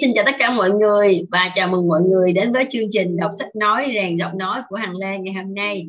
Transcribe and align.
xin 0.00 0.12
chào 0.14 0.24
tất 0.24 0.34
cả 0.38 0.50
mọi 0.50 0.70
người 0.70 1.26
và 1.30 1.50
chào 1.54 1.68
mừng 1.68 1.88
mọi 1.88 2.00
người 2.00 2.32
đến 2.32 2.52
với 2.52 2.64
chương 2.70 2.88
trình 2.92 3.16
đọc 3.16 3.30
sách 3.38 3.56
nói 3.56 3.90
rèn 3.94 4.16
giọng 4.16 4.38
nói 4.38 4.60
của 4.68 4.76
Hằng 4.76 4.96
Lê 4.96 5.18
ngày 5.18 5.34
hôm 5.34 5.54
nay. 5.54 5.86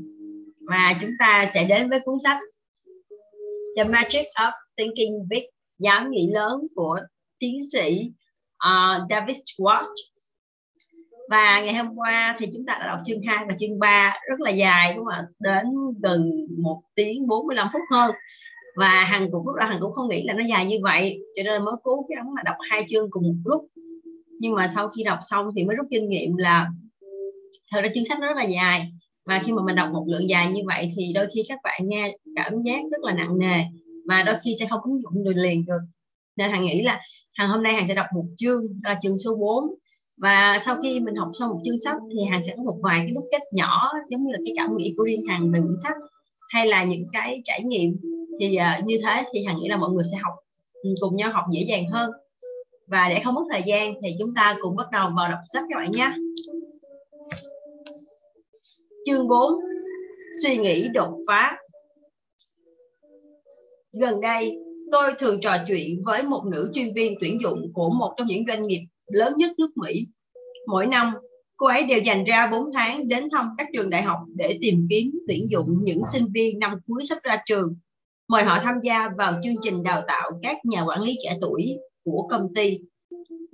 Và 0.67 0.93
chúng 1.01 1.09
ta 1.19 1.51
sẽ 1.53 1.63
đến 1.63 1.89
với 1.89 1.99
cuốn 2.05 2.15
sách 2.23 2.37
The 3.77 3.83
Magic 3.83 4.25
of 4.35 4.51
Thinking 4.77 5.27
Big, 5.29 5.43
dám 5.79 6.11
nghĩ 6.11 6.29
lớn 6.33 6.67
của 6.75 6.99
tiến 7.39 7.57
sĩ 7.71 8.11
uh, 8.67 9.09
David 9.09 9.37
Schwartz. 9.37 9.95
Và 11.29 11.61
ngày 11.61 11.73
hôm 11.73 11.95
qua 11.95 12.35
thì 12.39 12.47
chúng 12.53 12.65
ta 12.65 12.77
đã 12.79 12.87
đọc 12.87 12.99
chương 13.05 13.21
2 13.21 13.45
và 13.47 13.55
chương 13.59 13.79
3 13.79 14.13
rất 14.29 14.39
là 14.39 14.51
dài 14.51 14.93
đúng 14.95 15.05
không 15.05 15.13
ạ? 15.13 15.27
Đến 15.39 15.65
gần 16.03 16.31
1 16.57 16.81
tiếng 16.95 17.27
45 17.27 17.67
phút 17.73 17.81
hơn 17.91 18.11
và 18.75 19.03
hằng 19.03 19.31
cũng 19.31 19.47
lúc 19.47 19.55
đó 19.55 19.65
hằng 19.65 19.79
cũng 19.81 19.93
không 19.93 20.09
nghĩ 20.09 20.23
là 20.27 20.33
nó 20.33 20.43
dài 20.49 20.65
như 20.65 20.77
vậy 20.83 21.19
cho 21.35 21.43
nên 21.43 21.65
mới 21.65 21.75
cố 21.83 22.05
gắng 22.15 22.33
là 22.35 22.43
đọc 22.45 22.55
hai 22.69 22.85
chương 22.89 23.07
cùng 23.11 23.23
một 23.23 23.35
lúc 23.45 23.67
nhưng 24.41 24.55
mà 24.55 24.71
sau 24.75 24.89
khi 24.89 25.03
đọc 25.03 25.19
xong 25.29 25.47
thì 25.55 25.63
mới 25.63 25.75
rút 25.75 25.87
kinh 25.91 26.09
nghiệm 26.09 26.35
là 26.37 26.67
thật 27.71 27.81
ra 27.81 27.89
chương 27.95 28.05
sách 28.05 28.19
nó 28.19 28.27
rất 28.27 28.37
là 28.37 28.43
dài. 28.43 28.91
Và 29.25 29.41
khi 29.45 29.51
mà 29.51 29.61
mình 29.65 29.75
đọc 29.75 29.89
một 29.93 30.05
lượng 30.07 30.29
dài 30.29 30.51
như 30.51 30.61
vậy 30.65 30.91
thì 30.95 31.13
đôi 31.13 31.27
khi 31.33 31.43
các 31.49 31.59
bạn 31.63 31.81
nghe 31.83 32.17
cảm 32.35 32.63
giác 32.63 32.81
rất 32.91 33.01
là 33.01 33.13
nặng 33.13 33.39
nề 33.39 33.63
và 34.07 34.23
đôi 34.23 34.35
khi 34.43 34.55
sẽ 34.59 34.67
không 34.69 34.81
ứng 34.83 35.01
dụng 35.01 35.23
được 35.23 35.33
liền 35.35 35.65
được. 35.65 35.79
Nên 36.35 36.51
hằng 36.51 36.65
nghĩ 36.65 36.81
là 36.81 37.01
hàng 37.33 37.49
hôm 37.49 37.63
nay 37.63 37.73
hàng 37.73 37.87
sẽ 37.87 37.95
đọc 37.95 38.05
một 38.15 38.25
chương 38.37 38.63
là 38.83 38.99
chương 39.01 39.17
số 39.17 39.35
4 39.35 39.63
và 40.17 40.59
sau 40.65 40.75
khi 40.83 40.99
mình 40.99 41.15
học 41.15 41.29
xong 41.39 41.49
một 41.49 41.59
chương 41.65 41.79
sách 41.83 41.97
thì 42.11 42.19
hàng 42.31 42.41
sẽ 42.45 42.53
có 42.57 42.63
một 42.63 42.77
vài 42.83 42.99
cái 42.99 43.11
đúc 43.15 43.23
kết 43.31 43.41
nhỏ 43.51 43.91
giống 44.09 44.23
như 44.23 44.31
là 44.31 44.39
cái 44.45 44.53
cảm 44.57 44.77
nghĩ 44.77 44.93
của 44.97 45.03
riêng 45.03 45.27
hàng 45.29 45.51
về 45.51 45.59
quyển 45.59 45.77
sách 45.83 45.97
hay 46.49 46.67
là 46.67 46.83
những 46.83 47.03
cái 47.13 47.41
trải 47.43 47.63
nghiệm. 47.63 47.97
Thì 48.39 48.57
uh, 48.57 48.85
như 48.85 48.99
thế 49.03 49.23
thì 49.33 49.43
hằng 49.45 49.59
nghĩ 49.59 49.69
là 49.69 49.77
mọi 49.77 49.89
người 49.89 50.03
sẽ 50.11 50.17
học 50.17 50.33
ừ, 50.73 50.89
cùng 51.01 51.15
nhau 51.15 51.31
học 51.33 51.45
dễ 51.51 51.61
dàng 51.67 51.89
hơn 51.89 52.11
và 52.91 53.09
để 53.09 53.21
không 53.23 53.35
mất 53.35 53.43
thời 53.51 53.61
gian 53.65 53.93
thì 54.03 54.09
chúng 54.19 54.33
ta 54.35 54.57
cùng 54.61 54.75
bắt 54.75 54.87
đầu 54.91 55.09
vào 55.17 55.29
đọc 55.29 55.39
sách 55.53 55.63
các 55.69 55.75
bạn 55.77 55.91
nhé. 55.91 56.11
Chương 59.05 59.27
4 59.27 59.53
suy 60.43 60.57
nghĩ 60.57 60.87
đột 60.93 61.17
phá. 61.27 61.57
Gần 64.01 64.21
đây, 64.21 64.57
tôi 64.91 65.11
thường 65.19 65.39
trò 65.41 65.57
chuyện 65.67 66.03
với 66.05 66.23
một 66.23 66.43
nữ 66.51 66.71
chuyên 66.73 66.93
viên 66.93 67.15
tuyển 67.21 67.39
dụng 67.39 67.71
của 67.73 67.89
một 67.89 68.13
trong 68.17 68.27
những 68.27 68.43
doanh 68.47 68.61
nghiệp 68.61 68.81
lớn 69.11 69.33
nhất 69.37 69.51
nước 69.57 69.71
Mỹ. 69.75 70.07
Mỗi 70.67 70.87
năm, 70.87 71.13
cô 71.57 71.67
ấy 71.67 71.83
đều 71.83 71.99
dành 71.99 72.23
ra 72.23 72.47
4 72.51 72.73
tháng 72.73 73.07
đến 73.07 73.29
thăm 73.31 73.49
các 73.57 73.67
trường 73.73 73.89
đại 73.89 74.01
học 74.01 74.17
để 74.35 74.57
tìm 74.61 74.87
kiếm 74.89 75.11
tuyển 75.27 75.45
dụng 75.49 75.67
những 75.83 76.01
sinh 76.11 76.25
viên 76.33 76.59
năm 76.59 76.79
cuối 76.87 77.03
sắp 77.03 77.17
ra 77.23 77.43
trường. 77.45 77.75
Mời 78.27 78.43
họ 78.43 78.59
tham 78.59 78.75
gia 78.83 79.09
vào 79.17 79.33
chương 79.43 79.55
trình 79.61 79.83
đào 79.83 80.03
tạo 80.07 80.31
các 80.41 80.57
nhà 80.63 80.83
quản 80.85 81.01
lý 81.01 81.17
trẻ 81.23 81.37
tuổi 81.41 81.77
của 82.03 82.27
công 82.29 82.53
ty. 82.55 82.79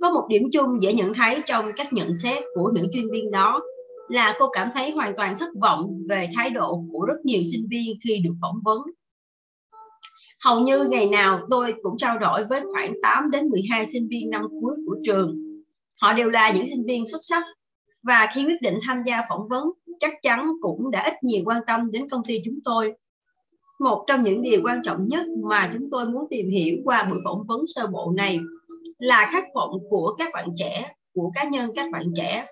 Có 0.00 0.10
một 0.10 0.26
điểm 0.28 0.42
chung 0.52 0.80
dễ 0.80 0.94
nhận 0.94 1.14
thấy 1.14 1.42
trong 1.46 1.70
các 1.76 1.92
nhận 1.92 2.16
xét 2.16 2.44
của 2.54 2.70
nữ 2.74 2.86
chuyên 2.92 3.10
viên 3.10 3.30
đó 3.30 3.60
là 4.08 4.36
cô 4.38 4.48
cảm 4.52 4.68
thấy 4.74 4.90
hoàn 4.90 5.16
toàn 5.16 5.38
thất 5.38 5.48
vọng 5.60 5.98
về 6.08 6.28
thái 6.36 6.50
độ 6.50 6.84
của 6.92 7.04
rất 7.04 7.16
nhiều 7.24 7.42
sinh 7.52 7.66
viên 7.70 7.96
khi 8.04 8.18
được 8.18 8.34
phỏng 8.42 8.60
vấn. 8.64 8.82
Hầu 10.44 10.60
như 10.60 10.84
ngày 10.90 11.08
nào 11.08 11.40
tôi 11.50 11.74
cũng 11.82 11.98
trao 11.98 12.18
đổi 12.18 12.44
với 12.44 12.60
khoảng 12.72 12.92
8 13.02 13.30
đến 13.30 13.48
12 13.48 13.86
sinh 13.92 14.08
viên 14.08 14.30
năm 14.30 14.42
cuối 14.60 14.74
của 14.86 14.96
trường. 15.04 15.34
Họ 16.02 16.12
đều 16.12 16.30
là 16.30 16.50
những 16.50 16.66
sinh 16.70 16.86
viên 16.86 17.08
xuất 17.08 17.20
sắc 17.22 17.42
và 18.02 18.28
khi 18.34 18.44
quyết 18.44 18.62
định 18.62 18.78
tham 18.86 19.02
gia 19.06 19.22
phỏng 19.28 19.48
vấn, 19.48 19.70
chắc 20.00 20.12
chắn 20.22 20.48
cũng 20.60 20.90
đã 20.90 21.02
ít 21.04 21.14
nhiều 21.22 21.42
quan 21.44 21.62
tâm 21.66 21.90
đến 21.90 22.08
công 22.08 22.22
ty 22.26 22.40
chúng 22.44 22.58
tôi 22.64 22.92
một 23.78 24.04
trong 24.06 24.22
những 24.22 24.42
điều 24.42 24.60
quan 24.64 24.80
trọng 24.84 25.08
nhất 25.08 25.26
mà 25.50 25.70
chúng 25.72 25.90
tôi 25.90 26.08
muốn 26.08 26.26
tìm 26.30 26.50
hiểu 26.50 26.76
qua 26.84 27.04
buổi 27.10 27.20
phỏng 27.24 27.46
vấn 27.46 27.60
sơ 27.66 27.86
bộ 27.86 28.12
này 28.16 28.40
là 28.98 29.28
khát 29.32 29.44
vọng 29.54 29.70
của 29.90 30.14
các 30.18 30.30
bạn 30.34 30.48
trẻ, 30.56 30.92
của 31.14 31.30
cá 31.34 31.44
nhân 31.44 31.70
các 31.74 31.90
bạn 31.92 32.04
trẻ. 32.16 32.46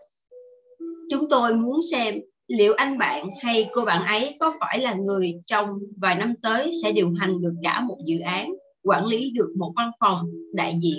Chúng 1.11 1.29
tôi 1.31 1.55
muốn 1.55 1.81
xem 1.91 2.21
liệu 2.49 2.75
anh 2.75 2.99
bạn 2.99 3.29
hay 3.43 3.69
cô 3.75 3.85
bạn 3.85 4.07
ấy 4.07 4.37
có 4.41 4.55
phải 4.61 4.79
là 4.79 4.95
người 4.95 5.35
trong 5.47 5.69
vài 5.97 6.15
năm 6.15 6.35
tới 6.43 6.73
sẽ 6.83 6.93
điều 6.93 7.13
hành 7.21 7.41
được 7.41 7.55
cả 7.63 7.81
một 7.81 7.99
dự 8.07 8.19
án, 8.19 8.55
quản 8.85 9.07
lý 9.07 9.31
được 9.31 9.49
một 9.59 9.73
văn 9.77 9.91
phòng 10.01 10.27
đại 10.55 10.79
diện 10.83 10.99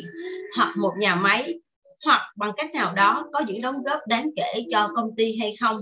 hoặc 0.58 0.76
một 0.78 0.92
nhà 1.00 1.16
máy 1.16 1.60
hoặc 2.06 2.22
bằng 2.38 2.52
cách 2.58 2.74
nào 2.74 2.94
đó 2.94 3.26
có 3.34 3.40
những 3.48 3.62
đóng 3.62 3.84
góp 3.86 4.00
đáng 4.08 4.30
kể 4.36 4.66
cho 4.72 4.90
công 4.96 5.16
ty 5.16 5.38
hay 5.40 5.54
không. 5.60 5.82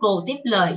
Cô 0.00 0.24
tiếp 0.26 0.36
lời 0.44 0.74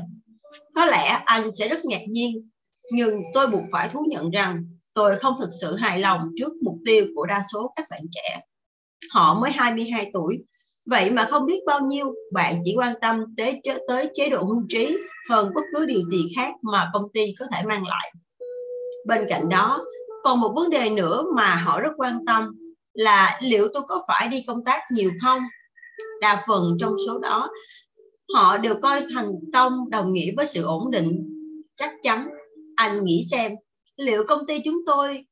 có 0.75 0.85
lẽ 0.85 1.21
anh 1.25 1.49
sẽ 1.51 1.67
rất 1.67 1.85
ngạc 1.85 2.01
nhiên, 2.07 2.49
nhưng 2.91 3.21
tôi 3.33 3.47
buộc 3.47 3.63
phải 3.71 3.89
thú 3.89 4.05
nhận 4.09 4.29
rằng 4.29 4.76
tôi 4.97 5.15
không 5.15 5.33
thực 5.39 5.49
sự 5.61 5.75
hài 5.75 5.99
lòng 5.99 6.31
trước 6.37 6.53
mục 6.63 6.75
tiêu 6.85 7.05
của 7.15 7.25
đa 7.25 7.41
số 7.53 7.71
các 7.75 7.87
bạn 7.89 8.01
trẻ. 8.11 8.41
Họ 9.13 9.39
mới 9.39 9.51
22 9.51 10.09
tuổi, 10.13 10.37
vậy 10.85 11.11
mà 11.11 11.25
không 11.25 11.45
biết 11.45 11.59
bao 11.65 11.79
nhiêu 11.79 12.13
bạn 12.31 12.61
chỉ 12.65 12.75
quan 12.77 12.93
tâm 13.01 13.35
tới, 13.37 13.61
tới 13.87 14.09
chế 14.13 14.29
độ 14.29 14.43
hưu 14.43 14.63
trí 14.69 14.97
hơn 15.29 15.51
bất 15.55 15.61
cứ 15.73 15.85
điều 15.85 16.05
gì 16.07 16.27
khác 16.35 16.53
mà 16.61 16.89
công 16.93 17.03
ty 17.13 17.33
có 17.39 17.45
thể 17.53 17.63
mang 17.63 17.87
lại. 17.87 18.13
Bên 19.05 19.25
cạnh 19.29 19.49
đó, 19.49 19.83
còn 20.23 20.39
một 20.39 20.53
vấn 20.55 20.69
đề 20.69 20.89
nữa 20.89 21.23
mà 21.35 21.55
họ 21.55 21.79
rất 21.79 21.91
quan 21.97 22.25
tâm 22.25 22.55
là 22.93 23.39
liệu 23.43 23.67
tôi 23.73 23.83
có 23.87 24.03
phải 24.07 24.27
đi 24.27 24.43
công 24.47 24.63
tác 24.63 24.81
nhiều 24.91 25.11
không? 25.21 25.39
Đa 26.21 26.43
phần 26.47 26.77
trong 26.79 26.93
số 27.07 27.19
đó 27.19 27.49
họ 28.33 28.57
đều 28.57 28.75
coi 28.81 29.03
thành 29.13 29.31
công 29.53 29.89
đồng 29.89 30.13
nghĩa 30.13 30.31
với 30.37 30.45
sự 30.45 30.63
ổn 30.63 30.91
định 30.91 31.29
chắc 31.75 31.91
chắn 32.03 32.27
anh 32.75 33.05
nghĩ 33.05 33.27
xem 33.31 33.51
liệu 33.97 34.23
công 34.27 34.47
ty 34.47 34.59
chúng 34.65 34.77
tôi 34.85 35.25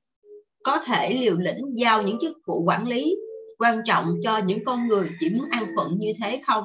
có 0.64 0.78
thể 0.86 1.14
liều 1.14 1.38
lĩnh 1.38 1.62
giao 1.76 2.02
những 2.02 2.18
chức 2.22 2.38
vụ 2.48 2.64
quản 2.68 2.88
lý 2.88 3.16
quan 3.58 3.82
trọng 3.86 4.16
cho 4.24 4.38
những 4.38 4.64
con 4.66 4.88
người 4.88 5.10
chỉ 5.20 5.30
muốn 5.30 5.50
an 5.50 5.66
phận 5.78 5.92
như 5.98 6.14
thế 6.22 6.42
không? 6.46 6.64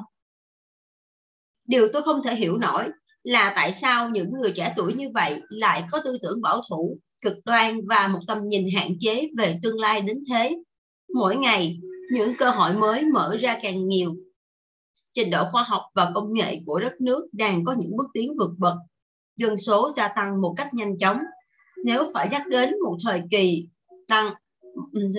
Điều 1.67 1.87
tôi 1.93 2.03
không 2.03 2.21
thể 2.23 2.35
hiểu 2.35 2.57
nổi 2.57 2.83
là 3.23 3.53
tại 3.55 3.71
sao 3.71 4.09
những 4.09 4.29
người 4.41 4.51
trẻ 4.55 4.73
tuổi 4.77 4.93
như 4.93 5.09
vậy 5.13 5.41
lại 5.49 5.83
có 5.91 6.01
tư 6.03 6.17
tưởng 6.21 6.41
bảo 6.41 6.61
thủ 6.69 6.97
cực 7.23 7.33
đoan 7.45 7.79
và 7.87 8.07
một 8.07 8.19
tầm 8.27 8.37
nhìn 8.47 8.65
hạn 8.75 8.91
chế 8.99 9.27
về 9.37 9.59
tương 9.63 9.79
lai 9.79 10.01
đến 10.01 10.17
thế. 10.29 10.55
Mỗi 11.15 11.35
ngày 11.35 11.77
những 12.11 12.33
cơ 12.37 12.49
hội 12.49 12.73
mới 12.73 13.03
mở 13.03 13.37
ra 13.39 13.59
càng 13.61 13.87
nhiều. 13.87 14.15
Trình 15.13 15.29
độ 15.29 15.43
khoa 15.51 15.63
học 15.63 15.81
và 15.95 16.11
công 16.15 16.33
nghệ 16.33 16.59
của 16.65 16.79
đất 16.79 17.01
nước 17.01 17.27
đang 17.31 17.65
có 17.65 17.75
những 17.79 17.97
bước 17.97 18.07
tiến 18.13 18.31
vượt 18.39 18.51
bậc, 18.57 18.73
dân 19.37 19.57
số 19.57 19.91
gia 19.95 20.07
tăng 20.07 20.41
một 20.41 20.53
cách 20.57 20.73
nhanh 20.73 20.97
chóng. 20.97 21.17
Nếu 21.85 22.11
phải 22.13 22.29
nhắc 22.31 22.47
đến 22.47 22.73
một 22.83 22.97
thời 23.03 23.21
kỳ 23.31 23.67
tăng 24.07 24.33
ừ, 24.61 24.81
ừ, 24.93 25.11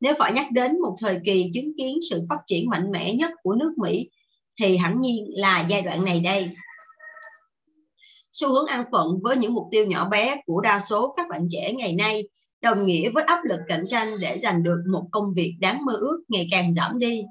nếu 0.00 0.14
phải 0.18 0.32
nhắc 0.32 0.46
đến 0.52 0.80
một 0.80 0.96
thời 1.00 1.20
kỳ 1.24 1.50
chứng 1.54 1.72
kiến 1.78 1.98
sự 2.10 2.22
phát 2.28 2.38
triển 2.46 2.70
mạnh 2.70 2.90
mẽ 2.90 3.14
nhất 3.14 3.30
của 3.42 3.54
nước 3.54 3.72
Mỹ 3.78 4.10
thì 4.60 4.76
hẳn 4.76 5.00
nhiên 5.00 5.24
là 5.28 5.66
giai 5.68 5.82
đoạn 5.82 6.04
này 6.04 6.20
đây. 6.20 6.50
Xu 8.32 8.52
hướng 8.52 8.66
an 8.66 8.84
phận 8.92 9.08
với 9.22 9.36
những 9.36 9.54
mục 9.54 9.64
tiêu 9.70 9.86
nhỏ 9.86 10.08
bé 10.08 10.40
của 10.46 10.60
đa 10.60 10.80
số 10.80 11.14
các 11.16 11.26
bạn 11.28 11.48
trẻ 11.50 11.72
ngày 11.72 11.92
nay 11.92 12.22
đồng 12.62 12.86
nghĩa 12.86 13.10
với 13.10 13.24
áp 13.24 13.44
lực 13.44 13.60
cạnh 13.68 13.84
tranh 13.88 14.20
để 14.20 14.38
giành 14.38 14.62
được 14.62 14.82
một 14.92 15.08
công 15.10 15.34
việc 15.34 15.56
đáng 15.60 15.84
mơ 15.84 15.92
ước 15.92 16.24
ngày 16.28 16.48
càng 16.50 16.74
giảm 16.74 16.98
đi. 16.98 17.22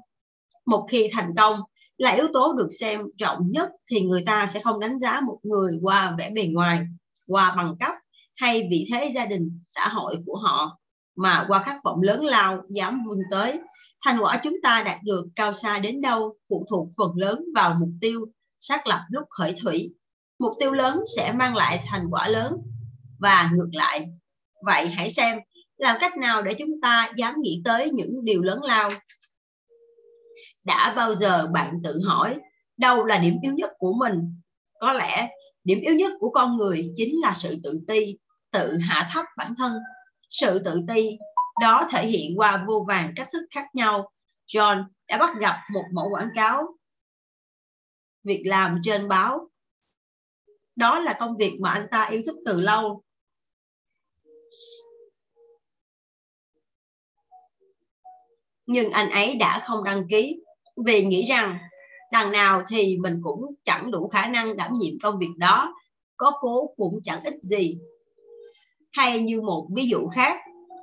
Một 0.66 0.86
khi 0.90 1.08
thành 1.12 1.34
công, 1.36 1.60
là 1.98 2.10
yếu 2.10 2.26
tố 2.32 2.52
được 2.52 2.68
xem 2.80 3.00
trọng 3.18 3.50
nhất 3.50 3.70
thì 3.90 4.00
người 4.00 4.22
ta 4.26 4.50
sẽ 4.54 4.60
không 4.60 4.80
đánh 4.80 4.98
giá 4.98 5.20
một 5.26 5.38
người 5.42 5.78
qua 5.82 6.14
vẻ 6.18 6.30
bề 6.30 6.46
ngoài, 6.46 6.86
qua 7.26 7.54
bằng 7.56 7.76
cấp 7.80 7.92
hay 8.36 8.68
vị 8.70 8.88
thế 8.92 9.12
gia 9.14 9.26
đình, 9.26 9.60
xã 9.68 9.88
hội 9.88 10.16
của 10.26 10.36
họ 10.36 10.78
mà 11.16 11.44
qua 11.48 11.62
khát 11.62 11.76
vọng 11.84 12.02
lớn 12.02 12.24
lao 12.24 12.62
dám 12.70 13.04
vươn 13.06 13.18
tới. 13.30 13.60
Thành 14.04 14.18
quả 14.20 14.40
chúng 14.42 14.56
ta 14.62 14.82
đạt 14.86 14.98
được 15.02 15.26
cao 15.36 15.52
xa 15.52 15.78
đến 15.78 16.00
đâu 16.00 16.36
phụ 16.48 16.66
thuộc 16.70 16.88
phần 16.96 17.10
lớn 17.16 17.44
vào 17.54 17.76
mục 17.80 17.90
tiêu 18.00 18.26
xác 18.56 18.86
lập 18.86 19.00
lúc 19.10 19.24
khởi 19.30 19.54
thủy. 19.62 19.94
Mục 20.38 20.52
tiêu 20.60 20.72
lớn 20.72 21.00
sẽ 21.16 21.32
mang 21.32 21.56
lại 21.56 21.84
thành 21.86 22.06
quả 22.10 22.28
lớn 22.28 22.52
và 23.18 23.50
ngược 23.54 23.70
lại. 23.72 24.08
Vậy 24.66 24.88
hãy 24.88 25.10
xem 25.10 25.38
làm 25.76 25.96
cách 26.00 26.16
nào 26.16 26.42
để 26.42 26.54
chúng 26.58 26.80
ta 26.82 27.12
dám 27.16 27.34
nghĩ 27.40 27.62
tới 27.64 27.90
những 27.90 28.24
điều 28.24 28.42
lớn 28.42 28.62
lao 28.62 28.90
đã 30.64 30.92
bao 30.96 31.14
giờ 31.14 31.46
bạn 31.52 31.80
tự 31.84 32.00
hỏi 32.04 32.36
đâu 32.76 33.04
là 33.04 33.18
điểm 33.18 33.34
yếu 33.42 33.52
nhất 33.52 33.70
của 33.78 33.92
mình 33.92 34.40
có 34.80 34.92
lẽ 34.92 35.28
điểm 35.64 35.80
yếu 35.80 35.94
nhất 35.94 36.12
của 36.18 36.30
con 36.30 36.56
người 36.56 36.92
chính 36.96 37.20
là 37.20 37.34
sự 37.36 37.56
tự 37.62 37.80
ti 37.88 38.16
tự 38.50 38.76
hạ 38.76 39.08
thấp 39.12 39.24
bản 39.36 39.54
thân. 39.58 39.78
Sự 40.30 40.58
tự 40.64 40.82
ti 40.88 41.18
đó 41.60 41.86
thể 41.90 42.06
hiện 42.06 42.38
qua 42.38 42.64
vô 42.68 42.84
vàng 42.88 43.12
cách 43.16 43.28
thức 43.32 43.42
khác 43.50 43.66
nhau. 43.74 44.10
John 44.46 44.84
đã 45.08 45.18
bắt 45.18 45.36
gặp 45.40 45.56
một 45.72 45.84
mẫu 45.92 46.08
quảng 46.10 46.28
cáo 46.34 46.76
việc 48.24 48.42
làm 48.44 48.80
trên 48.82 49.08
báo. 49.08 49.48
Đó 50.76 50.98
là 50.98 51.16
công 51.20 51.36
việc 51.36 51.56
mà 51.60 51.70
anh 51.70 51.86
ta 51.90 52.04
yêu 52.04 52.22
thích 52.26 52.36
từ 52.44 52.60
lâu. 52.60 53.02
Nhưng 58.66 58.90
anh 58.90 59.10
ấy 59.10 59.36
đã 59.36 59.62
không 59.66 59.84
đăng 59.84 60.08
ký 60.08 60.40
vì 60.86 61.04
nghĩ 61.04 61.26
rằng 61.28 61.58
đằng 62.12 62.32
nào 62.32 62.62
thì 62.68 62.98
mình 62.98 63.20
cũng 63.22 63.46
chẳng 63.64 63.90
đủ 63.90 64.08
khả 64.08 64.26
năng 64.26 64.56
đảm 64.56 64.72
nhiệm 64.72 64.94
công 65.02 65.18
việc 65.18 65.32
đó. 65.36 65.74
Có 66.16 66.32
cố 66.40 66.74
cũng 66.76 67.00
chẳng 67.02 67.22
ích 67.24 67.42
gì 67.42 67.78
hay 68.96 69.20
như 69.20 69.40
một 69.40 69.68
ví 69.76 69.86
dụ 69.86 70.08
khác 70.08 70.36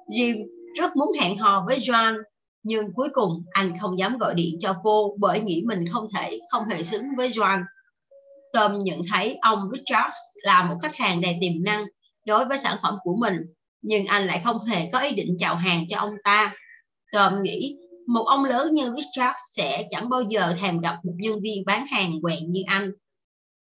Jim 0.08 0.46
rất 0.78 0.96
muốn 0.96 1.12
hẹn 1.20 1.38
hò 1.38 1.64
với 1.68 1.80
John 1.80 2.24
nhưng 2.64 2.94
cuối 2.94 3.10
cùng 3.14 3.44
anh 3.52 3.74
không 3.82 3.98
dám 4.00 4.18
gọi 4.18 4.34
điện 4.36 4.58
cho 4.60 4.76
cô 4.84 5.16
bởi 5.20 5.42
nghĩ 5.42 5.64
mình 5.66 5.86
không 5.92 6.08
thể 6.16 6.40
không 6.52 6.66
hề 6.66 6.84
xứng 6.84 7.06
với 7.18 7.30
John. 7.30 7.64
Tom 8.54 8.84
nhận 8.84 9.00
thấy 9.12 9.38
ông 9.42 9.70
Richard 9.74 10.14
là 10.44 10.64
một 10.64 10.76
khách 10.82 10.96
hàng 10.96 11.22
đầy 11.22 11.38
tiềm 11.42 11.64
năng 11.64 11.86
đối 12.26 12.46
với 12.46 12.58
sản 12.58 12.78
phẩm 12.82 12.96
của 13.04 13.16
mình, 13.22 13.36
nhưng 13.82 14.06
anh 14.06 14.26
lại 14.26 14.42
không 14.44 14.60
hề 14.60 14.90
có 14.92 15.00
ý 15.00 15.12
định 15.12 15.36
chào 15.40 15.56
hàng 15.56 15.86
cho 15.90 15.98
ông 15.98 16.14
ta. 16.24 16.56
Tom 17.14 17.44
nghĩ 17.44 17.78
một 18.08 18.24
ông 18.24 18.46
lớn 18.46 18.74
như 18.74 18.94
Richard 18.98 19.38
sẽ 19.56 19.88
chẳng 19.90 20.10
bao 20.10 20.22
giờ 20.22 20.54
thèm 20.62 20.80
gặp 20.80 20.96
một 21.04 21.14
nhân 21.18 21.40
viên 21.42 21.66
bán 21.66 21.88
hàng 21.88 22.22
quẹn 22.22 22.52
như 22.52 22.62
anh. 22.68 22.92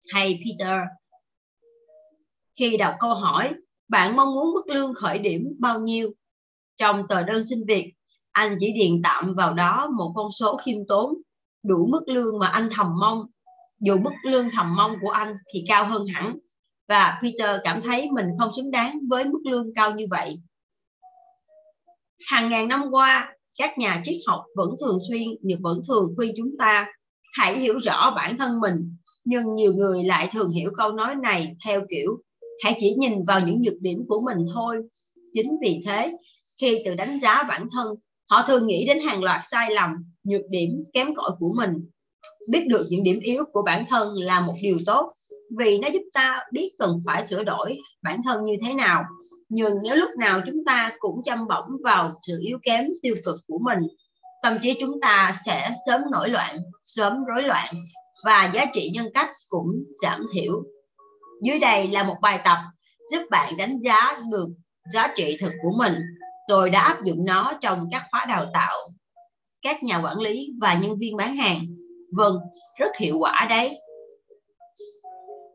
Hay 0.08 0.40
Peter, 0.44 0.78
khi 2.58 2.76
đọc 2.76 2.94
câu 3.00 3.14
hỏi, 3.14 3.54
bạn 3.88 4.16
mong 4.16 4.34
muốn 4.34 4.54
mức 4.54 4.62
lương 4.74 4.94
khởi 4.94 5.18
điểm 5.18 5.56
bao 5.58 5.80
nhiêu? 5.80 6.10
Trong 6.76 7.08
tờ 7.08 7.22
đơn 7.22 7.44
xin 7.44 7.58
việc, 7.68 7.92
anh 8.32 8.56
chỉ 8.60 8.72
điền 8.72 9.02
tạm 9.02 9.34
vào 9.34 9.54
đó 9.54 9.88
một 9.96 10.12
con 10.16 10.32
số 10.32 10.56
khiêm 10.56 10.86
tốn, 10.88 11.14
đủ 11.62 11.86
mức 11.86 12.02
lương 12.06 12.38
mà 12.38 12.46
anh 12.46 12.68
thầm 12.72 12.86
mong. 13.00 13.26
Dù 13.80 13.98
mức 13.98 14.10
lương 14.24 14.50
thầm 14.50 14.76
mong 14.76 14.96
của 15.00 15.10
anh 15.10 15.36
thì 15.54 15.64
cao 15.68 15.84
hơn 15.84 16.06
hẳn, 16.06 16.38
và 16.88 17.20
Peter 17.22 17.60
cảm 17.64 17.82
thấy 17.82 18.08
mình 18.10 18.26
không 18.38 18.50
xứng 18.56 18.70
đáng 18.70 18.98
với 19.10 19.24
mức 19.24 19.40
lương 19.50 19.74
cao 19.74 19.94
như 19.94 20.06
vậy. 20.10 20.40
Hàng 22.26 22.48
ngàn 22.48 22.68
năm 22.68 22.84
qua, 22.90 23.32
các 23.58 23.78
nhà 23.78 24.00
triết 24.04 24.16
học 24.26 24.44
vẫn 24.56 24.70
thường 24.80 24.98
xuyên 25.08 25.28
vẫn 25.60 25.80
thường 25.88 26.12
khuyên 26.16 26.32
chúng 26.36 26.50
ta 26.58 26.86
hãy 27.32 27.58
hiểu 27.58 27.78
rõ 27.78 28.12
bản 28.16 28.38
thân 28.38 28.60
mình 28.60 28.96
nhưng 29.24 29.54
nhiều 29.54 29.72
người 29.74 30.04
lại 30.04 30.30
thường 30.32 30.48
hiểu 30.48 30.70
câu 30.76 30.92
nói 30.92 31.14
này 31.14 31.56
theo 31.64 31.82
kiểu 31.90 32.18
hãy 32.64 32.76
chỉ 32.80 32.94
nhìn 32.98 33.22
vào 33.22 33.40
những 33.40 33.60
nhược 33.60 33.80
điểm 33.80 34.04
của 34.08 34.20
mình 34.20 34.46
thôi. 34.54 34.82
Chính 35.34 35.56
vì 35.62 35.82
thế, 35.86 36.16
khi 36.60 36.82
tự 36.84 36.94
đánh 36.94 37.20
giá 37.20 37.42
bản 37.42 37.66
thân, 37.72 37.94
họ 38.30 38.44
thường 38.46 38.66
nghĩ 38.66 38.86
đến 38.86 39.00
hàng 39.00 39.22
loạt 39.22 39.40
sai 39.50 39.70
lầm, 39.70 39.90
nhược 40.24 40.42
điểm 40.50 40.84
kém 40.92 41.14
cỏi 41.14 41.30
của 41.38 41.54
mình. 41.56 41.72
Biết 42.50 42.66
được 42.68 42.86
những 42.90 43.02
điểm 43.02 43.20
yếu 43.20 43.44
của 43.52 43.62
bản 43.62 43.84
thân 43.88 44.14
là 44.14 44.40
một 44.40 44.54
điều 44.62 44.78
tốt, 44.86 45.12
vì 45.58 45.78
nó 45.78 45.88
giúp 45.88 46.02
ta 46.14 46.40
biết 46.52 46.70
cần 46.78 47.02
phải 47.06 47.26
sửa 47.26 47.42
đổi 47.42 47.78
bản 48.02 48.20
thân 48.24 48.42
như 48.42 48.56
thế 48.66 48.74
nào. 48.74 49.04
Nhưng 49.48 49.72
nếu 49.82 49.96
lúc 49.96 50.10
nào 50.18 50.40
chúng 50.46 50.64
ta 50.66 50.92
cũng 50.98 51.22
chăm 51.24 51.48
bỏng 51.48 51.68
vào 51.84 52.12
sự 52.26 52.38
yếu 52.40 52.58
kém, 52.62 52.86
tiêu 53.02 53.14
cực 53.24 53.36
của 53.46 53.58
mình, 53.58 53.78
tâm 54.42 54.58
trí 54.62 54.74
chúng 54.80 55.00
ta 55.00 55.32
sẽ 55.46 55.70
sớm 55.86 56.00
nổi 56.12 56.28
loạn, 56.28 56.58
sớm 56.84 57.24
rối 57.24 57.42
loạn, 57.42 57.74
và 58.24 58.50
giá 58.54 58.64
trị 58.72 58.90
nhân 58.94 59.06
cách 59.14 59.30
cũng 59.48 59.84
giảm 60.02 60.24
thiểu 60.34 60.62
dưới 61.42 61.58
đây 61.58 61.88
là 61.88 62.02
một 62.02 62.16
bài 62.22 62.40
tập 62.44 62.58
giúp 63.12 63.22
bạn 63.30 63.56
đánh 63.56 63.78
giá 63.84 64.16
được 64.30 64.48
giá 64.92 65.12
trị 65.16 65.36
thực 65.40 65.52
của 65.62 65.72
mình. 65.78 65.94
Tôi 66.48 66.70
đã 66.70 66.80
áp 66.80 67.04
dụng 67.04 67.24
nó 67.24 67.52
trong 67.60 67.88
các 67.90 68.02
khóa 68.10 68.26
đào 68.28 68.46
tạo, 68.54 68.76
các 69.62 69.82
nhà 69.82 70.00
quản 70.04 70.18
lý 70.18 70.48
và 70.60 70.74
nhân 70.74 70.98
viên 70.98 71.16
bán 71.16 71.36
hàng. 71.36 71.60
Vâng 72.12 72.34
rất 72.78 72.96
hiệu 72.98 73.18
quả 73.18 73.46
đấy. 73.50 73.78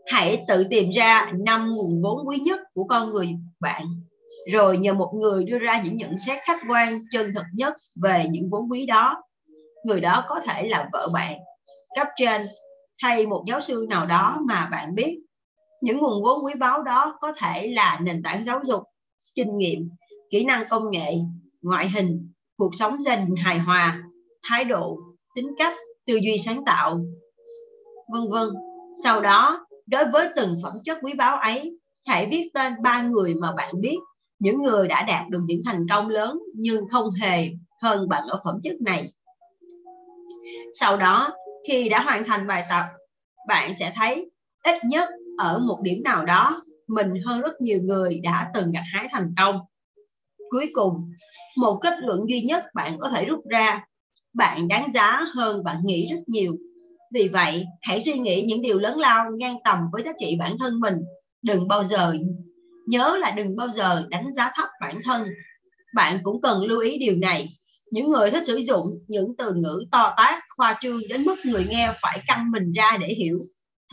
Hãy 0.06 0.44
tự 0.48 0.64
tìm 0.70 0.90
ra 0.90 1.32
năm 1.46 1.70
nguồn 1.70 2.02
vốn 2.02 2.28
quý 2.28 2.38
nhất 2.40 2.60
của 2.74 2.84
con 2.84 3.10
người 3.10 3.30
bạn, 3.60 3.86
rồi 4.52 4.78
nhờ 4.78 4.94
một 4.94 5.12
người 5.22 5.44
đưa 5.44 5.60
ra 5.60 5.82
những 5.82 5.98
nhận 5.98 6.18
xét 6.18 6.40
khách 6.44 6.60
quan, 6.70 7.00
chân 7.12 7.32
thực 7.36 7.46
nhất 7.54 7.74
về 8.04 8.26
những 8.30 8.50
vốn 8.50 8.72
quý 8.72 8.86
đó. 8.86 9.24
Người 9.86 10.02
đó 10.02 10.24
có 10.28 10.40
thể 10.40 10.68
là 10.68 10.90
vợ 10.94 11.10
bạn, 11.14 11.34
cấp 11.96 12.08
trên 12.16 12.42
hay 12.98 13.28
một 13.28 13.44
giáo 13.48 13.62
sư 13.62 13.86
nào 13.90 14.06
đó 14.06 14.40
mà 14.48 14.68
bạn 14.72 14.96
biết 14.96 15.20
những 15.84 15.98
nguồn 15.98 16.24
vốn 16.24 16.46
quý 16.46 16.54
báu 16.60 16.82
đó 16.82 17.18
có 17.22 17.34
thể 17.38 17.68
là 17.68 18.00
nền 18.04 18.24
tảng 18.24 18.46
giáo 18.46 18.62
dục, 18.66 18.84
kinh 19.36 19.58
nghiệm, 19.58 19.90
kỹ 20.32 20.44
năng 20.44 20.64
công 20.70 20.92
nghệ, 20.92 21.14
ngoại 21.62 21.90
hình, 21.90 22.32
cuộc 22.58 22.76
sống 22.76 23.02
gia 23.02 23.16
đình 23.16 23.36
hài 23.36 23.60
hòa, 23.60 24.04
thái 24.50 24.64
độ, 24.64 24.98
tính 25.36 25.48
cách, 25.58 25.74
tư 26.08 26.16
duy 26.16 26.38
sáng 26.46 26.66
tạo, 26.66 27.00
vân 28.14 28.32
vân. 28.32 28.50
Sau 29.04 29.22
đó, 29.22 29.66
đối 29.86 30.06
với 30.12 30.30
từng 30.36 30.58
phẩm 30.64 30.74
chất 30.84 30.98
quý 31.02 31.14
báu 31.18 31.38
ấy, 31.38 31.80
hãy 32.08 32.28
viết 32.32 32.50
tên 32.54 32.74
ba 32.84 33.02
người 33.02 33.34
mà 33.36 33.52
bạn 33.58 33.74
biết. 33.82 33.98
Những 34.40 34.62
người 34.62 34.88
đã 34.88 35.04
đạt 35.04 35.30
được 35.30 35.42
những 35.46 35.62
thành 35.66 35.86
công 35.90 36.08
lớn 36.08 36.40
nhưng 36.56 36.88
không 36.88 37.12
hề 37.12 37.50
hơn 37.82 38.10
bạn 38.10 38.24
ở 38.28 38.40
phẩm 38.46 38.56
chất 38.64 38.76
này. 38.82 39.10
Sau 40.80 40.98
đó, 40.98 41.34
khi 41.68 41.90
đã 41.90 42.04
hoàn 42.04 42.24
thành 42.24 42.48
bài 42.48 42.66
tập, 42.70 42.84
bạn 43.48 43.72
sẽ 43.80 43.94
thấy 43.96 44.32
ít 44.64 44.78
nhất 44.86 45.10
ở 45.38 45.60
một 45.60 45.80
điểm 45.82 46.04
nào 46.04 46.26
đó, 46.26 46.62
mình 46.88 47.10
hơn 47.26 47.42
rất 47.42 47.62
nhiều 47.62 47.80
người 47.82 48.20
đã 48.24 48.52
từng 48.54 48.72
gặt 48.72 48.84
hái 48.94 49.08
thành 49.12 49.34
công. 49.38 49.60
Cuối 50.50 50.70
cùng, 50.74 50.94
một 51.58 51.80
kết 51.82 51.94
luận 52.00 52.20
duy 52.30 52.42
nhất 52.42 52.64
bạn 52.74 52.98
có 53.00 53.10
thể 53.10 53.26
rút 53.26 53.40
ra, 53.50 53.86
bạn 54.34 54.68
đáng 54.68 54.92
giá 54.94 55.22
hơn 55.36 55.64
bạn 55.64 55.78
nghĩ 55.86 56.08
rất 56.12 56.20
nhiều. 56.28 56.56
Vì 57.14 57.28
vậy, 57.28 57.66
hãy 57.82 58.02
suy 58.02 58.14
nghĩ 58.14 58.44
những 58.48 58.62
điều 58.62 58.80
lớn 58.80 59.00
lao 59.00 59.26
ngang 59.40 59.58
tầm 59.64 59.78
với 59.92 60.04
giá 60.04 60.12
trị 60.20 60.36
bản 60.40 60.56
thân 60.60 60.80
mình. 60.80 60.96
Đừng 61.42 61.68
bao 61.68 61.84
giờ 61.84 62.14
nhớ 62.88 63.18
là 63.20 63.32
đừng 63.32 63.56
bao 63.56 63.68
giờ 63.68 64.06
đánh 64.10 64.32
giá 64.32 64.52
thấp 64.56 64.70
bản 64.82 65.00
thân. 65.04 65.28
Bạn 65.96 66.20
cũng 66.24 66.42
cần 66.42 66.64
lưu 66.66 66.80
ý 66.80 66.98
điều 66.98 67.16
này. 67.16 67.48
Những 67.92 68.10
người 68.10 68.32
thích 68.32 68.44
sử 68.48 68.56
dụng 68.56 68.88
những 69.08 69.34
từ 69.38 69.54
ngữ 69.54 69.86
to 69.92 70.14
tát, 70.18 70.44
khoa 70.56 70.78
trương 70.82 71.08
đến 71.08 71.24
mức 71.24 71.36
người 71.46 71.66
nghe 71.70 71.94
phải 72.02 72.20
căng 72.28 72.52
mình 72.52 72.72
ra 72.72 72.98
để 73.02 73.08
hiểu 73.08 73.40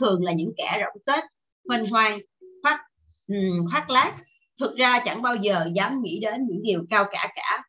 thường 0.01 0.23
là 0.23 0.31
những 0.31 0.51
kẻ 0.57 0.79
rỗng 0.79 1.03
tết 1.05 1.23
hoành 1.69 1.85
hoang 1.85 2.19
khoác 2.63 2.79
um, 3.27 3.65
khoác 3.71 3.89
lác. 3.89 4.15
Thực 4.59 4.75
ra 4.77 5.01
chẳng 5.05 5.21
bao 5.21 5.35
giờ 5.35 5.65
dám 5.73 6.01
nghĩ 6.01 6.19
đến 6.21 6.47
những 6.47 6.61
điều 6.63 6.85
cao 6.89 7.05
cả 7.11 7.31
cả 7.35 7.63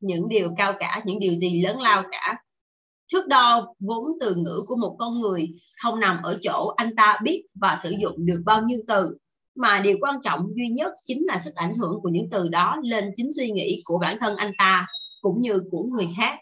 những 0.00 0.28
điều 0.28 0.50
cao 0.56 0.72
cả 0.78 1.02
những 1.04 1.20
điều 1.20 1.34
gì 1.34 1.62
lớn 1.62 1.80
lao 1.80 2.02
cả. 2.10 2.36
Thước 3.12 3.26
đo 3.28 3.74
vốn 3.80 4.04
từ 4.20 4.34
ngữ 4.34 4.62
của 4.66 4.76
một 4.76 4.96
con 4.98 5.20
người 5.20 5.48
không 5.82 6.00
nằm 6.00 6.22
ở 6.22 6.38
chỗ 6.42 6.72
anh 6.76 6.96
ta 6.96 7.18
biết 7.22 7.44
và 7.54 7.78
sử 7.82 7.94
dụng 8.02 8.26
được 8.26 8.42
bao 8.46 8.62
nhiêu 8.62 8.80
từ 8.88 9.16
mà 9.54 9.80
điều 9.80 9.96
quan 10.00 10.20
trọng 10.22 10.46
duy 10.56 10.68
nhất 10.68 10.92
chính 11.06 11.26
là 11.26 11.38
sức 11.38 11.54
ảnh 11.54 11.72
hưởng 11.80 12.00
của 12.02 12.08
những 12.08 12.28
từ 12.30 12.48
đó 12.48 12.76
lên 12.82 13.12
chính 13.16 13.28
suy 13.36 13.50
nghĩ 13.50 13.82
của 13.84 13.98
bản 13.98 14.16
thân 14.20 14.36
anh 14.36 14.52
ta 14.58 14.86
cũng 15.20 15.40
như 15.40 15.62
của 15.70 15.82
người 15.82 16.08
khác. 16.16 16.38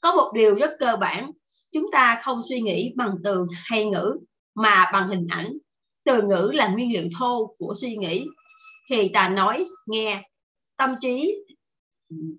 Có 0.00 0.14
một 0.14 0.32
điều 0.34 0.54
rất 0.54 0.70
cơ 0.78 0.96
bản 0.96 1.30
chúng 1.72 1.86
ta 1.92 2.20
không 2.22 2.38
suy 2.48 2.60
nghĩ 2.60 2.92
bằng 2.96 3.14
từ 3.24 3.46
hay 3.50 3.86
ngữ, 3.86 4.16
mà 4.54 4.90
bằng 4.92 5.08
hình 5.08 5.26
ảnh. 5.30 5.52
Từ 6.04 6.22
ngữ 6.22 6.50
là 6.54 6.68
nguyên 6.68 6.92
liệu 6.92 7.08
thô 7.18 7.54
của 7.58 7.74
suy 7.80 7.96
nghĩ. 7.96 8.26
Khi 8.90 9.10
ta 9.12 9.28
nói, 9.28 9.64
nghe, 9.86 10.22
tâm 10.76 10.90
trí, 11.00 11.34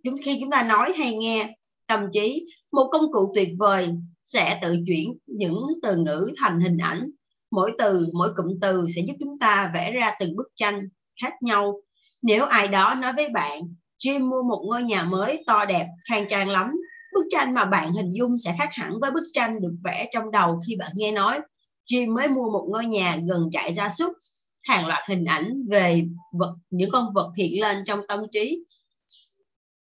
chúng, 0.03 0.15
khi 0.23 0.38
chúng 0.41 0.50
ta 0.51 0.63
nói 0.63 0.93
hay 0.97 1.15
nghe 1.15 1.55
tâm 1.88 2.00
trí, 2.13 2.45
một 2.71 2.89
công 2.91 3.11
cụ 3.11 3.31
tuyệt 3.35 3.50
vời 3.59 3.89
sẽ 4.25 4.59
tự 4.61 4.77
chuyển 4.88 5.17
những 5.25 5.67
từ 5.81 5.95
ngữ 5.95 6.31
thành 6.38 6.59
hình 6.59 6.77
ảnh. 6.77 7.11
Mỗi 7.51 7.71
từ, 7.77 8.07
mỗi 8.13 8.29
cụm 8.35 8.59
từ 8.61 8.85
sẽ 8.95 9.01
giúp 9.07 9.13
chúng 9.19 9.39
ta 9.39 9.71
vẽ 9.73 9.91
ra 9.91 10.11
từng 10.19 10.35
bức 10.35 10.47
tranh 10.55 10.89
khác 11.21 11.33
nhau. 11.41 11.81
Nếu 12.21 12.45
ai 12.45 12.67
đó 12.67 12.95
nói 13.01 13.13
với 13.13 13.29
bạn, 13.29 13.61
Jim 14.03 14.29
mua 14.29 14.43
một 14.43 14.63
ngôi 14.67 14.83
nhà 14.83 15.03
mới 15.03 15.43
to 15.47 15.65
đẹp, 15.65 15.88
khang 16.09 16.25
trang 16.29 16.50
lắm 16.50 16.71
bức 17.13 17.25
tranh 17.29 17.53
mà 17.53 17.65
bạn 17.65 17.93
hình 17.93 18.09
dung 18.09 18.37
sẽ 18.37 18.55
khác 18.57 18.69
hẳn 18.71 18.99
với 19.01 19.11
bức 19.11 19.23
tranh 19.33 19.61
được 19.61 19.75
vẽ 19.83 20.09
trong 20.13 20.31
đầu 20.31 20.59
khi 20.67 20.75
bạn 20.75 20.91
nghe 20.95 21.11
nói. 21.11 21.39
Jim 21.89 22.13
mới 22.13 22.27
mua 22.27 22.49
một 22.49 22.67
ngôi 22.69 22.85
nhà 22.85 23.17
gần 23.29 23.49
trại 23.51 23.73
gia 23.73 23.89
súc. 23.89 24.13
Hàng 24.63 24.87
loạt 24.87 25.03
hình 25.07 25.25
ảnh 25.25 25.65
về 25.69 26.03
vật, 26.33 26.55
những 26.69 26.89
con 26.91 27.13
vật 27.13 27.31
hiện 27.37 27.61
lên 27.61 27.83
trong 27.85 28.01
tâm 28.07 28.19
trí. 28.31 28.65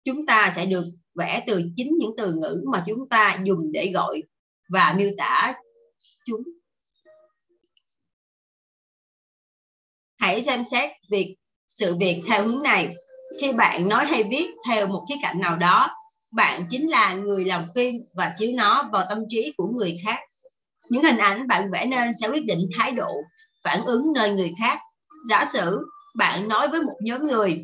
Chúng 0.04 0.26
ta 0.26 0.52
sẽ 0.56 0.66
được 0.66 0.84
vẽ 1.14 1.44
từ 1.46 1.62
chính 1.76 1.96
những 1.98 2.10
từ 2.16 2.34
ngữ 2.34 2.64
mà 2.72 2.84
chúng 2.86 3.08
ta 3.08 3.38
dùng 3.44 3.72
để 3.72 3.90
gọi 3.94 4.22
và 4.68 4.94
miêu 4.98 5.10
tả 5.18 5.54
chúng. 6.26 6.42
Hãy 10.16 10.42
xem 10.42 10.64
xét 10.70 10.90
việc, 11.10 11.36
sự 11.68 11.96
việc 11.96 12.22
theo 12.26 12.44
hướng 12.44 12.62
này. 12.62 12.94
Khi 13.40 13.52
bạn 13.52 13.88
nói 13.88 14.04
hay 14.04 14.24
viết 14.24 14.46
theo 14.68 14.86
một 14.86 15.06
khía 15.08 15.14
cạnh 15.22 15.40
nào 15.40 15.56
đó 15.56 15.90
bạn 16.38 16.66
chính 16.70 16.90
là 16.90 17.14
người 17.14 17.44
làm 17.44 17.62
phim 17.74 17.94
và 18.14 18.34
chiếu 18.38 18.50
nó 18.54 18.88
vào 18.92 19.04
tâm 19.08 19.18
trí 19.28 19.52
của 19.56 19.66
người 19.66 19.96
khác. 20.04 20.18
Những 20.90 21.02
hình 21.02 21.18
ảnh 21.18 21.48
bạn 21.48 21.70
vẽ 21.70 21.86
nên 21.86 22.10
sẽ 22.20 22.28
quyết 22.28 22.44
định 22.44 22.60
thái 22.76 22.90
độ, 22.90 23.10
phản 23.64 23.84
ứng 23.84 24.02
nơi 24.14 24.30
người 24.30 24.52
khác. 24.60 24.78
Giả 25.28 25.44
sử 25.52 25.86
bạn 26.16 26.48
nói 26.48 26.68
với 26.68 26.82
một 26.82 26.96
nhóm 27.00 27.22
người, 27.22 27.58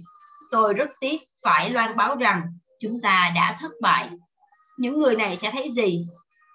tôi 0.50 0.75
rất 0.75 0.90
tiếc, 1.00 1.21
phải 1.45 1.71
loan 1.71 1.97
báo 1.97 2.16
rằng 2.16 2.43
chúng 2.81 3.00
ta 3.02 3.33
đã 3.37 3.57
thất 3.61 3.73
bại. 3.83 4.09
Những 4.78 4.99
người 4.99 5.16
này 5.16 5.37
sẽ 5.37 5.50
thấy 5.50 5.71
gì? 5.76 6.02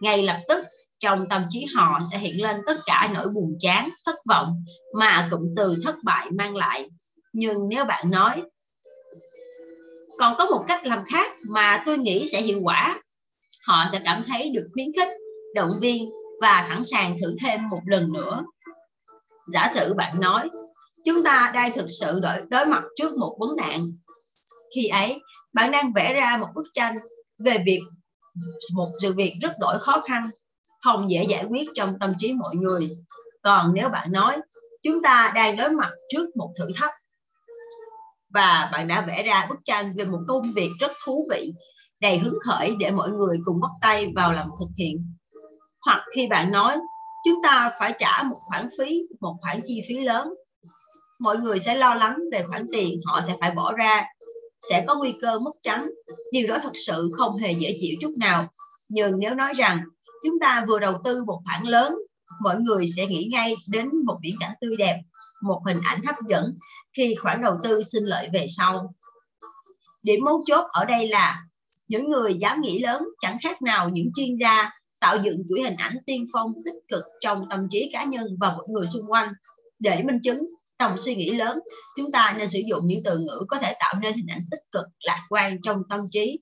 Ngay 0.01 0.23
lập 0.23 0.39
tức, 0.49 0.65
trong 0.99 1.29
tâm 1.29 1.43
trí 1.49 1.65
họ 1.75 1.99
sẽ 2.11 2.17
hiện 2.17 2.43
lên 2.43 2.57
tất 2.65 2.77
cả 2.85 3.09
nỗi 3.13 3.27
buồn 3.29 3.57
chán, 3.59 3.89
thất 4.05 4.15
vọng 4.29 4.63
mà 4.99 5.27
cụm 5.31 5.41
từ 5.57 5.75
thất 5.83 5.95
bại 6.03 6.27
mang 6.31 6.55
lại. 6.55 6.89
Nhưng 7.33 7.69
nếu 7.69 7.85
bạn 7.85 8.11
nói 8.11 8.41
còn 10.19 10.35
có 10.37 10.45
một 10.45 10.63
cách 10.67 10.85
làm 10.85 11.05
khác 11.05 11.31
mà 11.49 11.83
tôi 11.85 11.97
nghĩ 11.97 12.29
sẽ 12.31 12.41
hiệu 12.41 12.59
quả. 12.63 13.01
Họ 13.67 13.85
sẽ 13.91 14.01
cảm 14.05 14.23
thấy 14.27 14.49
được 14.49 14.69
khuyến 14.73 14.87
khích 14.95 15.07
động 15.55 15.71
viên 15.81 16.09
và 16.41 16.65
sẵn 16.67 16.83
sàng 16.85 17.17
thử 17.21 17.35
thêm 17.43 17.69
một 17.69 17.81
lần 17.85 18.13
nữa. 18.13 18.43
Giả 19.47 19.71
sử 19.73 19.93
bạn 19.93 20.19
nói 20.19 20.49
chúng 21.05 21.23
ta 21.23 21.51
đang 21.53 21.71
thực 21.75 21.87
sự 21.99 22.19
đối, 22.19 22.41
đối 22.49 22.65
mặt 22.65 22.83
trước 22.95 23.17
một 23.17 23.37
vấn 23.39 23.55
nạn. 23.55 23.85
Khi 24.75 24.87
ấy 24.87 25.19
bạn 25.53 25.71
đang 25.71 25.93
vẽ 25.93 26.13
ra 26.13 26.37
một 26.37 26.47
bức 26.55 26.67
tranh 26.73 26.97
về 27.45 27.63
việc 27.65 27.81
một 28.75 28.91
sự 29.01 29.13
việc 29.13 29.33
rất 29.41 29.51
đổi 29.59 29.79
khó 29.79 30.01
khăn 30.05 30.23
không 30.83 31.09
dễ 31.09 31.25
giải 31.29 31.45
quyết 31.49 31.69
trong 31.75 31.99
tâm 31.99 32.13
trí 32.19 32.33
mọi 32.33 32.55
người. 32.55 32.89
Còn 33.41 33.71
nếu 33.73 33.89
bạn 33.89 34.11
nói 34.11 34.37
chúng 34.83 35.01
ta 35.01 35.31
đang 35.35 35.57
đối 35.57 35.69
mặt 35.69 35.89
trước 36.09 36.35
một 36.35 36.53
thử 36.57 36.67
thách 36.75 36.93
và 38.33 38.69
bạn 38.71 38.87
đã 38.87 39.01
vẽ 39.01 39.23
ra 39.23 39.45
bức 39.49 39.59
tranh 39.65 39.93
về 39.97 40.05
một 40.05 40.19
công 40.27 40.41
việc 40.55 40.69
rất 40.79 40.91
thú 41.05 41.27
vị, 41.31 41.53
đầy 42.01 42.17
hứng 42.17 42.37
khởi 42.45 42.75
để 42.79 42.91
mọi 42.91 43.09
người 43.09 43.37
cùng 43.45 43.61
bắt 43.61 43.71
tay 43.81 44.11
vào 44.15 44.33
làm 44.33 44.47
thực 44.59 44.69
hiện. 44.77 45.13
Hoặc 45.85 46.03
khi 46.15 46.27
bạn 46.27 46.51
nói, 46.51 46.77
chúng 47.25 47.39
ta 47.43 47.71
phải 47.79 47.93
trả 47.99 48.23
một 48.23 48.37
khoản 48.47 48.69
phí, 48.79 49.01
một 49.19 49.35
khoản 49.41 49.59
chi 49.67 49.81
phí 49.87 49.97
lớn. 49.97 50.33
Mọi 51.19 51.37
người 51.37 51.59
sẽ 51.59 51.75
lo 51.75 51.93
lắng 51.95 52.17
về 52.31 52.43
khoản 52.47 52.67
tiền 52.71 52.99
họ 53.05 53.21
sẽ 53.27 53.35
phải 53.39 53.51
bỏ 53.51 53.73
ra, 53.73 54.05
sẽ 54.69 54.83
có 54.87 54.95
nguy 54.95 55.13
cơ 55.21 55.39
mất 55.39 55.51
trắng. 55.63 55.89
Điều 56.31 56.47
đó 56.47 56.57
thật 56.63 56.73
sự 56.87 57.09
không 57.17 57.37
hề 57.37 57.51
dễ 57.51 57.77
chịu 57.81 57.97
chút 58.01 58.13
nào. 58.19 58.47
Nhưng 58.89 59.19
nếu 59.19 59.35
nói 59.35 59.53
rằng 59.53 59.83
chúng 60.23 60.39
ta 60.39 60.65
vừa 60.67 60.79
đầu 60.79 60.93
tư 61.03 61.23
một 61.23 61.41
khoản 61.45 61.63
lớn, 61.63 61.95
mọi 62.41 62.59
người 62.59 62.85
sẽ 62.97 63.05
nghĩ 63.05 63.29
ngay 63.31 63.55
đến 63.67 63.89
một 64.05 64.19
viễn 64.23 64.35
cảnh 64.39 64.53
tươi 64.61 64.75
đẹp, 64.77 65.01
một 65.41 65.61
hình 65.65 65.79
ảnh 65.83 66.01
hấp 66.05 66.15
dẫn 66.27 66.55
khi 66.97 67.15
khoản 67.15 67.41
đầu 67.41 67.57
tư 67.63 67.81
sinh 67.81 68.03
lợi 68.03 68.29
về 68.33 68.45
sau. 68.57 68.93
Điểm 70.03 70.19
mấu 70.25 70.43
chốt 70.45 70.65
ở 70.69 70.85
đây 70.85 71.07
là 71.07 71.43
những 71.87 72.09
người 72.09 72.33
dám 72.33 72.61
nghĩ 72.61 72.79
lớn 72.79 73.03
chẳng 73.21 73.37
khác 73.43 73.61
nào 73.61 73.89
những 73.89 74.09
chuyên 74.15 74.37
gia 74.41 74.69
tạo 75.01 75.17
dựng 75.23 75.43
chuỗi 75.49 75.61
hình 75.61 75.75
ảnh 75.75 75.97
tiên 76.05 76.25
phong 76.33 76.53
tích 76.65 76.83
cực 76.87 77.03
trong 77.21 77.49
tâm 77.49 77.67
trí 77.71 77.89
cá 77.93 78.03
nhân 78.03 78.37
và 78.39 78.51
mọi 78.51 78.65
người 78.69 78.85
xung 78.85 79.11
quanh. 79.11 79.33
Để 79.79 80.03
minh 80.03 80.19
chứng 80.23 80.45
Tầm 80.79 80.97
suy 80.97 81.15
nghĩ 81.15 81.29
lớn, 81.29 81.59
chúng 81.97 82.11
ta 82.11 82.35
nên 82.37 82.49
sử 82.49 82.59
dụng 82.59 82.79
những 82.85 82.99
từ 83.03 83.17
ngữ 83.17 83.45
có 83.47 83.57
thể 83.57 83.73
tạo 83.79 83.93
nên 84.01 84.13
hình 84.13 84.27
ảnh 84.27 84.41
tích 84.51 84.59
cực, 84.71 84.85
lạc 84.99 85.25
quan 85.29 85.61
trong 85.63 85.81
tâm 85.89 85.99
trí. 86.11 86.39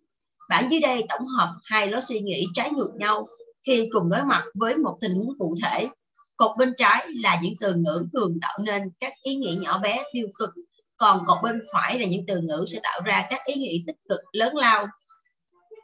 Bản 0.50 0.68
dưới 0.72 0.80
đây 0.80 1.04
tổng 1.10 1.26
hợp 1.38 1.54
hai 1.64 1.88
lối 1.88 2.02
suy 2.02 2.20
nghĩ 2.20 2.46
trái 2.54 2.72
ngược 2.72 2.92
nhau 2.96 3.28
khi 3.68 3.90
cùng 3.92 4.10
đối 4.10 4.24
mặt 4.24 4.44
với 4.54 4.78
một 4.78 4.98
tình 5.02 5.16
huống 5.16 5.38
cụ 5.40 5.56
thể 5.64 5.88
cột 6.38 6.58
bên 6.58 6.74
trái 6.78 7.08
là 7.16 7.40
những 7.44 7.54
từ 7.60 7.76
ngữ 7.76 8.08
thường 8.14 8.38
tạo 8.42 8.58
nên 8.66 8.82
các 9.00 9.14
ý 9.22 9.36
nghĩa 9.36 9.56
nhỏ 9.62 9.80
bé 9.80 10.04
tiêu 10.14 10.28
cực. 10.40 10.50
Còn 10.98 11.24
cột 11.28 11.38
bên 11.44 11.62
phải 11.74 12.00
là 12.00 12.06
những 12.06 12.26
từ 12.28 12.42
ngữ 12.42 12.66
sẽ 12.68 12.80
tạo 12.84 13.02
ra 13.06 13.28
các 13.30 13.42
ý 13.46 13.56
nghĩa 13.56 13.78
tích 13.88 13.98
cực 14.10 14.20
lớn 14.32 14.56
lao. 14.56 14.88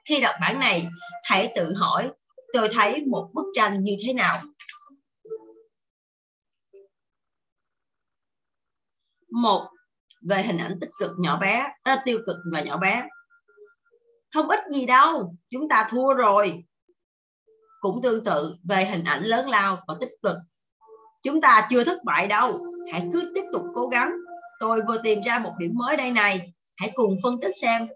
Khi 0.05 0.21
đọc 0.21 0.35
bản 0.41 0.59
này 0.59 0.87
hãy 1.23 1.51
tự 1.55 1.73
hỏi 1.73 2.11
tôi 2.53 2.69
thấy 2.71 3.05
một 3.05 3.29
bức 3.33 3.45
tranh 3.53 3.83
như 3.83 3.95
thế 4.05 4.13
nào? 4.13 4.41
Một 9.41 9.67
về 10.21 10.43
hình 10.43 10.57
ảnh 10.57 10.77
tích 10.81 10.89
cực 10.99 11.11
nhỏ 11.19 11.39
bé 11.39 11.67
à, 11.83 12.01
tiêu 12.05 12.19
cực 12.25 12.35
và 12.53 12.61
nhỏ 12.61 12.77
bé. 12.77 13.03
Không 14.33 14.47
ít 14.47 14.59
gì 14.71 14.85
đâu 14.85 15.35
chúng 15.51 15.69
ta 15.69 15.87
thua 15.89 16.13
rồi 16.13 16.63
cũng 17.83 18.01
tương 18.01 18.23
tự 18.23 18.55
về 18.63 18.85
hình 18.85 19.03
ảnh 19.03 19.23
lớn 19.23 19.49
lao 19.49 19.83
và 19.87 19.95
tích 20.01 20.11
cực. 20.21 20.37
Chúng 21.23 21.41
ta 21.41 21.67
chưa 21.69 21.83
thất 21.83 22.03
bại 22.03 22.27
đâu. 22.27 22.59
Hãy 22.91 23.09
cứ 23.13 23.31
tiếp 23.35 23.43
tục 23.53 23.63
cố 23.75 23.87
gắng. 23.87 24.13
Tôi 24.59 24.81
vừa 24.87 24.97
tìm 25.03 25.21
ra 25.21 25.39
một 25.39 25.53
điểm 25.59 25.71
mới 25.75 25.97
đây 25.97 26.11
này. 26.11 26.53
Hãy 26.77 26.91
cùng 26.93 27.15
phân 27.23 27.39
tích 27.41 27.53
xem. 27.61 27.87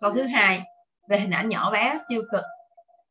Câu 0.00 0.12
thứ 0.12 0.22
hai, 0.22 0.62
về 1.08 1.20
hình 1.20 1.30
ảnh 1.30 1.48
nhỏ 1.48 1.70
bé, 1.70 1.98
tiêu 2.08 2.22
cực. 2.32 2.42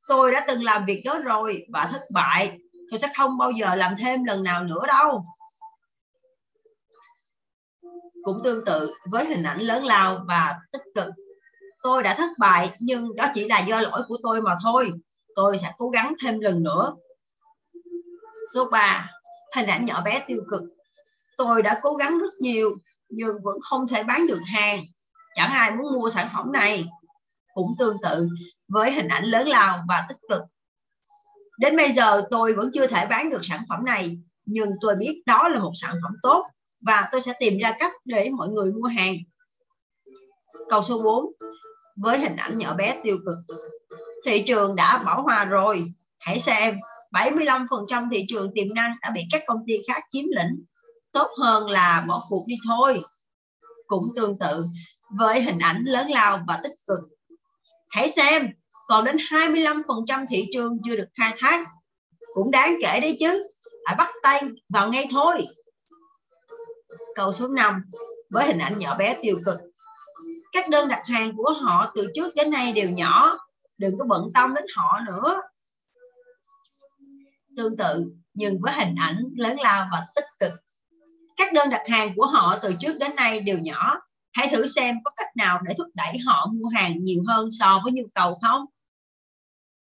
Tôi 0.07 0.31
đã 0.31 0.45
từng 0.47 0.63
làm 0.63 0.85
việc 0.85 1.01
đó 1.05 1.17
rồi 1.17 1.65
và 1.73 1.89
thất 1.91 2.01
bại. 2.11 2.57
Tôi 2.91 2.99
sẽ 2.99 3.07
không 3.17 3.37
bao 3.37 3.51
giờ 3.51 3.75
làm 3.75 3.95
thêm 3.99 4.23
lần 4.23 4.43
nào 4.43 4.63
nữa 4.63 4.81
đâu. 4.87 5.23
Cũng 8.23 8.41
tương 8.43 8.65
tự 8.65 8.93
với 9.11 9.25
hình 9.25 9.43
ảnh 9.43 9.59
lớn 9.59 9.85
lao 9.85 10.21
và 10.27 10.59
tích 10.71 10.83
cực 10.95 11.07
tôi 11.88 12.03
đã 12.03 12.15
thất 12.15 12.29
bại, 12.38 12.72
nhưng 12.79 13.15
đó 13.15 13.27
chỉ 13.34 13.48
là 13.48 13.60
do 13.60 13.79
lỗi 13.79 14.01
của 14.08 14.17
tôi 14.24 14.41
mà 14.41 14.56
thôi. 14.63 14.91
Tôi 15.36 15.58
sẽ 15.58 15.72
cố 15.77 15.89
gắng 15.89 16.13
thêm 16.24 16.39
lần 16.39 16.63
nữa. 16.63 16.94
Số 18.53 18.70
3 18.70 19.12
hình 19.56 19.65
ảnh 19.65 19.86
nhỏ 19.86 20.01
bé 20.01 20.24
tiêu 20.27 20.41
cực. 20.50 20.62
Tôi 21.38 21.62
đã 21.62 21.79
cố 21.82 21.94
gắng 21.94 22.20
rất 22.20 22.34
nhiều, 22.39 22.77
nhưng 23.10 23.38
vẫn 23.44 23.58
không 23.62 23.88
thể 23.88 24.03
bán 24.03 24.27
được 24.27 24.39
hàng. 24.46 24.84
Chẳng 25.36 25.51
ai 25.51 25.72
muốn 25.72 25.94
mua 25.94 26.10
sản 26.10 26.29
phẩm 26.34 26.51
này. 26.51 26.88
Cũng 27.53 27.72
tương 27.79 27.98
tự 28.03 28.27
với 28.67 28.91
hình 28.91 29.08
ảnh 29.08 29.24
lớn 29.24 29.48
lao 29.48 29.84
và 29.88 30.06
tích 30.10 30.17
cực. 30.29 30.41
Đến 31.60 31.77
bây 31.77 31.91
giờ, 31.91 32.24
tôi 32.32 32.53
vẫn 32.53 32.72
chưa 32.74 32.88
thể 32.88 33.06
bán 33.06 33.29
được 33.29 33.41
sản 33.44 33.63
phẩm 33.70 33.86
này, 33.86 34.17
nhưng 34.46 34.72
tôi 34.82 34.96
biết 34.96 35.22
đó 35.25 35.48
là 35.48 35.60
một 35.60 35.74
sản 35.75 35.96
phẩm 36.03 36.13
tốt 36.22 36.46
và 36.82 37.10
tôi 37.12 37.22
sẽ 37.22 37.34
tìm 37.39 37.58
ra 37.58 37.75
cách 37.79 37.91
để 38.06 38.29
mọi 38.29 38.50
người 38.50 38.72
mua 38.72 38.88
hàng. 38.88 39.15
Câu 40.70 40.84
số 40.84 41.01
4 41.03 41.25
với 41.98 42.20
hình 42.20 42.36
ảnh 42.36 42.58
nhỏ 42.58 42.75
bé 42.75 43.00
tiêu 43.04 43.18
cực. 43.25 43.58
Thị 44.25 44.44
trường 44.48 44.75
đã 44.75 45.04
bỏ 45.06 45.22
hòa 45.22 45.46
rồi. 45.46 45.86
Hãy 46.20 46.39
xem 46.39 46.77
75% 47.12 48.10
thị 48.12 48.25
trường 48.27 48.51
tiềm 48.56 48.74
năng 48.74 48.92
đã 49.01 49.12
bị 49.12 49.22
các 49.32 49.44
công 49.48 49.63
ty 49.68 49.74
khác 49.88 50.04
chiếm 50.10 50.25
lĩnh. 50.36 50.63
Tốt 51.12 51.27
hơn 51.39 51.70
là 51.70 52.06
bỏ 52.08 52.24
cuộc 52.30 52.46
đi 52.48 52.56
thôi. 52.68 53.01
Cũng 53.88 54.08
tương 54.16 54.39
tự 54.39 54.66
với 55.10 55.42
hình 55.42 55.60
ảnh 55.60 55.84
lớn 55.86 56.10
lao 56.10 56.39
và 56.48 56.60
tích 56.63 56.74
cực. 56.88 57.00
Hãy 57.89 58.12
xem, 58.16 58.48
còn 58.88 59.06
đến 59.06 59.18
25% 59.18 60.25
thị 60.30 60.46
trường 60.54 60.77
chưa 60.86 60.96
được 60.96 61.08
khai 61.20 61.36
thác. 61.39 61.68
Cũng 62.34 62.51
đáng 62.51 62.77
kể 62.82 63.00
đấy 63.00 63.18
chứ. 63.20 63.48
Hãy 63.86 63.96
bắt 63.96 64.10
tay 64.24 64.44
vào 64.70 64.89
ngay 64.89 65.08
thôi. 65.12 65.46
Câu 67.16 67.34
số 67.34 67.48
5 67.48 67.82
với 68.30 68.46
hình 68.46 68.60
ảnh 68.60 68.80
nhỏ 68.80 68.96
bé 68.98 69.18
tiêu 69.22 69.38
cực 69.46 69.60
các 70.57 70.69
đơn 70.69 70.87
đặt 70.87 71.05
hàng 71.05 71.35
của 71.35 71.53
họ 71.61 71.91
từ 71.95 72.07
trước 72.15 72.35
đến 72.35 72.51
nay 72.51 72.73
đều 72.73 72.89
nhỏ. 72.89 73.37
Đừng 73.77 73.97
có 73.99 74.05
bận 74.05 74.31
tâm 74.33 74.53
đến 74.53 74.63
họ 74.75 74.99
nữa. 75.07 75.41
Tương 77.57 77.77
tự, 77.77 78.11
nhưng 78.33 78.61
với 78.61 78.73
hình 78.73 78.95
ảnh 78.99 79.23
lớn 79.35 79.57
lao 79.59 79.87
và 79.91 80.05
tích 80.15 80.25
cực. 80.39 80.51
Các 81.37 81.53
đơn 81.53 81.69
đặt 81.69 81.83
hàng 81.87 82.13
của 82.15 82.25
họ 82.25 82.57
từ 82.61 82.75
trước 82.79 82.97
đến 82.99 83.15
nay 83.15 83.39
đều 83.39 83.57
nhỏ. 83.59 84.01
Hãy 84.33 84.47
thử 84.51 84.67
xem 84.67 84.95
có 85.03 85.11
cách 85.15 85.37
nào 85.37 85.61
để 85.67 85.73
thúc 85.77 85.87
đẩy 85.93 86.17
họ 86.25 86.51
mua 86.53 86.67
hàng 86.67 86.99
nhiều 86.99 87.23
hơn 87.27 87.49
so 87.59 87.81
với 87.83 87.93
nhu 87.93 88.03
cầu 88.15 88.39
không? 88.41 88.65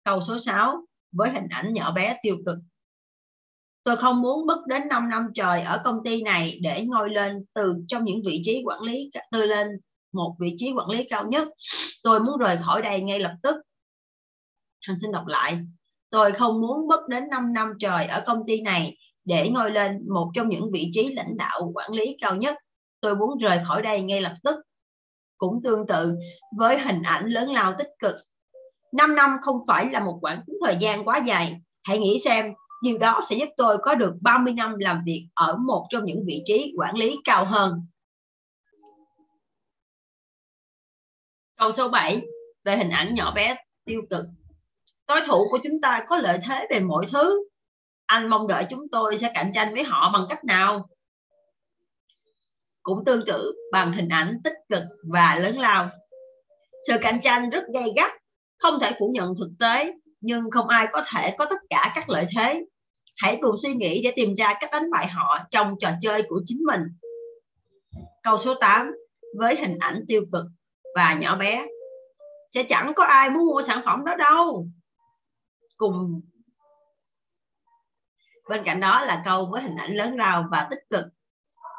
Câu 0.04 0.22
số 0.22 0.38
6 0.40 0.86
với 1.12 1.30
hình 1.30 1.48
ảnh 1.50 1.74
nhỏ 1.74 1.92
bé 1.92 2.20
tiêu 2.24 2.38
cực. 2.46 2.58
Tôi 3.84 3.98
không 3.98 4.22
muốn 4.22 4.46
mất 4.46 4.64
đến 4.68 4.88
5 4.88 5.10
năm 5.10 5.28
trời 5.34 5.62
ở 5.62 5.82
công 5.84 6.04
ty 6.04 6.22
này 6.22 6.60
để 6.62 6.86
ngồi 6.86 7.10
lên 7.10 7.46
từ 7.54 7.76
trong 7.88 8.06
những 8.06 8.22
vị 8.26 8.42
trí 8.46 8.62
quản 8.66 8.82
lý, 8.82 9.12
từ 9.32 9.46
lên 9.46 9.68
một 10.16 10.36
vị 10.40 10.56
trí 10.58 10.74
quản 10.78 10.90
lý 10.90 11.04
cao 11.10 11.28
nhất. 11.28 11.48
Tôi 12.04 12.20
muốn 12.20 12.38
rời 12.38 12.58
khỏi 12.62 12.82
đây 12.82 13.02
ngay 13.02 13.20
lập 13.20 13.36
tức. 13.44 13.56
Hằng 14.82 14.98
xin 15.02 15.12
đọc 15.12 15.28
lại. 15.28 15.60
Tôi 16.10 16.32
không 16.32 16.62
muốn 16.62 16.88
mất 16.88 17.08
đến 17.10 17.24
5 17.32 17.54
năm 17.54 17.74
trời 17.80 18.06
ở 18.06 18.24
công 18.26 18.44
ty 18.48 18.62
này 18.62 18.98
để 19.26 19.50
ngồi 19.50 19.72
lên 19.72 20.10
một 20.14 20.32
trong 20.36 20.50
những 20.50 20.72
vị 20.72 20.92
trí 20.94 21.14
lãnh 21.14 21.38
đạo 21.38 21.72
quản 21.74 21.92
lý 21.92 22.18
cao 22.22 22.36
nhất. 22.36 22.56
Tôi 23.02 23.16
muốn 23.16 23.38
rời 23.38 23.60
khỏi 23.66 23.82
đây 23.82 24.02
ngay 24.02 24.22
lập 24.22 24.36
tức. 24.44 24.56
Cũng 25.38 25.62
tương 25.64 25.88
tự 25.88 26.16
với 26.58 26.80
hình 26.80 27.02
ảnh 27.02 27.26
lớn 27.26 27.50
lao 27.50 27.74
tích 27.78 27.90
cực. 28.00 28.16
5 28.94 29.16
năm 29.16 29.38
không 29.42 29.58
phải 29.68 29.90
là 29.92 30.00
một 30.00 30.18
quãng 30.22 30.42
thời 30.66 30.76
gian 30.80 31.08
quá 31.08 31.18
dài. 31.18 31.62
Hãy 31.84 32.00
nghĩ 32.00 32.20
xem, 32.26 32.54
điều 32.84 32.98
đó 32.98 33.22
sẽ 33.30 33.36
giúp 33.36 33.50
tôi 33.58 33.78
có 33.78 33.96
được 33.96 34.14
30 34.22 34.54
năm 34.54 34.76
làm 34.80 35.02
việc 35.06 35.28
ở 35.34 35.58
một 35.58 35.88
trong 35.90 36.06
những 36.06 36.24
vị 36.26 36.42
trí 36.46 36.74
quản 36.78 36.98
lý 36.98 37.18
cao 37.24 37.46
hơn. 37.46 37.86
Câu 41.58 41.72
số 41.72 41.90
7 41.90 42.22
về 42.64 42.78
hình 42.78 42.90
ảnh 42.90 43.16
nhỏ 43.16 43.34
bé, 43.36 43.56
tiêu 43.86 44.02
cực. 44.10 44.26
Đối 45.08 45.22
thủ 45.26 45.48
của 45.52 45.60
chúng 45.64 45.82
ta 45.82 46.06
có 46.08 46.18
lợi 46.18 46.38
thế 46.48 46.68
về 46.70 46.80
mọi 46.80 47.06
thứ. 47.14 47.48
Anh 48.06 48.28
mong 48.28 48.48
đợi 48.48 48.66
chúng 48.70 48.82
tôi 48.92 49.18
sẽ 49.18 49.32
cạnh 49.34 49.52
tranh 49.54 49.74
với 49.74 49.84
họ 49.84 50.12
bằng 50.14 50.26
cách 50.30 50.46
nào? 50.46 50.88
Cũng 52.84 53.06
tương 53.06 53.26
tự 53.26 53.54
bằng 53.72 53.92
hình 53.92 54.10
ảnh 54.10 54.40
tích 54.44 54.54
cực 54.70 54.84
và 55.14 55.40
lớn 55.42 55.58
lao. 55.58 55.90
Sự 56.88 56.94
cạnh 57.02 57.20
tranh 57.24 57.50
rất 57.50 57.64
gay 57.74 57.94
gắt, 57.96 58.12
không 58.60 58.80
thể 58.80 58.92
phủ 59.00 59.12
nhận 59.14 59.34
thực 59.40 59.50
tế, 59.60 59.94
nhưng 60.22 60.52
không 60.52 60.68
ai 60.68 60.88
có 60.92 61.04
thể 61.14 61.36
có 61.38 61.46
tất 61.50 61.60
cả 61.70 61.92
các 61.96 62.10
lợi 62.10 62.26
thế. 62.38 62.66
Hãy 63.18 63.38
cùng 63.42 63.56
suy 63.64 63.74
nghĩ 63.74 64.02
để 64.04 64.14
tìm 64.16 64.36
ra 64.36 64.54
cách 64.60 64.70
đánh 64.72 64.92
bại 64.92 65.08
họ 65.08 65.40
trong 65.52 65.76
trò 65.80 65.90
chơi 66.02 66.24
của 66.28 66.42
chính 66.46 66.60
mình. 66.68 66.82
Câu 68.24 68.38
số 68.38 68.56
8 68.60 68.92
với 69.38 69.56
hình 69.56 69.78
ảnh 69.80 70.04
tiêu 70.08 70.22
cực 70.32 70.46
và 70.96 71.14
nhỏ 71.14 71.36
bé. 71.36 71.66
Sẽ 72.48 72.64
chẳng 72.70 72.94
có 72.96 73.04
ai 73.04 73.30
muốn 73.30 73.46
mua 73.46 73.62
sản 73.62 73.82
phẩm 73.86 74.06
đó 74.06 74.16
đâu. 74.16 74.68
Cùng 75.78 76.22
bên 78.50 78.64
cạnh 78.64 78.80
đó 78.80 79.02
là 79.02 79.22
câu 79.26 79.46
với 79.52 79.62
hình 79.62 79.76
ảnh 79.76 79.92
lớn 79.92 80.16
lao 80.16 80.46
và 80.52 80.68
tích 80.72 80.80
cực. 80.90 81.06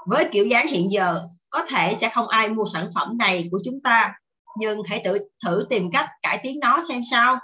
Với 0.06 0.28
kiểu 0.32 0.46
dáng 0.46 0.66
hiện 0.66 0.92
giờ, 0.92 1.28
có 1.50 1.66
thể 1.68 1.94
sẽ 2.00 2.08
không 2.08 2.28
ai 2.28 2.48
mua 2.48 2.64
sản 2.72 2.90
phẩm 2.94 3.18
này 3.18 3.48
của 3.50 3.58
chúng 3.64 3.80
ta, 3.84 4.14
nhưng 4.58 4.82
hãy 4.88 5.02
tự, 5.04 5.18
thử 5.44 5.66
tìm 5.70 5.90
cách 5.92 6.10
cải 6.22 6.40
tiến 6.42 6.60
nó 6.60 6.78
xem 6.88 7.02
sao. 7.10 7.38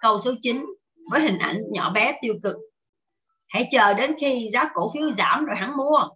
Câu 0.00 0.18
số 0.18 0.32
9 0.42 0.66
với 1.10 1.20
hình 1.20 1.38
ảnh 1.38 1.62
nhỏ 1.72 1.90
bé 1.90 2.18
tiêu 2.22 2.34
cực. 2.42 2.56
Hãy 3.48 3.68
chờ 3.70 3.94
đến 3.94 4.14
khi 4.20 4.50
giá 4.52 4.70
cổ 4.74 4.90
phiếu 4.94 5.10
giảm 5.18 5.44
rồi 5.44 5.56
hẳn 5.56 5.76
mua 5.76 6.08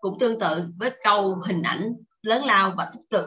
cũng 0.00 0.18
tương 0.18 0.38
tự 0.38 0.64
với 0.78 0.90
câu 1.02 1.34
hình 1.46 1.62
ảnh 1.62 1.92
lớn 2.22 2.44
lao 2.44 2.74
và 2.76 2.90
tích 2.92 3.02
cực. 3.10 3.26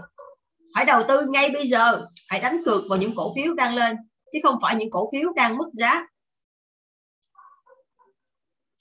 Phải 0.75 0.85
đầu 0.85 1.01
tư 1.07 1.27
ngay 1.29 1.49
bây 1.53 1.67
giờ, 1.67 2.05
phải 2.29 2.39
đánh 2.39 2.61
cược 2.65 2.81
vào 2.89 2.99
những 2.99 3.15
cổ 3.15 3.33
phiếu 3.35 3.53
đang 3.53 3.75
lên, 3.75 3.97
chứ 4.31 4.39
không 4.43 4.59
phải 4.61 4.75
những 4.75 4.91
cổ 4.91 5.09
phiếu 5.11 5.33
đang 5.35 5.57
mất 5.57 5.69
giá. 5.73 6.07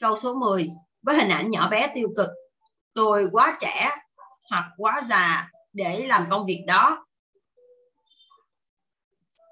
Câu 0.00 0.16
số 0.16 0.34
10 0.34 0.68
với 1.02 1.16
hình 1.16 1.28
ảnh 1.28 1.50
nhỏ 1.50 1.68
bé 1.68 1.92
tiêu 1.94 2.08
cực, 2.16 2.28
tôi 2.94 3.28
quá 3.32 3.56
trẻ 3.60 3.96
hoặc 4.50 4.64
quá 4.76 5.06
già 5.08 5.48
để 5.72 6.06
làm 6.06 6.26
công 6.30 6.46
việc 6.46 6.64
đó. 6.66 7.06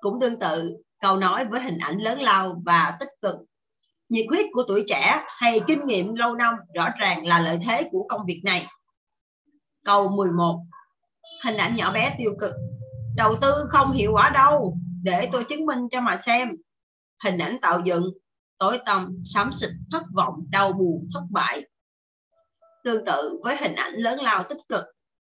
Cũng 0.01 0.21
tương 0.21 0.39
tự, 0.39 0.77
câu 1.01 1.17
nói 1.17 1.45
với 1.45 1.61
hình 1.61 1.79
ảnh 1.79 1.99
lớn 1.99 2.21
lao 2.21 2.63
và 2.65 2.97
tích 3.01 3.11
cực 3.21 3.37
nhiệt 4.09 4.27
huyết 4.29 4.47
của 4.53 4.63
tuổi 4.69 4.85
trẻ 4.87 5.23
hay 5.27 5.61
kinh 5.67 5.87
nghiệm 5.87 6.15
lâu 6.15 6.35
năm 6.35 6.55
rõ 6.75 6.89
ràng 6.99 7.27
là 7.27 7.41
lợi 7.41 7.59
thế 7.67 7.89
của 7.91 8.07
công 8.09 8.27
việc 8.27 8.41
này. 8.45 8.67
Câu 9.85 10.09
11 10.09 10.61
hình 11.45 11.57
ảnh 11.57 11.77
nhỏ 11.77 11.93
bé 11.93 12.15
tiêu 12.19 12.35
cực. 12.41 12.53
Đầu 13.17 13.37
tư 13.41 13.53
không 13.69 13.93
hiệu 13.93 14.13
quả 14.13 14.31
đâu, 14.31 14.77
để 15.03 15.29
tôi 15.33 15.45
chứng 15.45 15.67
minh 15.67 15.79
cho 15.91 16.01
mà 16.01 16.17
xem. 16.17 16.51
Hình 17.25 17.39
ảnh 17.39 17.59
tạo 17.63 17.81
dựng, 17.85 18.05
tối 18.59 18.81
tăm, 18.87 19.17
xám 19.35 19.53
xịt, 19.53 19.71
thất 19.93 20.03
vọng, 20.13 20.35
đau 20.51 20.73
buồn, 20.73 21.09
thất 21.15 21.23
bại. 21.31 21.63
Tương 22.85 23.05
tự 23.05 23.41
với 23.45 23.57
hình 23.57 23.75
ảnh 23.75 23.93
lớn 23.93 24.21
lao 24.21 24.45
tích 24.49 24.59
cực. 24.69 24.85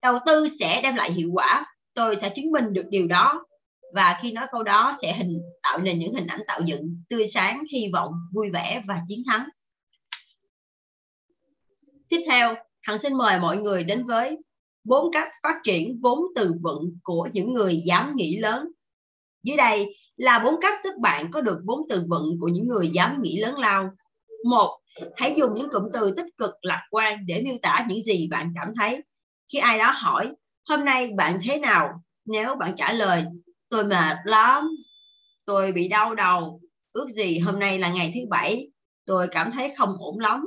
Đầu 0.01 0.19
tư 0.25 0.47
sẽ 0.59 0.81
đem 0.81 0.95
lại 0.95 1.12
hiệu 1.12 1.29
quả, 1.33 1.65
tôi 1.93 2.15
sẽ 2.15 2.29
chứng 2.36 2.51
minh 2.51 2.74
được 2.74 2.86
điều 2.89 3.07
đó 3.07 3.45
và 3.94 4.17
khi 4.22 4.32
nói 4.32 4.48
câu 4.51 4.63
đó 4.63 4.98
sẽ 5.01 5.13
hình, 5.13 5.41
tạo 5.63 5.79
nên 5.79 6.00
những 6.00 6.13
hình 6.13 6.27
ảnh 6.27 6.39
tạo 6.48 6.62
dựng, 6.65 7.03
tươi 7.10 7.27
sáng, 7.27 7.63
hy 7.72 7.89
vọng, 7.94 8.12
vui 8.34 8.50
vẻ 8.53 8.82
và 8.88 9.01
chiến 9.08 9.20
thắng. 9.27 9.50
Tiếp 12.10 12.22
theo, 12.27 12.56
hằng 12.82 12.98
xin 12.98 13.13
mời 13.13 13.39
mọi 13.39 13.58
người 13.58 13.84
đến 13.84 14.06
với 14.06 14.38
bốn 14.84 15.12
cách 15.12 15.27
phát 15.44 15.56
triển 15.63 16.00
vốn 16.01 16.20
từ 16.36 16.53
vựng 16.62 16.98
của 17.03 17.27
những 17.34 17.53
người 17.53 17.82
dám 17.86 18.15
nghĩ 18.15 18.38
lớn. 18.38 18.67
Dưới 19.44 19.58
đây 19.58 19.96
là 20.15 20.39
bốn 20.39 20.56
cách 20.62 20.79
giúp 20.84 20.94
bạn 21.01 21.32
có 21.32 21.41
được 21.41 21.60
vốn 21.65 21.79
từ 21.89 22.06
vựng 22.10 22.38
của 22.41 22.48
những 22.48 22.67
người 22.67 22.89
dám 22.89 23.22
nghĩ 23.22 23.38
lớn 23.38 23.60
lao. 23.60 23.89
Một, 24.46 24.79
hãy 25.15 25.34
dùng 25.38 25.56
những 25.56 25.70
cụm 25.72 25.84
từ 25.94 26.13
tích 26.15 26.38
cực, 26.38 26.56
lạc 26.62 26.84
quan 26.91 27.25
để 27.25 27.41
miêu 27.46 27.56
tả 27.62 27.86
những 27.89 28.03
gì 28.03 28.27
bạn 28.32 28.53
cảm 28.56 28.74
thấy. 28.79 29.03
Khi 29.53 29.60
ai 29.60 29.77
đó 29.77 29.94
hỏi, 29.96 30.32
hôm 30.70 30.86
nay 30.86 31.12
bạn 31.17 31.39
thế 31.44 31.58
nào? 31.58 31.89
Nếu 32.25 32.56
bạn 32.56 32.75
trả 32.75 32.94
lời 32.94 33.25
tôi 33.69 33.83
mệt 33.83 34.17
lắm. 34.24 34.69
Tôi 35.45 35.71
bị 35.71 35.88
đau 35.88 36.15
đầu. 36.15 36.62
Ước 36.91 37.09
gì 37.09 37.39
hôm 37.39 37.59
nay 37.59 37.79
là 37.79 37.89
ngày 37.89 38.12
thứ 38.15 38.21
bảy. 38.29 38.67
Tôi 39.05 39.27
cảm 39.31 39.51
thấy 39.51 39.74
không 39.77 39.95
ổn 40.00 40.19
lắm. 40.19 40.45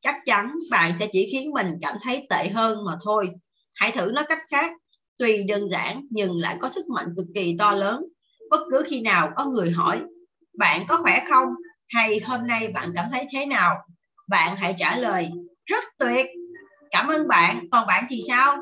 Chắc 0.00 0.16
chắn 0.24 0.54
bạn 0.70 0.96
sẽ 0.98 1.08
chỉ 1.12 1.28
khiến 1.32 1.50
mình 1.50 1.78
cảm 1.82 1.96
thấy 2.02 2.26
tệ 2.30 2.48
hơn 2.48 2.84
mà 2.86 2.98
thôi. 3.04 3.30
Hãy 3.74 3.92
thử 3.92 4.10
nói 4.14 4.24
cách 4.28 4.42
khác. 4.50 4.72
Tuy 5.18 5.42
đơn 5.42 5.68
giản, 5.68 6.06
nhưng 6.10 6.38
lại 6.38 6.56
có 6.60 6.68
sức 6.68 6.84
mạnh 6.94 7.06
cực 7.16 7.26
kỳ 7.34 7.56
to 7.58 7.72
lớn. 7.74 8.04
Bất 8.50 8.60
cứ 8.70 8.82
khi 8.86 9.00
nào 9.00 9.30
có 9.36 9.44
người 9.44 9.70
hỏi, 9.70 10.00
bạn 10.58 10.84
có 10.88 10.96
khỏe 10.96 11.24
không? 11.28 11.48
Hay 11.88 12.20
hôm 12.20 12.46
nay 12.46 12.68
bạn 12.68 12.92
cảm 12.96 13.08
thấy 13.12 13.26
thế 13.32 13.46
nào? 13.46 13.76
Bạn 14.28 14.56
hãy 14.56 14.74
trả 14.78 14.96
lời, 14.96 15.30
rất 15.66 15.84
tuyệt. 15.98 16.26
Cảm 16.90 17.08
ơn 17.08 17.28
bạn. 17.28 17.64
Còn 17.72 17.86
bạn 17.86 18.06
thì 18.10 18.20
sao? 18.28 18.56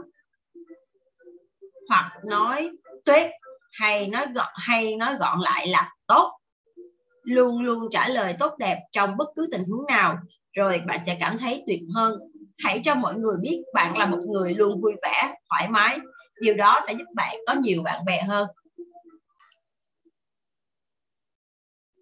Hoặc 1.89 2.13
nói, 2.25 2.71
tuyệt 3.05 3.31
hay 3.79 4.09
nói 4.09 4.27
gọn, 4.35 4.53
hay 4.55 4.97
nói 4.97 5.15
gọn 5.21 5.41
lại 5.41 5.69
là 5.69 5.93
tốt. 6.07 6.39
Luôn 7.23 7.63
luôn 7.63 7.89
trả 7.91 8.09
lời 8.09 8.35
tốt 8.39 8.55
đẹp 8.59 8.79
trong 8.93 9.17
bất 9.17 9.29
cứ 9.37 9.49
tình 9.53 9.65
huống 9.65 9.87
nào, 9.87 10.17
rồi 10.53 10.83
bạn 10.87 11.01
sẽ 11.07 11.17
cảm 11.21 11.39
thấy 11.39 11.65
tuyệt 11.67 11.81
hơn. 11.95 12.21
Hãy 12.59 12.81
cho 12.85 12.95
mọi 12.95 13.15
người 13.15 13.37
biết 13.43 13.63
bạn 13.75 13.99
là 13.99 14.07
một 14.07 14.19
người 14.27 14.55
luôn 14.55 14.81
vui 14.83 14.93
vẻ, 15.03 15.35
thoải 15.51 15.69
mái. 15.69 15.99
Điều 16.41 16.55
đó 16.55 16.81
sẽ 16.87 16.93
giúp 16.93 17.05
bạn 17.15 17.37
có 17.47 17.55
nhiều 17.55 17.83
bạn 17.83 18.05
bè 18.05 18.23
hơn. 18.23 18.49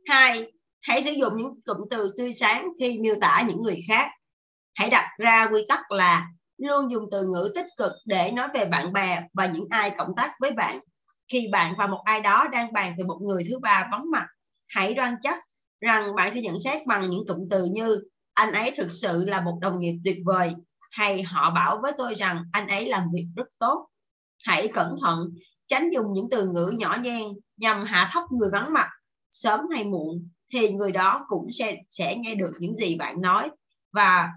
Hai, 0.06 0.52
hãy 0.82 1.02
sử 1.02 1.10
dụng 1.10 1.32
những 1.36 1.60
cụm 1.66 1.76
từ 1.90 2.14
tươi 2.16 2.32
sáng 2.32 2.68
khi 2.80 2.98
miêu 2.98 3.14
tả 3.20 3.44
những 3.48 3.62
người 3.62 3.80
khác. 3.88 4.10
Hãy 4.74 4.90
đặt 4.90 5.08
ra 5.18 5.48
quy 5.52 5.66
tắc 5.68 5.90
là 5.90 6.26
luôn 6.58 6.90
dùng 6.90 7.04
từ 7.10 7.26
ngữ 7.26 7.52
tích 7.54 7.66
cực 7.76 7.92
để 8.06 8.30
nói 8.30 8.48
về 8.54 8.64
bạn 8.64 8.92
bè 8.92 9.22
và 9.34 9.46
những 9.46 9.66
ai 9.70 9.90
cộng 9.98 10.14
tác 10.16 10.32
với 10.40 10.50
bạn 10.50 10.80
khi 11.28 11.48
bạn 11.52 11.74
và 11.78 11.86
một 11.86 12.02
ai 12.04 12.20
đó 12.20 12.48
đang 12.52 12.72
bàn 12.72 12.94
về 12.98 13.04
một 13.04 13.18
người 13.22 13.44
thứ 13.50 13.58
ba 13.58 13.88
vắng 13.92 14.10
mặt, 14.10 14.26
hãy 14.68 14.94
đoan 14.94 15.14
chắc 15.20 15.38
rằng 15.80 16.14
bạn 16.14 16.34
sẽ 16.34 16.40
nhận 16.40 16.60
xét 16.60 16.86
bằng 16.86 17.10
những 17.10 17.24
cụm 17.28 17.48
từ 17.50 17.64
như, 17.64 18.00
anh 18.34 18.52
ấy 18.52 18.74
thực 18.76 18.92
sự 18.92 19.24
là 19.24 19.40
một 19.40 19.58
đồng 19.60 19.80
nghiệp 19.80 19.94
tuyệt 20.04 20.18
vời, 20.24 20.54
hay, 20.90 21.22
họ 21.22 21.50
bảo 21.50 21.78
với 21.82 21.92
tôi 21.98 22.14
rằng 22.14 22.44
anh 22.52 22.68
ấy 22.68 22.88
làm 22.88 23.08
việc 23.12 23.26
rất 23.36 23.46
tốt. 23.58 23.88
Hãy 24.44 24.68
cẩn 24.68 24.96
thận, 25.02 25.28
tránh 25.66 25.90
dùng 25.92 26.12
những 26.12 26.28
từ 26.30 26.48
ngữ 26.48 26.72
nhỏ 26.78 26.96
nhen 27.02 27.22
nhằm 27.56 27.84
hạ 27.84 28.10
thấp 28.12 28.24
người 28.30 28.50
vắng 28.52 28.72
mặt. 28.72 28.88
Sớm 29.32 29.60
hay 29.74 29.84
muộn 29.84 30.28
thì 30.52 30.72
người 30.72 30.92
đó 30.92 31.24
cũng 31.28 31.48
sẽ 31.52 31.76
sẽ 31.88 32.16
nghe 32.16 32.34
được 32.34 32.52
những 32.58 32.74
gì 32.74 32.96
bạn 32.96 33.20
nói 33.20 33.50
và 33.92 34.28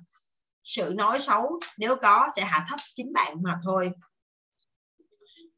sự 0.64 0.94
nói 0.96 1.20
xấu 1.20 1.60
nếu 1.78 1.96
có 1.96 2.28
sẽ 2.36 2.46
hạ 2.46 2.66
thấp 2.70 2.80
chính 2.96 3.14
bạn 3.14 3.44
mà 3.44 3.58
thôi. 3.64 3.92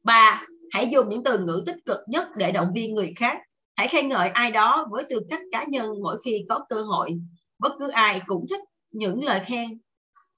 Ba 0.02 0.42
hãy 0.72 0.88
dùng 0.92 1.08
những 1.08 1.24
từ 1.24 1.38
ngữ 1.38 1.62
tích 1.66 1.76
cực 1.86 1.98
nhất 2.06 2.28
để 2.36 2.52
động 2.52 2.72
viên 2.74 2.94
người 2.94 3.12
khác. 3.16 3.38
Hãy 3.76 3.88
khen 3.88 4.08
ngợi 4.08 4.28
ai 4.28 4.50
đó 4.50 4.86
với 4.90 5.04
tư 5.10 5.20
cách 5.30 5.40
cá 5.52 5.64
nhân 5.68 5.90
mỗi 6.02 6.20
khi 6.24 6.44
có 6.48 6.64
cơ 6.68 6.82
hội. 6.82 7.10
Bất 7.58 7.72
cứ 7.78 7.88
ai 7.88 8.22
cũng 8.26 8.46
thích 8.50 8.60
những 8.90 9.24
lời 9.24 9.40
khen. 9.44 9.80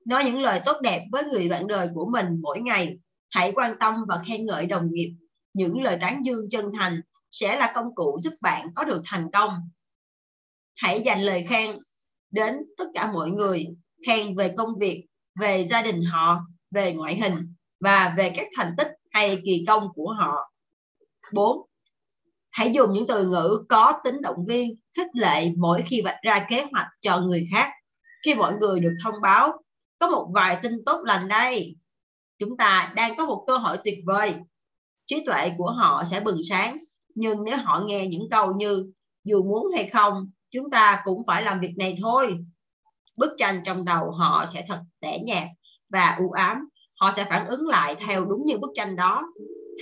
Nói 0.06 0.24
những 0.24 0.42
lời 0.42 0.60
tốt 0.64 0.76
đẹp 0.82 1.04
với 1.12 1.24
người 1.24 1.48
bạn 1.48 1.66
đời 1.66 1.88
của 1.94 2.10
mình 2.12 2.26
mỗi 2.42 2.60
ngày. 2.60 2.98
Hãy 3.30 3.52
quan 3.54 3.74
tâm 3.80 3.94
và 4.08 4.22
khen 4.26 4.46
ngợi 4.46 4.66
đồng 4.66 4.88
nghiệp. 4.90 5.16
Những 5.52 5.82
lời 5.82 5.98
tán 6.00 6.24
dương 6.24 6.42
chân 6.50 6.72
thành 6.78 7.00
sẽ 7.30 7.56
là 7.56 7.72
công 7.74 7.94
cụ 7.94 8.18
giúp 8.20 8.32
bạn 8.40 8.66
có 8.74 8.84
được 8.84 9.02
thành 9.06 9.30
công. 9.32 9.50
Hãy 10.76 11.02
dành 11.04 11.22
lời 11.22 11.44
khen 11.48 11.78
đến 12.30 12.56
tất 12.78 12.86
cả 12.94 13.12
mọi 13.12 13.30
người. 13.30 13.66
Khen 14.06 14.36
về 14.36 14.54
công 14.56 14.78
việc, 14.80 15.06
về 15.40 15.66
gia 15.70 15.82
đình 15.82 16.02
họ, 16.02 16.40
về 16.70 16.94
ngoại 16.94 17.16
hình 17.16 17.34
và 17.80 18.14
về 18.18 18.32
các 18.36 18.46
thành 18.56 18.74
tích 18.78 18.88
hay 19.14 19.42
kỳ 19.44 19.64
công 19.66 19.88
của 19.94 20.12
họ 20.12 20.50
4. 21.32 21.66
Hãy 22.50 22.70
dùng 22.72 22.92
những 22.92 23.06
từ 23.08 23.28
ngữ 23.28 23.64
có 23.68 24.00
tính 24.04 24.22
động 24.22 24.44
viên, 24.46 24.76
khích 24.96 25.06
lệ 25.12 25.52
mỗi 25.58 25.82
khi 25.86 26.02
vạch 26.04 26.18
ra 26.22 26.46
kế 26.48 26.66
hoạch 26.72 26.86
cho 27.00 27.20
người 27.20 27.46
khác. 27.52 27.72
Khi 28.24 28.34
mọi 28.34 28.54
người 28.54 28.80
được 28.80 28.94
thông 29.04 29.14
báo, 29.22 29.52
có 29.98 30.08
một 30.08 30.30
vài 30.34 30.58
tin 30.62 30.72
tốt 30.86 31.00
lành 31.04 31.28
đây. 31.28 31.76
Chúng 32.38 32.56
ta 32.56 32.92
đang 32.96 33.16
có 33.16 33.26
một 33.26 33.44
cơ 33.46 33.56
hội 33.56 33.76
tuyệt 33.84 33.98
vời. 34.06 34.34
Trí 35.06 35.24
tuệ 35.26 35.50
của 35.58 35.70
họ 35.70 36.04
sẽ 36.10 36.20
bừng 36.20 36.40
sáng, 36.48 36.76
nhưng 37.14 37.44
nếu 37.44 37.56
họ 37.56 37.82
nghe 37.86 38.06
những 38.06 38.28
câu 38.30 38.54
như 38.54 38.92
dù 39.24 39.42
muốn 39.42 39.66
hay 39.74 39.88
không, 39.88 40.30
chúng 40.50 40.70
ta 40.70 41.02
cũng 41.04 41.22
phải 41.26 41.42
làm 41.42 41.60
việc 41.60 41.74
này 41.78 41.96
thôi. 42.00 42.38
Bức 43.16 43.34
tranh 43.38 43.60
trong 43.64 43.84
đầu 43.84 44.10
họ 44.10 44.46
sẽ 44.52 44.64
thật 44.68 44.80
tẻ 45.00 45.18
nhạt 45.18 45.48
và 45.88 46.16
u 46.18 46.30
ám 46.30 46.68
họ 47.04 47.12
sẽ 47.16 47.26
phản 47.30 47.46
ứng 47.46 47.66
lại 47.66 47.96
theo 47.98 48.24
đúng 48.24 48.44
như 48.44 48.58
bức 48.58 48.70
tranh 48.74 48.96
đó. 48.96 49.22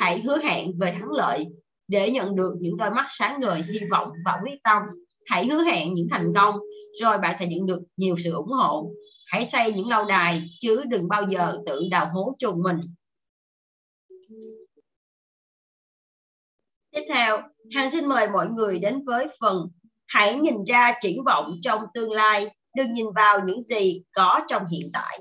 Hãy 0.01 0.21
hứa 0.21 0.39
hẹn 0.39 0.79
về 0.79 0.93
thắng 0.93 1.11
lợi 1.11 1.47
để 1.89 2.11
nhận 2.11 2.37
được 2.37 2.53
những 2.61 2.77
đôi 2.77 2.91
mắt 2.91 3.07
sáng 3.11 3.41
ngời, 3.41 3.63
hy 3.63 3.81
vọng 3.91 4.09
và 4.25 4.39
quyết 4.43 4.59
tâm. 4.65 4.83
Hãy 5.27 5.47
hứa 5.47 5.63
hẹn 5.63 5.93
những 5.95 6.07
thành 6.11 6.33
công, 6.35 6.55
rồi 7.01 7.19
bạn 7.19 7.37
sẽ 7.41 7.47
nhận 7.47 7.67
được 7.67 7.81
nhiều 7.97 8.15
sự 8.25 8.33
ủng 8.33 8.49
hộ. 8.49 8.91
Hãy 9.27 9.47
xây 9.47 9.73
những 9.73 9.89
lâu 9.89 10.05
đài, 10.05 10.43
chứ 10.61 10.83
đừng 10.89 11.09
bao 11.09 11.27
giờ 11.29 11.59
tự 11.67 11.81
đào 11.91 12.11
hố 12.13 12.35
chôn 12.39 12.63
mình. 12.63 12.81
Tiếp 16.91 17.05
theo 17.09 17.43
hàng 17.75 17.91
xin 17.91 18.07
mời 18.07 18.29
mọi 18.31 18.49
người 18.51 18.79
đến 18.79 19.05
với 19.05 19.27
phần 19.41 19.69
hãy 20.07 20.37
nhìn 20.37 20.55
ra 20.69 20.93
triển 21.03 21.25
vọng 21.25 21.53
trong 21.63 21.83
tương 21.95 22.13
lai. 22.13 22.47
Đừng 22.77 22.93
nhìn 22.93 23.07
vào 23.17 23.41
những 23.47 23.63
gì 23.63 24.03
có 24.13 24.41
trong 24.49 24.67
hiện 24.67 24.91
tại. 24.93 25.21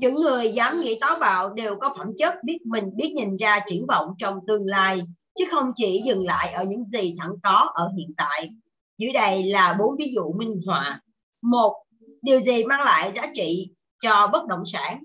Những 0.00 0.14
người 0.14 0.52
dám 0.52 0.80
nghĩ 0.80 0.98
táo 1.00 1.18
bạo 1.18 1.50
đều 1.50 1.76
có 1.80 1.94
phẩm 1.98 2.06
chất 2.18 2.34
biết 2.44 2.58
mình, 2.64 2.84
biết 2.96 3.12
nhìn 3.16 3.36
ra 3.36 3.60
triển 3.66 3.86
vọng 3.86 4.14
trong 4.18 4.38
tương 4.46 4.66
lai, 4.66 5.00
chứ 5.38 5.44
không 5.50 5.72
chỉ 5.76 6.02
dừng 6.06 6.26
lại 6.26 6.52
ở 6.52 6.64
những 6.64 6.84
gì 6.84 7.12
sẵn 7.18 7.30
có 7.42 7.70
ở 7.74 7.90
hiện 7.98 8.14
tại. 8.16 8.50
Dưới 8.98 9.12
đây 9.12 9.44
là 9.44 9.76
bốn 9.78 9.96
ví 9.98 10.12
dụ 10.14 10.32
minh 10.32 10.60
họa. 10.66 11.00
Một, 11.42 11.74
điều 12.22 12.40
gì 12.40 12.64
mang 12.64 12.80
lại 12.80 13.12
giá 13.14 13.22
trị 13.34 13.70
cho 14.02 14.28
bất 14.32 14.46
động 14.46 14.62
sản? 14.66 15.04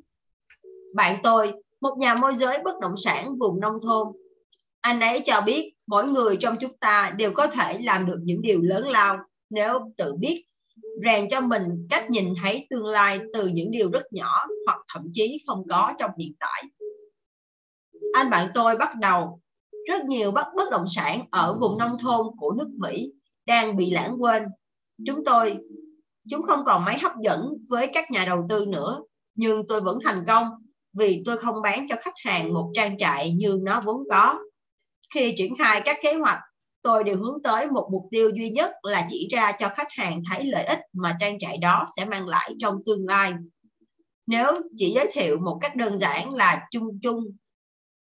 Bạn 0.96 1.16
tôi, 1.24 1.54
một 1.82 1.98
nhà 1.98 2.16
môi 2.16 2.36
giới 2.36 2.58
bất 2.64 2.80
động 2.82 2.98
sản 2.98 3.38
vùng 3.38 3.60
nông 3.60 3.76
thôn. 3.84 4.08
Anh 4.82 5.00
ấy 5.00 5.22
cho 5.26 5.42
biết 5.42 5.74
mỗi 5.88 6.08
người 6.08 6.38
trong 6.40 6.56
chúng 6.60 6.78
ta 6.78 7.14
đều 7.18 7.32
có 7.32 7.48
thể 7.48 7.80
làm 7.84 8.06
được 8.06 8.20
những 8.24 8.42
điều 8.42 8.62
lớn 8.62 8.88
lao 8.88 9.18
nếu 9.50 9.80
tự 9.98 10.16
biết 10.16 10.46
rèn 11.06 11.28
cho 11.30 11.42
mình 11.42 11.88
cách 11.90 12.10
nhìn 12.10 12.34
thấy 12.42 12.68
tương 12.70 12.86
lai 12.86 13.20
từ 13.34 13.48
những 13.48 13.72
điều 13.72 13.92
rất 13.92 14.04
nhỏ 14.12 14.46
hoặc 14.66 14.80
thậm 14.94 15.04
chí 15.14 15.44
không 15.48 15.64
có 15.70 15.94
trong 16.00 16.12
hiện 16.20 16.34
tại 16.40 16.64
anh 18.14 18.30
bạn 18.30 18.50
tôi 18.54 18.78
bắt 18.78 18.96
đầu 18.96 19.40
rất 19.90 20.06
nhiều 20.06 20.32
bất 20.32 20.46
bất 20.56 20.72
động 20.72 20.86
sản 20.96 21.26
ở 21.32 21.58
vùng 21.62 21.78
nông 21.78 21.98
thôn 21.98 22.28
của 22.38 22.52
nước 22.52 22.70
Mỹ 22.78 23.12
đang 23.46 23.78
bị 23.78 23.92
lãng 23.92 24.22
quên 24.22 24.44
Chúng 25.06 25.26
tôi, 25.26 25.58
chúng 26.30 26.42
không 26.42 26.66
còn 26.66 26.86
mấy 26.86 26.98
hấp 26.98 27.12
dẫn 27.24 27.54
với 27.70 27.88
các 27.94 28.12
nhà 28.12 28.26
đầu 28.26 28.46
tư 28.50 28.66
nữa, 28.66 29.02
nhưng 29.36 29.68
tôi 29.68 29.82
vẫn 29.82 30.00
thành 30.04 30.24
công 30.28 30.48
vì 30.94 31.24
tôi 31.26 31.38
không 31.38 31.62
bán 31.64 31.86
cho 31.90 31.96
khách 32.00 32.14
hàng 32.26 32.54
một 32.54 32.72
trang 32.74 32.98
trại 32.98 33.32
như 33.32 33.60
nó 33.62 33.82
vốn 33.86 34.04
có. 34.10 34.40
Khi 35.14 35.34
triển 35.38 35.56
khai 35.58 35.82
các 35.86 35.98
kế 36.02 36.14
hoạch, 36.14 36.40
tôi 36.86 37.04
đều 37.04 37.18
hướng 37.18 37.44
tới 37.44 37.68
một 37.68 37.90
mục 37.92 38.04
tiêu 38.12 38.30
duy 38.30 38.50
nhất 38.50 38.72
là 38.84 39.08
chỉ 39.10 39.28
ra 39.32 39.52
cho 39.60 39.70
khách 39.70 39.88
hàng 39.92 40.22
thấy 40.30 40.46
lợi 40.46 40.64
ích 40.64 40.80
mà 40.94 41.18
trang 41.20 41.40
trại 41.40 41.58
đó 41.58 41.86
sẽ 41.98 42.06
mang 42.06 42.28
lại 42.28 42.56
trong 42.60 42.76
tương 42.86 43.08
lai. 43.08 43.34
Nếu 44.28 44.62
chỉ 44.76 44.92
giới 44.96 45.10
thiệu 45.14 45.38
một 45.40 45.58
cách 45.62 45.76
đơn 45.76 46.00
giản 46.00 46.36
là 46.36 46.68
chung 46.72 47.00
chung, 47.04 47.24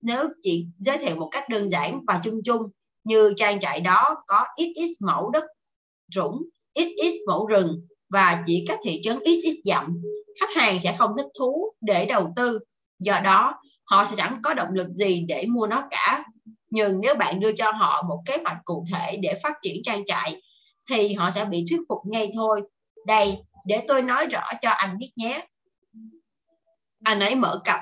nếu 0.02 0.24
chỉ 0.42 0.68
giới 0.80 0.98
thiệu 0.98 1.16
một 1.16 1.30
cách 1.32 1.50
đơn 1.50 1.70
giản 1.70 2.00
và 2.08 2.22
chung 2.24 2.40
chung 2.46 2.62
như 3.04 3.34
trang 3.38 3.60
trại 3.60 3.82
đó 3.82 4.16
có 4.28 4.46
ít 4.56 4.74
ít 4.76 4.96
mẫu 5.02 5.30
đất 5.30 5.44
rủng, 6.16 6.42
ít 6.74 6.94
ít 6.96 7.24
mẫu 7.28 7.48
rừng 7.48 7.88
và 8.10 8.44
chỉ 8.46 8.66
cách 8.68 8.80
thị 8.84 9.02
trấn 9.04 9.20
ít 9.20 9.42
ít 9.44 9.62
dặm, 9.66 10.02
khách 10.40 10.56
hàng 10.56 10.80
sẽ 10.80 10.96
không 10.98 11.12
thích 11.18 11.28
thú 11.40 11.74
để 11.82 12.06
đầu 12.06 12.34
tư 12.36 12.60
do 13.00 13.20
đó 13.20 13.54
họ 13.84 14.06
sẽ 14.06 14.16
chẳng 14.18 14.40
có 14.44 14.54
động 14.54 14.74
lực 14.74 14.88
gì 14.88 15.26
để 15.28 15.46
mua 15.48 15.68
nó 15.68 15.84
cả 15.92 16.24
nhưng 16.74 17.02
nếu 17.02 17.16
bạn 17.16 17.40
đưa 17.40 17.52
cho 17.56 17.72
họ 17.72 18.04
một 18.10 18.22
kế 18.26 18.38
hoạch 18.44 18.58
cụ 18.66 18.86
thể 18.94 19.18
để 19.18 19.40
phát 19.44 19.54
triển 19.62 19.76
trang 19.84 20.06
trại 20.06 20.42
thì 20.90 21.14
họ 21.14 21.32
sẽ 21.32 21.46
bị 21.46 21.66
thuyết 21.70 21.80
phục 21.90 22.00
ngay 22.06 22.32
thôi. 22.34 22.62
Đây 23.08 23.38
để 23.66 23.86
tôi 23.88 24.02
nói 24.02 24.26
rõ 24.26 24.44
cho 24.62 24.70
anh 24.70 24.98
biết 24.98 25.12
nhé. 25.16 25.48
Anh 27.04 27.20
ấy 27.20 27.36
mở 27.36 27.62
cặp 27.64 27.80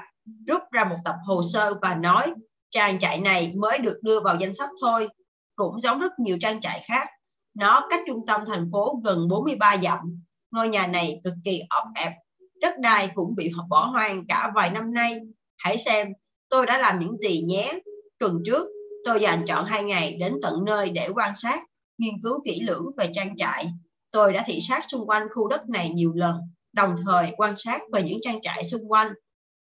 rút 0.47 0.61
ra 0.71 0.83
một 0.83 0.97
tập 1.05 1.15
hồ 1.27 1.41
sơ 1.53 1.73
và 1.81 1.95
nói 1.95 2.33
trang 2.71 2.99
trại 2.99 3.19
này 3.19 3.53
mới 3.55 3.77
được 3.77 3.99
đưa 4.01 4.19
vào 4.19 4.37
danh 4.39 4.53
sách 4.53 4.69
thôi. 4.81 5.07
Cũng 5.55 5.81
giống 5.81 5.99
rất 5.99 6.19
nhiều 6.19 6.37
trang 6.41 6.61
trại 6.61 6.83
khác. 6.85 7.07
Nó 7.53 7.87
cách 7.89 7.99
trung 8.07 8.25
tâm 8.27 8.41
thành 8.47 8.69
phố 8.71 9.01
gần 9.03 9.27
43 9.27 9.77
dặm. 9.83 10.23
Ngôi 10.51 10.67
nhà 10.67 10.87
này 10.87 11.21
cực 11.23 11.33
kỳ 11.43 11.61
ọp 11.69 11.83
ẹp 11.95 12.13
đất 12.61 12.73
đai 12.79 13.09
cũng 13.13 13.35
bị 13.35 13.51
bỏ 13.69 13.85
hoang 13.85 14.25
cả 14.27 14.51
vài 14.55 14.69
năm 14.71 14.93
nay. 14.93 15.19
Hãy 15.57 15.77
xem 15.77 16.07
tôi 16.49 16.65
đã 16.65 16.77
làm 16.77 16.99
những 16.99 17.17
gì 17.17 17.41
nhé. 17.41 17.79
Tuần 18.19 18.39
trước, 18.45 18.67
tôi 19.05 19.21
dành 19.21 19.45
chọn 19.47 19.65
hai 19.65 19.83
ngày 19.83 20.17
đến 20.19 20.35
tận 20.41 20.65
nơi 20.65 20.89
để 20.89 21.09
quan 21.15 21.33
sát, 21.35 21.63
nghiên 21.97 22.13
cứu 22.23 22.41
kỹ 22.45 22.59
lưỡng 22.59 22.85
về 22.97 23.11
trang 23.15 23.37
trại. 23.37 23.65
Tôi 24.11 24.33
đã 24.33 24.43
thị 24.45 24.59
sát 24.61 24.81
xung 24.89 25.09
quanh 25.09 25.27
khu 25.35 25.47
đất 25.47 25.69
này 25.69 25.89
nhiều 25.89 26.13
lần, 26.15 26.35
đồng 26.73 26.95
thời 27.05 27.31
quan 27.37 27.53
sát 27.57 27.81
về 27.93 28.03
những 28.03 28.19
trang 28.21 28.41
trại 28.41 28.63
xung 28.63 28.91
quanh. 28.91 29.13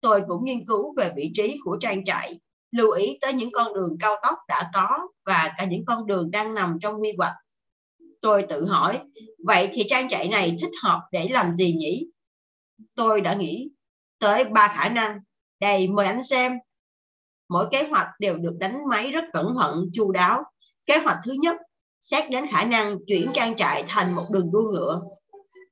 Tôi 0.00 0.22
cũng 0.28 0.44
nghiên 0.44 0.66
cứu 0.66 0.94
về 0.96 1.12
vị 1.16 1.30
trí 1.34 1.58
của 1.64 1.78
trang 1.80 2.04
trại, 2.04 2.40
lưu 2.72 2.90
ý 2.90 3.18
tới 3.20 3.32
những 3.32 3.52
con 3.52 3.74
đường 3.74 3.96
cao 4.00 4.16
tốc 4.22 4.38
đã 4.48 4.70
có 4.74 5.08
và 5.26 5.54
cả 5.58 5.64
những 5.64 5.84
con 5.84 6.06
đường 6.06 6.30
đang 6.30 6.54
nằm 6.54 6.78
trong 6.80 7.02
quy 7.02 7.12
hoạch. 7.18 7.34
Tôi 8.20 8.42
tự 8.48 8.66
hỏi, 8.66 8.98
vậy 9.44 9.68
thì 9.72 9.84
trang 9.88 10.08
trại 10.08 10.28
này 10.28 10.56
thích 10.60 10.72
hợp 10.82 11.00
để 11.12 11.28
làm 11.28 11.54
gì 11.54 11.72
nhỉ? 11.72 12.06
tôi 12.94 13.20
đã 13.20 13.34
nghĩ 13.34 13.70
tới 14.18 14.44
ba 14.44 14.68
khả 14.68 14.88
năng 14.88 15.20
đây 15.60 15.88
mời 15.88 16.06
anh 16.06 16.22
xem 16.22 16.52
mỗi 17.48 17.66
kế 17.70 17.82
hoạch 17.82 18.08
đều 18.18 18.36
được 18.36 18.54
đánh 18.58 18.78
máy 18.88 19.10
rất 19.10 19.24
cẩn 19.32 19.54
thận 19.60 19.84
chu 19.92 20.12
đáo. 20.12 20.42
Kế 20.86 20.98
hoạch 20.98 21.18
thứ 21.24 21.32
nhất 21.32 21.56
xét 22.00 22.30
đến 22.30 22.46
khả 22.50 22.64
năng 22.64 22.98
chuyển 23.06 23.30
trang 23.34 23.56
trại 23.56 23.84
thành 23.88 24.14
một 24.14 24.24
đường 24.32 24.50
đua 24.52 24.62
ngựa. 24.72 25.00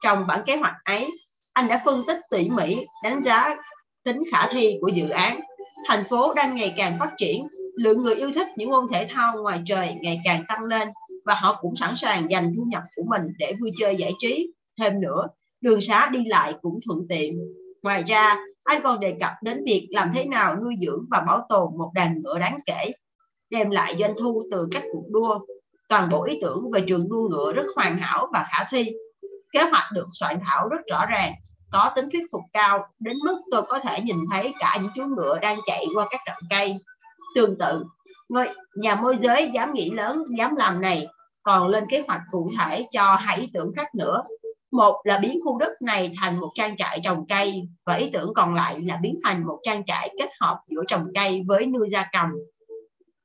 Trong 0.03 0.27
bản 0.27 0.43
kế 0.47 0.57
hoạch 0.57 0.75
ấy 0.85 1.07
anh 1.53 1.69
đã 1.69 1.83
phân 1.85 2.03
tích 2.07 2.19
tỉ 2.31 2.49
mỉ 2.49 2.87
đánh 3.03 3.23
giá 3.23 3.57
tính 4.05 4.23
khả 4.33 4.49
thi 4.53 4.79
của 4.81 4.89
dự 4.89 5.09
án. 5.09 5.41
Thành 5.87 6.05
phố 6.11 6.35
đang 6.35 6.57
ngày 6.57 6.75
càng 6.77 6.97
phát 7.01 7.11
triển 7.17 7.47
lượng 7.77 8.03
người 8.03 8.15
yêu 8.15 8.31
thích 8.35 8.47
những 8.57 8.71
môn 8.71 8.87
thể 8.93 9.07
thao 9.11 9.43
ngoài 9.43 9.62
trời 9.67 9.95
ngày 10.01 10.21
càng 10.25 10.45
tăng 10.49 10.65
lên 10.65 10.89
và 11.25 11.35
họ 11.35 11.59
cũng 11.61 11.77
sẵn 11.77 11.97
sàng 11.97 12.31
dành 12.31 12.53
thu 12.57 12.62
nhập 12.67 12.83
của 12.97 13.03
mình 13.09 13.23
để 13.39 13.53
vui 13.61 13.71
chơi 13.79 13.97
giải 13.97 14.12
trí. 14.19 14.53
Thêm 14.79 15.01
nữa 15.01 15.27
đường 15.61 15.81
xá 15.81 16.09
đi 16.12 16.25
lại 16.25 16.55
cũng 16.62 16.81
thuận 16.87 17.07
tiện. 17.09 17.39
Ngoài 17.83 18.05
ra, 18.07 18.37
anh 18.66 18.83
còn 18.83 19.00
đề 19.00 19.16
cập 19.20 19.33
đến 19.42 19.64
việc 19.66 19.88
làm 19.90 20.11
thế 20.14 20.24
nào 20.24 20.57
nuôi 20.57 20.74
dưỡng 20.81 21.05
và 21.11 21.20
bảo 21.20 21.46
tồn 21.48 21.79
một 21.79 21.90
đàn 21.94 22.20
ngựa 22.20 22.38
đáng 22.38 22.59
kể, 22.66 22.92
đem 23.50 23.70
lại 23.70 23.96
doanh 23.98 24.14
thu 24.18 24.42
từ 24.50 24.68
các 24.70 24.83
cuộc 24.92 25.05
đua. 25.11 25.38
Toàn 25.88 26.09
bộ 26.09 26.24
ý 26.24 26.38
tưởng 26.42 26.70
về 26.70 26.85
trường 26.88 27.09
đua 27.11 27.29
ngựa 27.29 27.52
rất 27.52 27.66
hoàn 27.76 27.96
hảo 27.96 28.29
và 28.33 28.46
khả 28.48 28.64
thi. 28.70 28.92
Kế 29.52 29.62
hoạch 29.62 29.92
được 29.92 30.07
soạn 30.12 30.38
thảo 30.44 30.68
rất 30.68 30.81
rõ 30.90 31.07
ràng, 31.07 31.33
có 31.72 31.92
tính 31.94 32.09
thuyết 32.12 32.22
phục 32.33 32.42
cao, 32.52 32.87
đến 32.98 33.16
mức 33.24 33.40
tôi 33.50 33.62
có 33.62 33.79
thể 33.81 34.00
nhìn 34.00 34.16
thấy 34.31 34.55
cả 34.59 34.79
những 34.83 34.90
chú 34.94 35.02
ngựa 35.16 35.38
đang 35.38 35.59
chạy 35.66 35.85
qua 35.94 36.07
các 36.11 36.20
rặng 36.26 36.40
cây. 36.50 36.76
Tương 37.35 37.59
tự, 37.59 37.85
người 38.29 38.46
nhà 38.76 38.94
môi 38.94 39.16
giới 39.16 39.50
dám 39.55 39.72
nghĩ 39.72 39.90
lớn, 39.90 40.24
dám 40.38 40.57
làm 40.57 40.81
này, 40.81 41.07
còn 41.42 41.68
lên 41.68 41.85
kế 41.90 42.05
hoạch 42.09 42.20
cụ 42.31 42.50
thể 42.59 42.87
cho 42.90 43.14
hai 43.14 43.37
ý 43.37 43.50
tưởng 43.55 43.72
khác 43.76 43.94
nữa 43.94 44.22
một 44.72 45.00
là 45.05 45.18
biến 45.18 45.38
khu 45.44 45.59
đất 45.59 45.83
này 45.83 46.12
thành 46.20 46.40
một 46.40 46.52
trang 46.55 46.76
trại 46.76 47.00
trồng 47.05 47.26
cây 47.29 47.62
và 47.87 47.94
ý 47.94 48.11
tưởng 48.12 48.35
còn 48.35 48.55
lại 48.55 48.81
là 48.81 48.98
biến 49.02 49.16
thành 49.24 49.46
một 49.46 49.59
trang 49.62 49.85
trại 49.85 50.14
kết 50.18 50.29
hợp 50.40 50.61
giữa 50.66 50.83
trồng 50.88 51.07
cây 51.14 51.42
với 51.46 51.66
nuôi 51.66 51.88
gia 51.90 52.07
cầm. 52.12 52.31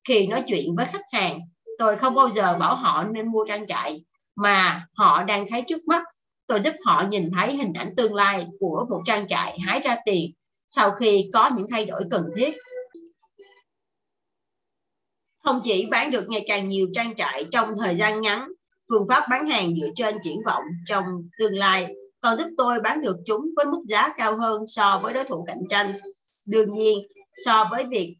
Khi 0.08 0.27
nói 0.27 0.43
chuyện 0.47 0.75
với 0.75 0.86
khách 0.86 1.06
hàng, 1.12 1.39
tôi 1.77 1.95
không 1.95 2.15
bao 2.15 2.30
giờ 2.30 2.58
bảo 2.60 2.75
họ 2.75 3.04
nên 3.04 3.32
mua 3.32 3.45
trang 3.47 3.67
trại 3.67 4.04
mà 4.36 4.88
họ 4.93 5.23
đang 5.23 5.45
thấy 5.49 5.62
trước 5.67 5.88
mắt. 5.88 6.04
Tôi 6.47 6.62
giúp 6.62 6.73
họ 6.86 7.06
nhìn 7.10 7.30
thấy 7.36 7.58
hình 7.58 7.73
ảnh 7.73 7.93
tương 7.97 8.13
lai 8.13 8.47
của 8.60 8.86
một 8.89 9.01
trang 9.06 9.27
trại 9.27 9.60
hái 9.60 9.80
ra 9.80 9.97
tiền 10.06 10.32
sau 10.67 10.91
khi 10.91 11.30
có 11.34 11.51
những 11.56 11.65
thay 11.71 11.86
đổi 11.86 12.01
cần 12.12 12.25
thiết. 12.36 12.56
Không 15.43 15.62
chỉ 15.63 15.86
bán 15.91 16.12
được 16.12 16.25
ngày 16.30 16.45
càng 16.47 16.69
nhiều 16.69 16.88
trang 16.93 17.15
trại 17.15 17.45
trong 17.51 17.73
thời 17.80 17.97
gian 17.97 18.21
ngắn 18.21 18.47
phương 18.91 19.08
pháp 19.08 19.25
bán 19.30 19.49
hàng 19.49 19.75
dựa 19.75 19.88
trên 19.95 20.15
triển 20.23 20.38
vọng 20.45 20.63
trong 20.88 21.06
tương 21.39 21.58
lai 21.58 21.95
còn 22.21 22.38
giúp 22.38 22.47
tôi 22.58 22.80
bán 22.80 23.01
được 23.01 23.17
chúng 23.25 23.45
với 23.56 23.65
mức 23.65 23.84
giá 23.88 24.13
cao 24.17 24.38
hơn 24.38 24.63
so 24.67 24.99
với 25.04 25.13
đối 25.13 25.23
thủ 25.23 25.43
cạnh 25.47 25.62
tranh. 25.69 25.91
Đương 26.45 26.73
nhiên, 26.73 26.99
so 27.45 27.67
với 27.71 27.86
việc 27.86 28.15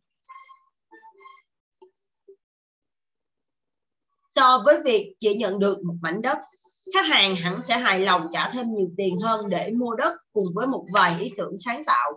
so 4.36 4.62
với 4.65 4.79
việc 4.84 5.13
chỉ 5.19 5.34
nhận 5.34 5.60
được 5.60 5.84
một 5.84 5.95
mảnh 6.01 6.21
đất, 6.21 6.38
khách 6.93 7.05
hàng 7.05 7.36
hẳn 7.36 7.62
sẽ 7.62 7.77
hài 7.77 7.99
lòng 7.99 8.27
trả 8.34 8.49
thêm 8.49 8.65
nhiều 8.73 8.88
tiền 8.97 9.17
hơn 9.17 9.49
để 9.49 9.71
mua 9.77 9.95
đất 9.95 10.13
cùng 10.34 10.45
với 10.55 10.67
một 10.67 10.86
vài 10.93 11.19
ý 11.19 11.31
tưởng 11.38 11.55
sáng 11.65 11.84
tạo. 11.86 12.12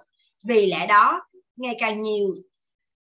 Vì 0.49 0.67
lẽ 0.67 0.87
đó, 0.87 1.21
ngày 1.57 1.77
càng 1.81 2.03
nhiều 2.03 2.29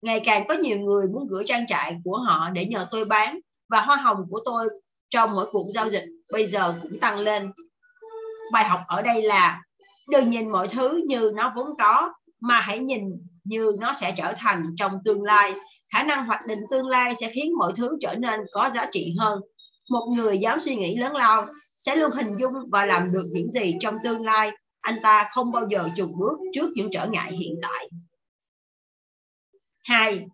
ngày 0.02 0.20
càng 0.24 0.44
có 0.48 0.54
nhiều 0.54 0.78
người 0.78 1.06
muốn 1.06 1.26
gửi 1.28 1.44
trang 1.46 1.66
trại 1.68 1.96
của 2.04 2.16
họ 2.16 2.50
để 2.50 2.64
nhờ 2.64 2.86
tôi 2.90 3.04
bán 3.04 3.38
và 3.68 3.80
hoa 3.80 3.96
hồng 3.96 4.26
của 4.30 4.40
tôi 4.44 4.68
trong 5.10 5.34
mỗi 5.34 5.46
cuộc 5.52 5.66
giao 5.74 5.90
dịch, 5.90 6.04
bây 6.32 6.46
giờ 6.46 6.74
cũng 6.82 7.00
tăng 7.00 7.18
lên. 7.18 7.52
Bài 8.52 8.64
học 8.64 8.80
ở 8.86 9.02
đây 9.02 9.22
là, 9.22 9.62
đừng 10.10 10.30
nhìn 10.30 10.52
mọi 10.52 10.68
thứ 10.68 11.00
như 11.06 11.32
nó 11.34 11.52
vốn 11.56 11.66
có, 11.78 12.12
mà 12.40 12.60
hãy 12.60 12.78
nhìn 12.78 13.02
như 13.44 13.72
nó 13.80 13.92
sẽ 13.92 14.14
trở 14.16 14.32
thành 14.36 14.62
trong 14.76 14.92
tương 15.04 15.22
lai. 15.22 15.54
Khả 15.92 16.02
năng 16.02 16.26
hoạch 16.26 16.40
định 16.48 16.60
tương 16.70 16.88
lai 16.88 17.14
sẽ 17.20 17.30
khiến 17.34 17.52
mọi 17.58 17.72
thứ 17.76 17.98
trở 18.00 18.14
nên 18.14 18.40
có 18.52 18.70
giá 18.74 18.86
trị 18.92 19.14
hơn. 19.18 19.40
Một 19.90 20.08
người 20.16 20.38
dám 20.38 20.60
suy 20.60 20.76
nghĩ 20.76 20.96
lớn 20.96 21.16
lao 21.16 21.46
sẽ 21.78 21.96
luôn 21.96 22.10
hình 22.10 22.34
dung 22.38 22.52
và 22.72 22.84
làm 22.86 23.12
được 23.12 23.24
những 23.32 23.50
gì 23.50 23.74
trong 23.80 23.96
tương 24.04 24.24
lai. 24.24 24.50
Anh 24.80 24.94
ta 25.02 25.28
không 25.32 25.52
bao 25.52 25.68
giờ 25.70 25.88
chùn 25.96 26.12
bước 26.18 26.38
trước 26.54 26.70
những 26.74 26.88
trở 26.92 27.06
ngại 27.06 27.32
hiện 27.32 27.54
tại. 27.62 27.88
Hai, 29.84 30.26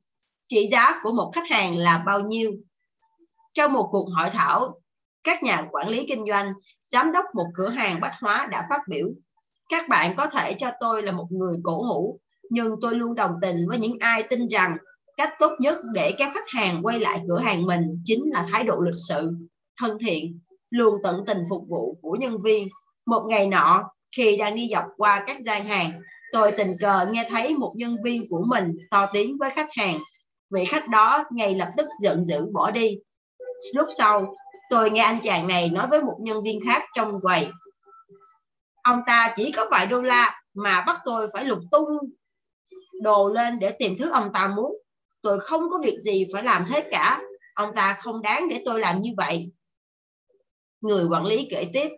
trị 0.49 0.69
giá 0.71 1.01
của 1.03 1.13
một 1.13 1.33
khách 1.35 1.51
hàng 1.51 1.77
là 1.77 2.03
bao 2.07 2.21
nhiêu? 2.21 2.53
Trong 3.57 3.73
một 3.73 3.89
cuộc 3.91 4.09
hội 4.17 4.31
thảo, 4.31 4.81
các 5.25 5.43
nhà 5.43 5.67
quản 5.71 5.89
lý 5.89 6.07
kinh 6.09 6.25
doanh, 6.31 6.53
giám 6.83 7.13
đốc 7.13 7.25
một 7.35 7.47
cửa 7.55 7.69
hàng 7.69 8.01
bách 8.01 8.15
hóa 8.21 8.49
đã 8.51 8.67
phát 8.71 8.81
biểu 8.89 9.07
các 9.69 9.89
bạn 9.89 10.15
có 10.17 10.27
thể 10.27 10.55
cho 10.59 10.71
tôi 10.81 11.03
là 11.03 11.13
một 11.13 11.27
người 11.31 11.57
cổ 11.63 11.83
hủ, 11.83 12.21
nhưng 12.51 12.75
tôi 12.81 12.95
luôn 12.95 13.15
đồng 13.15 13.35
tình 13.43 13.57
với 13.69 13.79
những 13.79 13.97
ai 14.01 14.23
tin 14.23 14.49
rằng 14.49 14.77
cách 15.17 15.35
tốt 15.39 15.51
nhất 15.59 15.79
để 15.95 16.15
các 16.19 16.31
khách 16.35 16.49
hàng 16.49 16.81
quay 16.83 17.01
lại 17.01 17.21
cửa 17.29 17.39
hàng 17.39 17.67
mình 17.67 17.83
chính 18.05 18.25
là 18.33 18.47
thái 18.53 18.65
độ 18.65 18.77
lịch 18.81 18.95
sự, 19.09 19.33
thân 19.81 19.99
thiện, 20.01 20.41
luôn 20.71 20.95
tận 21.03 21.25
tình 21.27 21.39
phục 21.51 21.65
vụ 21.69 21.99
của 22.03 22.17
nhân 22.21 22.43
viên. 22.43 22.69
Một 23.07 23.27
ngày 23.29 23.47
nọ, 23.47 23.85
khi 24.17 24.37
đang 24.37 24.55
đi 24.55 24.69
dọc 24.73 24.85
qua 24.97 25.25
các 25.27 25.37
gian 25.47 25.67
hàng, 25.67 25.93
tôi 26.33 26.53
tình 26.53 26.73
cờ 26.81 27.07
nghe 27.11 27.27
thấy 27.31 27.57
một 27.57 27.73
nhân 27.77 27.97
viên 28.05 28.29
của 28.31 28.45
mình 28.47 28.73
to 28.91 29.07
tiếng 29.13 29.37
với 29.39 29.51
khách 29.51 29.69
hàng. 29.77 29.99
Vị 30.51 30.65
khách 30.65 30.89
đó 30.89 31.25
ngay 31.31 31.55
lập 31.55 31.69
tức 31.77 31.87
giận 32.01 32.25
dữ 32.25 32.47
bỏ 32.53 32.71
đi 32.71 32.99
lúc 33.75 33.89
sau, 33.99 34.35
tôi 34.71 34.91
nghe 34.91 35.03
anh 35.03 35.21
chàng 35.23 35.49
này 35.49 35.71
nói 35.71 35.87
với 35.91 36.03
một 36.03 36.17
nhân 36.21 36.43
viên 36.43 36.61
khác 36.67 36.83
trong 36.95 37.21
quầy. 37.23 37.49
Ông 38.83 39.01
ta 39.07 39.35
chỉ 39.37 39.53
có 39.53 39.67
vài 39.71 39.87
đô 39.87 40.03
la 40.03 40.41
mà 40.55 40.85
bắt 40.87 41.01
tôi 41.05 41.29
phải 41.33 41.45
lục 41.45 41.59
tung 41.71 41.87
đồ 43.03 43.29
lên 43.29 43.59
để 43.59 43.71
tìm 43.79 43.97
thứ 43.99 44.11
ông 44.11 44.31
ta 44.33 44.53
muốn. 44.57 44.77
Tôi 45.23 45.41
không 45.41 45.71
có 45.71 45.81
việc 45.85 45.99
gì 45.99 46.27
phải 46.33 46.43
làm 46.43 46.65
thế 46.69 46.85
cả. 46.91 47.21
Ông 47.55 47.71
ta 47.77 47.99
không 48.01 48.23
đáng 48.23 48.49
để 48.49 48.63
tôi 48.65 48.81
làm 48.81 49.01
như 49.01 49.11
vậy. 49.17 49.53
Người 50.81 51.05
quản 51.11 51.27
lý 51.27 51.49
kể 51.51 51.71
tiếp, 51.73 51.89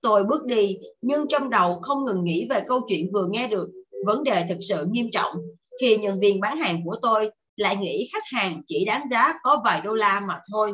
tôi 0.00 0.24
bước 0.24 0.44
đi, 0.44 0.78
nhưng 1.00 1.26
trong 1.28 1.50
đầu 1.50 1.80
không 1.82 2.04
ngừng 2.04 2.24
nghĩ 2.24 2.46
về 2.50 2.64
câu 2.66 2.80
chuyện 2.88 3.10
vừa 3.12 3.26
nghe 3.30 3.48
được. 3.48 3.68
Vấn 4.06 4.24
đề 4.24 4.46
thực 4.48 4.58
sự 4.68 4.86
nghiêm 4.90 5.10
trọng. 5.12 5.34
Khi 5.80 5.96
nhân 5.96 6.20
viên 6.20 6.40
bán 6.40 6.60
hàng 6.60 6.80
của 6.84 6.96
tôi 7.02 7.30
lại 7.56 7.76
nghĩ 7.76 8.08
khách 8.12 8.24
hàng 8.32 8.62
chỉ 8.66 8.84
đáng 8.84 9.08
giá 9.10 9.34
có 9.42 9.62
vài 9.64 9.80
đô 9.84 9.94
la 9.94 10.20
mà 10.20 10.40
thôi 10.52 10.72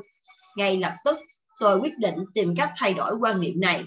ngay 0.56 0.76
lập 0.76 0.94
tức 1.04 1.16
tôi 1.60 1.80
quyết 1.80 1.98
định 1.98 2.16
tìm 2.34 2.54
cách 2.56 2.70
thay 2.76 2.94
đổi 2.94 3.14
quan 3.20 3.40
niệm 3.40 3.60
này. 3.60 3.82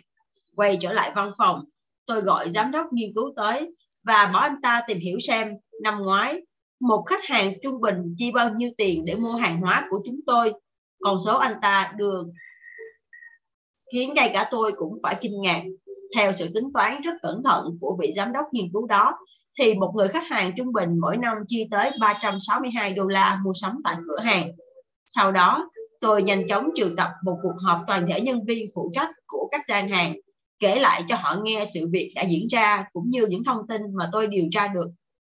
Quay 0.56 0.78
trở 0.82 0.94
lại 0.94 1.12
văn 1.16 1.32
phòng, 1.38 1.64
tôi 2.06 2.22
gọi 2.22 2.52
giám 2.52 2.72
đốc 2.72 2.94
nghiên 2.94 3.14
cứu 3.16 3.34
tới 3.36 3.76
và 4.04 4.30
bảo 4.34 4.42
anh 4.42 4.62
ta 4.62 4.82
tìm 4.88 5.00
hiểu 5.00 5.18
xem 5.20 5.54
năm 5.82 6.00
ngoái 6.00 6.42
một 6.80 7.04
khách 7.06 7.24
hàng 7.24 7.54
trung 7.64 7.82
bình 7.82 8.16
chi 8.18 8.32
bao 8.32 8.50
nhiêu 8.54 8.70
tiền 8.78 9.06
để 9.06 9.16
mua 9.16 9.36
hàng 9.36 9.62
hóa 9.62 9.88
của 9.90 10.00
chúng 10.06 10.20
tôi. 10.28 10.54
Con 11.02 11.18
số 11.26 11.38
anh 11.38 11.56
ta 11.62 11.94
đưa 11.96 12.24
khiến 13.94 14.14
ngay 14.14 14.32
cả 14.34 14.48
tôi 14.52 14.72
cũng 14.78 15.00
phải 15.04 15.16
kinh 15.22 15.42
ngạc. 15.42 15.64
Theo 16.16 16.32
sự 16.32 16.50
tính 16.54 16.74
toán 16.74 17.02
rất 17.02 17.14
cẩn 17.22 17.44
thận 17.44 17.78
của 17.82 17.98
vị 18.02 18.14
giám 18.16 18.34
đốc 18.34 18.46
nghiên 18.52 18.70
cứu 18.74 18.88
đó, 18.88 19.14
thì 19.60 19.74
một 19.74 19.94
người 19.96 20.08
khách 20.08 20.28
hàng 20.30 20.52
trung 20.58 20.74
bình 20.74 21.00
mỗi 21.02 21.18
năm 21.18 21.38
chi 21.48 21.68
tới 21.72 21.92
362 22.00 22.94
đô 22.94 23.08
la 23.08 23.40
mua 23.44 23.54
sắm 23.54 23.82
tại 23.84 23.96
cửa 24.08 24.20
hàng. 24.24 24.52
Sau 25.08 25.32
đó, 25.32 25.70
tôi 26.02 26.24
nhanh 26.24 26.48
chóng 26.48 26.70
triệu 26.76 26.90
tập 26.98 27.10
một 27.24 27.38
cuộc 27.44 27.56
họp 27.66 27.80
toàn 27.88 28.08
thể 28.10 28.22
nhân 28.22 28.46
viên 28.46 28.66
phụ 28.76 28.92
trách 28.96 29.10
của 29.28 29.48
các 29.52 29.62
gian 29.68 29.88
hàng, 29.88 30.16
kể 30.60 30.80
lại 30.80 31.04
cho 31.08 31.16
họ 31.16 31.36
nghe 31.44 31.66
sự 31.74 31.90
việc 31.92 32.12
đã 32.16 32.24
diễn 32.24 32.48
ra 32.48 32.86
cũng 32.94 33.10
như 33.10 33.26
những 33.30 33.44
thông 33.44 33.68
tin 33.68 33.82
mà 33.94 34.10
tôi 34.12 34.28
điều 34.28 34.46
tra 34.52 34.68
được. 34.68 34.88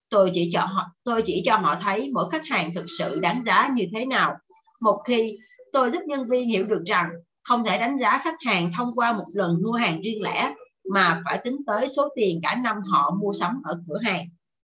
Tôi 0.09 0.31
chỉ 0.33 0.49
cho 0.53 0.61
họ 0.61 0.91
tôi 1.03 1.21
chỉ 1.25 1.41
cho 1.45 1.55
họ 1.55 1.75
thấy 1.81 2.09
mỗi 2.13 2.25
khách 2.31 2.45
hàng 2.49 2.73
thực 2.73 2.85
sự 2.99 3.19
đánh 3.19 3.43
giá 3.45 3.69
như 3.73 3.83
thế 3.93 4.05
nào. 4.05 4.37
Một 4.81 5.01
khi 5.07 5.37
tôi 5.71 5.91
giúp 5.91 6.01
nhân 6.07 6.27
viên 6.29 6.49
hiểu 6.49 6.63
được 6.63 6.83
rằng 6.85 7.09
không 7.43 7.63
thể 7.63 7.79
đánh 7.79 7.97
giá 7.97 8.19
khách 8.23 8.37
hàng 8.45 8.71
thông 8.77 8.89
qua 8.95 9.13
một 9.13 9.25
lần 9.33 9.61
mua 9.63 9.71
hàng 9.71 10.01
riêng 10.01 10.21
lẻ 10.21 10.53
mà 10.93 11.21
phải 11.25 11.41
tính 11.43 11.57
tới 11.67 11.87
số 11.95 12.09
tiền 12.15 12.39
cả 12.43 12.55
năm 12.55 12.75
họ 12.91 13.17
mua 13.21 13.33
sắm 13.33 13.61
ở 13.63 13.81
cửa 13.87 13.97
hàng. 14.03 14.25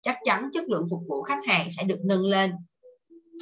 Chắc 0.03 0.17
chắn 0.25 0.49
chất 0.53 0.65
lượng 0.69 0.87
phục 0.91 1.01
vụ 1.09 1.23
khách 1.23 1.47
hàng 1.47 1.69
sẽ 1.77 1.85
được 1.85 1.99
nâng 2.05 2.25
lên. 2.25 2.53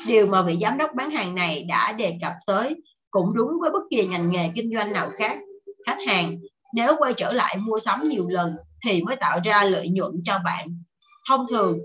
Điều 0.06 0.26
mà 0.26 0.42
vị 0.42 0.58
giám 0.62 0.78
đốc 0.78 0.94
bán 0.94 1.10
hàng 1.10 1.34
này 1.34 1.64
đã 1.68 1.92
đề 1.92 2.18
cập 2.20 2.32
tới 2.46 2.82
cũng 3.10 3.34
đúng 3.34 3.50
với 3.60 3.70
bất 3.70 3.82
kỳ 3.90 4.06
ngành 4.06 4.30
nghề 4.30 4.50
kinh 4.54 4.74
doanh 4.74 4.92
nào 4.92 5.10
khác. 5.16 5.38
Khách 5.86 5.98
hàng 6.06 6.36
nếu 6.74 6.94
quay 6.98 7.14
trở 7.14 7.32
lại 7.32 7.56
mua 7.66 7.78
sắm 7.78 8.08
nhiều 8.08 8.24
lần 8.28 8.56
thì 8.84 9.02
mới 9.02 9.16
tạo 9.16 9.38
ra 9.44 9.64
lợi 9.64 9.88
nhuận 9.88 10.12
cho 10.24 10.38
bạn. 10.44 10.68
Thông 11.28 11.46
thường, 11.50 11.78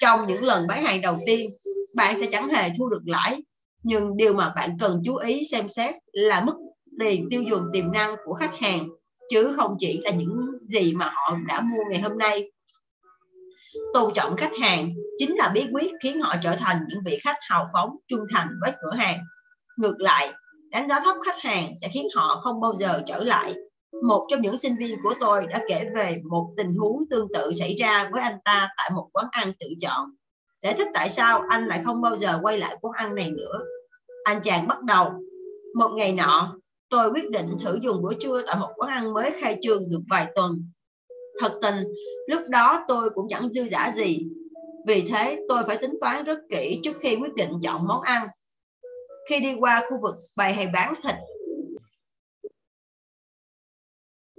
trong 0.00 0.26
những 0.26 0.44
lần 0.44 0.66
bán 0.66 0.84
hàng 0.84 1.00
đầu 1.00 1.16
tiên, 1.26 1.50
bạn 1.94 2.20
sẽ 2.20 2.26
chẳng 2.26 2.48
hề 2.48 2.70
thu 2.78 2.88
được 2.88 3.02
lãi. 3.04 3.42
Nhưng 3.82 4.16
điều 4.16 4.32
mà 4.32 4.52
bạn 4.56 4.76
cần 4.80 5.02
chú 5.04 5.16
ý 5.16 5.42
xem 5.50 5.68
xét 5.68 5.94
là 6.12 6.44
mức 6.44 6.54
tiền 6.98 7.26
tiêu 7.30 7.42
dùng 7.42 7.62
tiềm 7.72 7.92
năng 7.92 8.16
của 8.24 8.34
khách 8.34 8.52
hàng 8.60 8.88
chứ 9.30 9.52
không 9.56 9.76
chỉ 9.78 10.00
là 10.02 10.10
những 10.10 10.36
gì 10.68 10.92
mà 10.92 11.10
họ 11.14 11.36
đã 11.46 11.60
mua 11.60 11.82
ngày 11.90 12.00
hôm 12.00 12.18
nay 12.18 12.50
tôn 13.96 14.14
trọng 14.14 14.36
khách 14.36 14.56
hàng 14.60 14.90
chính 15.18 15.36
là 15.36 15.50
bí 15.54 15.66
quyết 15.72 15.92
khiến 16.02 16.20
họ 16.20 16.34
trở 16.42 16.56
thành 16.56 16.80
những 16.88 16.98
vị 17.04 17.18
khách 17.22 17.36
hào 17.40 17.68
phóng, 17.72 17.96
trung 18.08 18.20
thành 18.34 18.48
với 18.60 18.72
cửa 18.82 18.90
hàng. 18.96 19.18
Ngược 19.76 19.94
lại, 19.98 20.32
đánh 20.70 20.88
giá 20.88 21.00
thấp 21.04 21.16
khách 21.26 21.38
hàng 21.38 21.72
sẽ 21.80 21.88
khiến 21.94 22.08
họ 22.14 22.40
không 22.42 22.60
bao 22.60 22.74
giờ 22.76 23.02
trở 23.06 23.24
lại. 23.24 23.54
Một 24.06 24.26
trong 24.30 24.40
những 24.40 24.56
sinh 24.56 24.76
viên 24.76 24.96
của 25.02 25.14
tôi 25.20 25.46
đã 25.46 25.60
kể 25.68 25.88
về 25.94 26.20
một 26.30 26.54
tình 26.56 26.74
huống 26.74 27.08
tương 27.10 27.28
tự 27.34 27.52
xảy 27.52 27.74
ra 27.74 28.08
với 28.12 28.22
anh 28.22 28.38
ta 28.44 28.68
tại 28.76 28.90
một 28.94 29.08
quán 29.12 29.26
ăn 29.30 29.52
tự 29.60 29.66
chọn. 29.80 30.10
Giải 30.62 30.74
thích 30.78 30.88
tại 30.94 31.10
sao 31.10 31.42
anh 31.48 31.66
lại 31.66 31.82
không 31.84 32.02
bao 32.02 32.16
giờ 32.16 32.38
quay 32.42 32.58
lại 32.58 32.76
quán 32.80 32.92
ăn 32.96 33.14
này 33.14 33.30
nữa? 33.30 33.58
Anh 34.24 34.40
chàng 34.42 34.68
bắt 34.68 34.82
đầu. 34.82 35.10
Một 35.74 35.88
ngày 35.96 36.12
nọ, 36.12 36.54
tôi 36.88 37.10
quyết 37.10 37.30
định 37.30 37.56
thử 37.60 37.78
dùng 37.82 38.02
bữa 38.02 38.14
trưa 38.20 38.42
tại 38.46 38.56
một 38.56 38.72
quán 38.76 38.90
ăn 38.90 39.14
mới 39.14 39.30
khai 39.40 39.58
trương 39.62 39.82
được 39.90 40.00
vài 40.10 40.26
tuần. 40.34 40.70
Thật 41.40 41.58
tình, 41.62 41.76
lúc 42.28 42.42
đó 42.48 42.84
tôi 42.88 43.10
cũng 43.10 43.26
chẳng 43.28 43.48
dư 43.54 43.62
giả 43.70 43.92
gì. 43.96 44.28
Vì 44.86 45.08
thế 45.10 45.44
tôi 45.48 45.62
phải 45.66 45.76
tính 45.76 45.94
toán 46.00 46.24
rất 46.24 46.38
kỹ 46.50 46.80
trước 46.82 46.96
khi 47.00 47.16
quyết 47.16 47.34
định 47.34 47.50
chọn 47.62 47.86
món 47.88 48.00
ăn. 48.02 48.28
Khi 49.28 49.40
đi 49.40 49.54
qua 49.58 49.86
khu 49.90 49.98
vực 50.02 50.14
bày 50.36 50.52
hay 50.52 50.66
bán 50.72 50.94
thịt, 51.02 51.14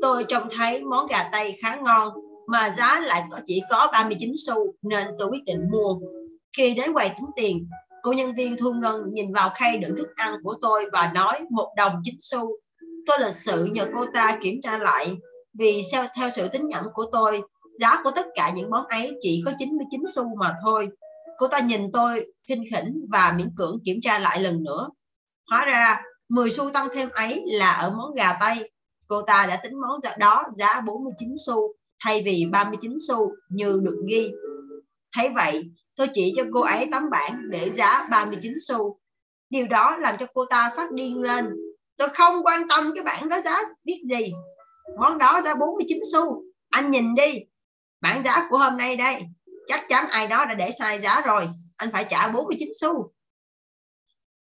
tôi 0.01 0.25
trông 0.27 0.47
thấy 0.57 0.83
món 0.83 1.07
gà 1.07 1.29
tây 1.31 1.57
khá 1.61 1.75
ngon 1.75 2.13
mà 2.47 2.73
giá 2.77 2.99
lại 2.99 3.23
có 3.31 3.39
chỉ 3.45 3.61
có 3.69 3.89
39 3.93 4.31
xu 4.47 4.73
nên 4.81 5.07
tôi 5.19 5.27
quyết 5.27 5.43
định 5.45 5.69
mua. 5.71 5.99
Khi 6.57 6.73
đến 6.73 6.93
quầy 6.93 7.09
tính 7.09 7.29
tiền, 7.35 7.67
Cô 8.07 8.13
nhân 8.13 8.33
viên 8.35 8.57
thu 8.57 8.73
ngân 8.73 9.13
nhìn 9.13 9.33
vào 9.33 9.51
khay 9.55 9.77
đựng 9.77 9.97
thức 9.97 10.07
ăn 10.15 10.35
của 10.43 10.55
tôi 10.61 10.85
và 10.91 11.11
nói 11.15 11.39
một 11.49 11.73
đồng 11.77 11.93
chín 12.03 12.15
xu. 12.19 12.59
Tôi 13.05 13.17
lịch 13.19 13.35
sự 13.35 13.65
nhờ 13.65 13.87
cô 13.95 14.05
ta 14.13 14.39
kiểm 14.43 14.61
tra 14.63 14.77
lại 14.77 15.17
vì 15.57 15.83
theo, 15.91 16.05
theo 16.15 16.29
sự 16.35 16.47
tính 16.47 16.67
nhẩm 16.67 16.83
của 16.93 17.05
tôi, 17.11 17.41
giá 17.79 18.01
của 18.03 18.11
tất 18.15 18.25
cả 18.35 18.51
những 18.55 18.69
món 18.69 18.85
ấy 18.87 19.17
chỉ 19.21 19.43
có 19.45 19.51
99 19.57 20.01
xu 20.15 20.35
mà 20.35 20.55
thôi. 20.63 20.89
Cô 21.37 21.47
ta 21.47 21.59
nhìn 21.59 21.91
tôi 21.93 22.25
khinh 22.47 22.63
khỉnh 22.71 23.05
và 23.09 23.35
miễn 23.37 23.49
cưỡng 23.57 23.77
kiểm 23.85 23.99
tra 24.01 24.19
lại 24.19 24.41
lần 24.41 24.63
nữa. 24.63 24.89
Hóa 25.49 25.65
ra 25.65 26.01
10 26.29 26.49
xu 26.49 26.69
tăng 26.73 26.87
thêm 26.93 27.09
ấy 27.09 27.43
là 27.45 27.71
ở 27.71 27.89
món 27.89 28.13
gà 28.15 28.37
tây. 28.39 28.71
Cô 29.07 29.21
ta 29.21 29.45
đã 29.45 29.59
tính 29.63 29.81
món 29.81 29.99
đó 30.19 30.45
giá 30.55 30.81
49 30.81 31.33
xu 31.45 31.73
thay 32.03 32.21
vì 32.25 32.45
39 32.51 32.95
xu 33.07 33.31
như 33.49 33.79
được 33.83 34.03
ghi. 34.07 34.31
Thấy 35.13 35.29
vậy, 35.29 35.71
Tôi 35.97 36.07
chỉ 36.13 36.33
cho 36.35 36.43
cô 36.53 36.61
ấy 36.61 36.87
tấm 36.91 37.09
bảng 37.09 37.41
để 37.49 37.71
giá 37.75 38.07
39 38.11 38.53
xu. 38.67 38.99
Điều 39.49 39.67
đó 39.67 39.97
làm 39.97 40.15
cho 40.19 40.25
cô 40.33 40.45
ta 40.45 40.73
phát 40.75 40.91
điên 40.91 41.21
lên. 41.21 41.47
Tôi 41.97 42.09
không 42.09 42.43
quan 42.43 42.67
tâm 42.67 42.91
cái 42.95 43.03
bảng 43.03 43.29
đó 43.29 43.41
giá 43.45 43.61
biết 43.83 44.01
gì. 44.09 44.31
Món 44.97 45.17
đó 45.17 45.41
giá 45.43 45.55
49 45.55 45.99
xu. 46.11 46.43
Anh 46.69 46.91
nhìn 46.91 47.15
đi. 47.15 47.39
Bản 48.01 48.23
giá 48.23 48.47
của 48.49 48.57
hôm 48.57 48.77
nay 48.77 48.95
đây. 48.95 49.21
Chắc 49.67 49.85
chắn 49.87 50.07
ai 50.09 50.27
đó 50.27 50.45
đã 50.45 50.53
để 50.53 50.71
sai 50.79 51.01
giá 51.01 51.21
rồi. 51.25 51.49
Anh 51.77 51.89
phải 51.93 52.05
trả 52.09 52.27
49 52.27 52.69
xu. 52.81 53.11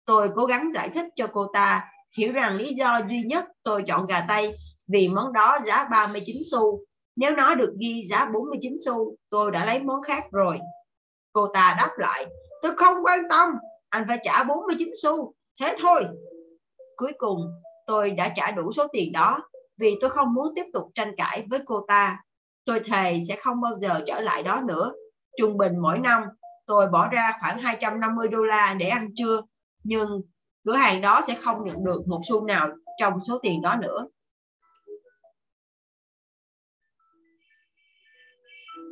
Tôi 0.04 0.30
cố 0.34 0.46
gắng 0.46 0.70
giải 0.74 0.90
thích 0.94 1.06
cho 1.16 1.26
cô 1.32 1.46
ta 1.52 1.90
hiểu 2.16 2.32
rằng 2.32 2.56
lý 2.56 2.74
do 2.74 3.00
duy 3.08 3.22
nhất 3.22 3.44
tôi 3.62 3.82
chọn 3.86 4.06
gà 4.06 4.24
tây 4.28 4.58
vì 4.88 5.08
món 5.08 5.32
đó 5.32 5.58
giá 5.66 5.88
39 5.90 6.36
xu. 6.50 6.80
Nếu 7.16 7.30
nó 7.30 7.54
được 7.54 7.74
ghi 7.78 8.02
giá 8.10 8.30
49 8.34 8.74
xu, 8.84 9.16
tôi 9.30 9.50
đã 9.50 9.64
lấy 9.64 9.82
món 9.82 10.02
khác 10.02 10.24
rồi. 10.32 10.58
Cô 11.32 11.46
ta 11.54 11.74
đáp 11.78 11.90
lại, 11.98 12.26
tôi 12.62 12.72
không 12.76 12.94
quan 13.04 13.20
tâm, 13.30 13.48
anh 13.88 14.04
phải 14.08 14.18
trả 14.22 14.44
49 14.44 14.88
xu, 15.02 15.34
thế 15.60 15.76
thôi. 15.78 16.04
Cuối 16.96 17.12
cùng, 17.18 17.40
tôi 17.86 18.10
đã 18.10 18.32
trả 18.36 18.50
đủ 18.50 18.72
số 18.72 18.86
tiền 18.92 19.12
đó 19.12 19.38
vì 19.76 19.96
tôi 20.00 20.10
không 20.10 20.34
muốn 20.34 20.46
tiếp 20.56 20.64
tục 20.72 20.90
tranh 20.94 21.14
cãi 21.16 21.46
với 21.50 21.60
cô 21.66 21.84
ta. 21.88 22.18
Tôi 22.64 22.80
thề 22.80 23.18
sẽ 23.28 23.36
không 23.36 23.60
bao 23.60 23.72
giờ 23.78 24.00
trở 24.06 24.20
lại 24.20 24.42
đó 24.42 24.60
nữa. 24.60 24.92
Trung 25.38 25.56
bình 25.56 25.72
mỗi 25.82 25.98
năm, 25.98 26.22
tôi 26.66 26.90
bỏ 26.90 27.08
ra 27.08 27.32
khoảng 27.40 27.58
250 27.58 28.28
đô 28.28 28.42
la 28.42 28.74
để 28.78 28.88
ăn 28.88 29.10
trưa, 29.16 29.42
nhưng 29.84 30.20
cửa 30.64 30.76
hàng 30.76 31.00
đó 31.00 31.20
sẽ 31.26 31.34
không 31.34 31.64
nhận 31.64 31.84
được 31.84 32.08
một 32.08 32.20
xu 32.28 32.46
nào 32.46 32.68
trong 33.00 33.20
số 33.20 33.38
tiền 33.42 33.62
đó 33.62 33.76
nữa. 33.76 34.06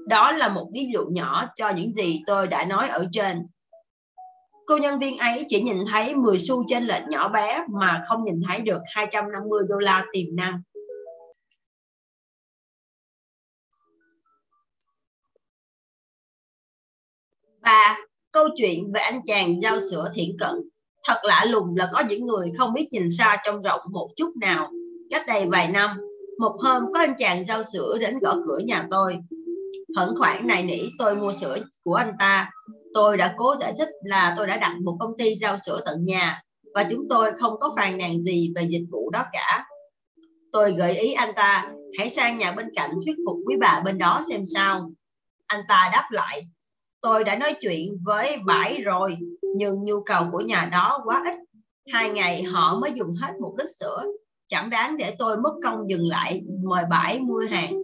Đó 0.07 0.33
là 0.33 0.49
một 0.49 0.71
ví 0.75 0.87
dụ 0.93 1.07
nhỏ 1.07 1.47
cho 1.55 1.71
những 1.71 1.93
gì 1.93 2.23
tôi 2.27 2.47
đã 2.47 2.65
nói 2.65 2.89
ở 2.89 3.09
trên. 3.13 3.47
Cô 4.67 4.77
nhân 4.79 4.99
viên 4.99 5.19
ấy 5.19 5.45
chỉ 5.49 5.63
nhìn 5.63 5.77
thấy 5.91 6.15
10 6.15 6.39
xu 6.39 6.65
trên 6.69 6.83
lệch 6.83 7.03
nhỏ 7.09 7.29
bé 7.29 7.65
mà 7.69 8.05
không 8.07 8.25
nhìn 8.25 8.41
thấy 8.49 8.61
được 8.61 8.81
250 8.95 9.65
đô 9.69 9.79
la 9.79 10.05
tiềm 10.13 10.37
năng. 10.37 10.63
Và 17.63 17.97
câu 18.33 18.49
chuyện 18.57 18.93
về 18.93 19.01
anh 19.01 19.21
chàng 19.27 19.63
giao 19.63 19.81
sữa 19.91 20.11
thiện 20.15 20.37
cận. 20.39 20.55
Thật 21.09 21.21
lạ 21.23 21.45
lùng 21.49 21.77
là 21.77 21.89
có 21.93 22.03
những 22.09 22.25
người 22.25 22.53
không 22.59 22.73
biết 22.73 22.89
nhìn 22.91 23.11
xa 23.11 23.37
trong 23.45 23.63
rộng 23.63 23.81
một 23.91 24.09
chút 24.17 24.33
nào. 24.41 24.71
Cách 25.11 25.23
đây 25.27 25.47
vài 25.47 25.69
năm, 25.69 25.91
một 26.39 26.57
hôm 26.63 26.93
có 26.93 27.01
anh 27.01 27.15
chàng 27.19 27.45
giao 27.45 27.63
sữa 27.73 27.99
đến 28.01 28.19
gõ 28.19 28.35
cửa 28.47 28.59
nhà 28.59 28.87
tôi 28.91 29.19
khẩn 29.97 30.09
khoản 30.19 30.47
này 30.47 30.63
nỉ 30.63 30.81
tôi 30.99 31.17
mua 31.17 31.33
sữa 31.33 31.59
của 31.85 31.95
anh 31.95 32.13
ta 32.19 32.51
tôi 32.95 33.17
đã 33.17 33.35
cố 33.37 33.55
giải 33.61 33.75
thích 33.79 33.89
là 34.03 34.35
tôi 34.37 34.47
đã 34.47 34.57
đặt 34.57 34.77
một 34.85 34.97
công 35.01 35.17
ty 35.19 35.35
giao 35.35 35.57
sữa 35.57 35.81
tận 35.85 36.05
nhà 36.05 36.43
và 36.75 36.85
chúng 36.91 37.09
tôi 37.09 37.33
không 37.33 37.61
có 37.61 37.73
phàn 37.77 37.99
nàn 37.99 38.23
gì 38.23 38.53
về 38.57 38.63
dịch 38.63 38.85
vụ 38.91 39.11
đó 39.11 39.25
cả 39.33 39.67
tôi 40.53 40.73
gợi 40.73 40.99
ý 40.99 41.13
anh 41.13 41.33
ta 41.37 41.73
hãy 41.99 42.11
sang 42.11 42.37
nhà 42.37 42.53
bên 42.53 42.67
cạnh 42.75 42.91
thuyết 43.05 43.17
phục 43.27 43.37
quý 43.47 43.57
bà 43.61 43.83
bên 43.85 43.99
đó 43.99 44.21
xem 44.29 44.43
sao 44.55 44.91
anh 45.47 45.61
ta 45.69 45.91
đáp 45.93 46.09
lại 46.11 46.43
tôi 47.03 47.25
đã 47.25 47.37
nói 47.37 47.55
chuyện 47.61 47.99
với 48.05 48.37
bãi 48.45 48.81
rồi 48.83 49.17
nhưng 49.57 49.85
nhu 49.85 50.01
cầu 50.01 50.25
của 50.33 50.41
nhà 50.41 50.69
đó 50.73 50.99
quá 51.05 51.25
ít 51.27 51.39
hai 51.93 52.11
ngày 52.11 52.43
họ 52.43 52.79
mới 52.79 52.91
dùng 52.95 53.13
hết 53.21 53.33
một 53.41 53.55
lít 53.59 53.69
sữa 53.81 54.05
chẳng 54.47 54.71
đáng 54.71 54.97
để 54.97 55.15
tôi 55.19 55.37
mất 55.37 55.53
công 55.65 55.89
dừng 55.89 56.09
lại 56.09 56.43
mời 56.63 56.85
bãi 56.91 57.21
mua 57.21 57.45
hàng 57.51 57.83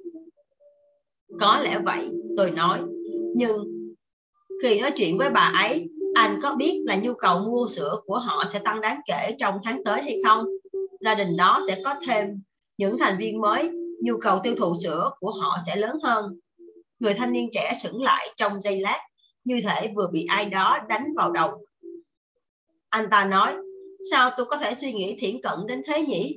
có 1.41 1.59
lẽ 1.59 1.79
vậy, 1.85 2.11
tôi 2.37 2.51
nói. 2.51 2.81
Nhưng 3.35 3.65
khi 4.63 4.81
nói 4.81 4.91
chuyện 4.97 5.19
với 5.19 5.31
bà 5.31 5.53
ấy, 5.59 5.89
anh 6.15 6.39
có 6.43 6.55
biết 6.55 6.83
là 6.87 6.97
nhu 6.97 7.15
cầu 7.15 7.39
mua 7.39 7.69
sữa 7.69 8.01
của 8.07 8.19
họ 8.19 8.45
sẽ 8.53 8.59
tăng 8.59 8.81
đáng 8.81 9.01
kể 9.07 9.37
trong 9.39 9.59
tháng 9.65 9.85
tới 9.85 10.03
hay 10.03 10.19
không? 10.25 10.45
Gia 11.01 11.15
đình 11.15 11.37
đó 11.37 11.61
sẽ 11.69 11.81
có 11.85 11.95
thêm 12.07 12.43
những 12.79 12.99
thành 12.99 13.19
viên 13.19 13.41
mới, 13.41 13.71
nhu 14.03 14.17
cầu 14.21 14.39
tiêu 14.43 14.55
thụ 14.59 14.75
sữa 14.83 15.11
của 15.21 15.31
họ 15.31 15.59
sẽ 15.67 15.77
lớn 15.77 15.99
hơn. 16.03 16.39
Người 16.99 17.15
thanh 17.15 17.33
niên 17.33 17.49
trẻ 17.55 17.73
sững 17.83 18.03
lại 18.03 18.29
trong 18.37 18.61
giây 18.61 18.81
lát, 18.81 19.08
như 19.49 19.61
thể 19.65 19.93
vừa 19.97 20.09
bị 20.13 20.27
ai 20.29 20.45
đó 20.45 20.79
đánh 20.89 21.07
vào 21.17 21.33
đầu. 21.33 21.65
Anh 22.91 23.11
ta 23.11 23.25
nói, 23.25 23.57
Sao 24.11 24.31
tôi 24.37 24.47
có 24.47 24.57
thể 24.57 24.75
suy 24.75 24.93
nghĩ 24.93 25.17
thiển 25.19 25.43
cận 25.43 25.59
đến 25.67 25.83
thế 25.87 26.03
nhỉ? 26.03 26.37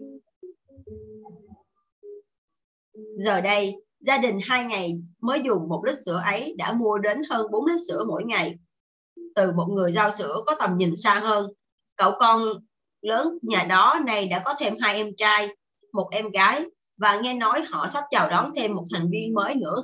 Giờ 3.17 3.41
đây, 3.41 3.75
gia 3.99 4.17
đình 4.17 4.39
hai 4.43 4.63
ngày 4.63 4.91
mới 5.19 5.41
dùng 5.45 5.69
một 5.69 5.83
lít 5.85 5.95
sữa 6.05 6.21
ấy 6.25 6.55
đã 6.57 6.73
mua 6.73 6.97
đến 6.97 7.21
hơn 7.29 7.51
4 7.51 7.65
lít 7.65 7.79
sữa 7.87 8.03
mỗi 8.07 8.23
ngày. 8.23 8.55
Từ 9.35 9.51
một 9.51 9.67
người 9.69 9.91
giao 9.91 10.11
sữa 10.11 10.35
có 10.45 10.55
tầm 10.59 10.75
nhìn 10.77 10.95
xa 10.95 11.19
hơn, 11.19 11.47
cậu 11.95 12.11
con 12.19 12.41
lớn 13.01 13.37
nhà 13.41 13.63
đó 13.63 13.99
này 14.05 14.27
đã 14.27 14.41
có 14.45 14.55
thêm 14.59 14.75
hai 14.79 14.95
em 14.95 15.15
trai, 15.17 15.47
một 15.93 16.09
em 16.11 16.29
gái 16.29 16.65
và 16.97 17.19
nghe 17.21 17.33
nói 17.33 17.61
họ 17.69 17.87
sắp 17.87 18.03
chào 18.09 18.29
đón 18.29 18.51
thêm 18.55 18.75
một 18.75 18.85
thành 18.91 19.09
viên 19.11 19.33
mới 19.33 19.55
nữa. 19.55 19.81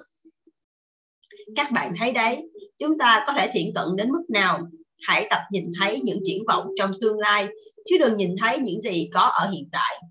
Các 1.55 1.71
bạn 1.71 1.93
thấy 1.97 2.11
đấy, 2.11 2.49
chúng 2.79 2.97
ta 2.97 3.23
có 3.27 3.33
thể 3.33 3.49
thiện 3.53 3.71
cận 3.75 3.85
đến 3.95 4.11
mức 4.11 4.23
nào? 4.29 4.67
Hãy 5.01 5.27
tập 5.29 5.39
nhìn 5.51 5.65
thấy 5.79 6.01
những 6.03 6.19
triển 6.23 6.43
vọng 6.47 6.67
trong 6.77 6.91
tương 7.01 7.19
lai, 7.19 7.47
chứ 7.89 7.97
đừng 7.97 8.17
nhìn 8.17 8.35
thấy 8.41 8.59
những 8.59 8.81
gì 8.81 9.09
có 9.13 9.21
ở 9.21 9.49
hiện 9.49 9.69
tại. 9.71 10.01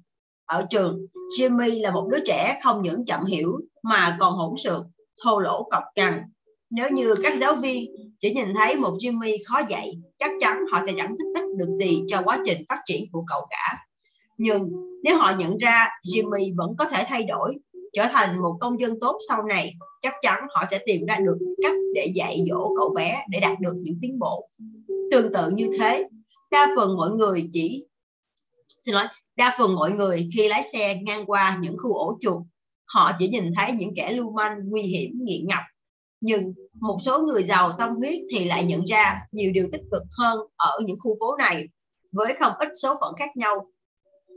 Ở 0.47 0.67
trường, 0.71 1.07
Jimmy 1.39 1.83
là 1.83 1.91
một 1.91 2.09
đứa 2.11 2.19
trẻ 2.27 2.59
không 2.63 2.83
những 2.83 3.05
chậm 3.05 3.25
hiểu 3.25 3.61
mà 3.83 4.17
còn 4.21 4.33
hỗn 4.33 4.55
xược, 4.65 4.83
thô 5.25 5.39
lỗ 5.39 5.69
cọc 5.71 5.83
cằn. 5.95 6.23
Nếu 6.71 6.91
như 6.91 7.15
các 7.23 7.39
giáo 7.41 7.55
viên 7.55 7.85
chỉ 8.21 8.35
nhìn 8.35 8.55
thấy 8.55 8.77
một 8.77 8.93
Jimmy 9.01 9.37
khó 9.47 9.61
dạy, 9.69 9.93
chắc 10.19 10.31
chắn 10.41 10.59
họ 10.73 10.83
sẽ 10.87 10.93
chẳng 10.97 11.15
thích 11.19 11.43
ích 11.43 11.57
được 11.57 11.77
gì 11.79 12.03
cho 12.09 12.23
quá 12.25 12.39
trình 12.47 12.65
phát 12.69 12.81
triển 12.87 13.05
của 13.13 13.23
cậu 13.27 13.47
cả. 13.51 13.79
Nhưng 14.39 14.69
nếu 15.03 15.17
họ 15.17 15.33
nhận 15.39 15.59
ra 15.59 15.89
Jimmy 16.05 16.57
vẫn 16.57 16.71
có 16.79 16.85
thể 16.85 17.05
thay 17.09 17.23
đổi 17.23 17.55
trở 17.97 18.07
thành 18.13 18.43
một 18.43 18.57
công 18.61 18.81
dân 18.81 19.01
tốt 19.01 19.19
sau 19.29 19.43
này, 19.43 19.75
chắc 20.03 20.15
chắn 20.23 20.47
họ 20.55 20.65
sẽ 20.71 20.79
tìm 20.87 21.07
ra 21.07 21.19
được 21.19 21.39
cách 21.63 21.75
để 21.95 22.13
dạy 22.15 22.39
dỗ 22.51 22.75
cậu 22.77 22.89
bé 22.95 23.25
để 23.29 23.41
đạt 23.41 23.61
được 23.61 23.75
những 23.77 23.99
tiến 24.03 24.19
bộ. 24.19 24.49
Tương 25.11 25.33
tự 25.33 25.51
như 25.51 25.71
thế, 25.79 26.09
đa 26.51 26.69
phần 26.77 26.97
mọi 26.97 27.11
người 27.11 27.49
chỉ, 27.53 27.87
xin 28.83 28.95
lỗi, 28.95 29.05
đa 29.37 29.55
phần 29.59 29.75
mọi 29.75 29.93
người 29.93 30.29
khi 30.35 30.49
lái 30.49 30.63
xe 30.73 30.95
ngang 31.03 31.27
qua 31.27 31.59
những 31.61 31.77
khu 31.83 31.95
ổ 31.95 32.19
chuột, 32.21 32.43
họ 32.85 33.13
chỉ 33.19 33.29
nhìn 33.29 33.53
thấy 33.57 33.73
những 33.73 33.95
kẻ 33.97 34.13
lưu 34.13 34.31
manh, 34.31 34.59
nguy 34.65 34.83
hiểm, 34.83 35.11
nghiện 35.23 35.49
ngập. 35.49 35.63
Nhưng 36.21 36.55
một 36.75 36.99
số 37.03 37.23
người 37.23 37.45
giàu 37.45 37.73
tâm 37.79 37.97
huyết 37.97 38.19
thì 38.31 38.45
lại 38.45 38.65
nhận 38.65 38.85
ra 38.85 39.21
nhiều 39.33 39.53
điều 39.55 39.69
tích 39.73 39.83
cực 39.93 40.03
hơn 40.19 40.39
ở 40.57 40.79
những 40.87 40.97
khu 41.01 41.17
phố 41.21 41.37
này, 41.37 41.69
với 42.13 42.35
không 42.39 42.53
ít 42.59 42.69
số 42.83 42.95
phận 43.01 43.15
khác 43.19 43.37
nhau, 43.37 43.67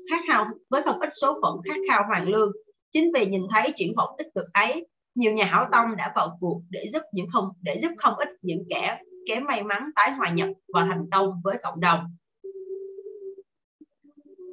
khác 0.10 0.22
khao, 0.28 0.46
với 0.70 0.82
không 0.82 1.00
ít 1.00 1.10
số 1.22 1.40
phận 1.42 1.58
khát 1.66 1.78
khao 1.90 2.04
hoàng 2.08 2.30
lương 2.30 2.52
chính 2.92 3.12
vì 3.14 3.26
nhìn 3.26 3.42
thấy 3.52 3.74
triển 3.76 3.94
vọng 3.98 4.10
tích 4.18 4.28
cực 4.36 4.46
ấy 4.54 4.88
nhiều 5.16 5.34
nhà 5.34 5.46
hảo 5.46 5.66
tâm 5.72 5.96
đã 5.98 6.12
vào 6.16 6.38
cuộc 6.40 6.62
để 6.70 6.90
giúp 6.94 7.02
những 7.14 7.28
không 7.34 7.46
để 7.62 7.80
giúp 7.82 7.92
không 7.98 8.14
ít 8.16 8.28
những 8.42 8.64
kẻ 8.70 9.00
kém 9.28 9.44
may 9.46 9.64
mắn 9.64 9.90
tái 9.96 10.12
hòa 10.12 10.30
nhập 10.30 10.50
và 10.74 10.86
thành 10.86 11.10
công 11.12 11.42
với 11.44 11.58
cộng 11.64 11.80
đồng 11.80 12.00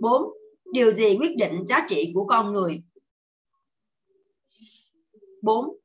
4. 0.01 0.23
Điều 0.73 0.93
gì 0.93 1.17
quyết 1.21 1.37
định 1.37 1.65
giá 1.67 1.87
trị 1.89 2.11
của 2.15 2.25
con 2.25 2.53
người? 2.53 2.83
4. 5.43 5.77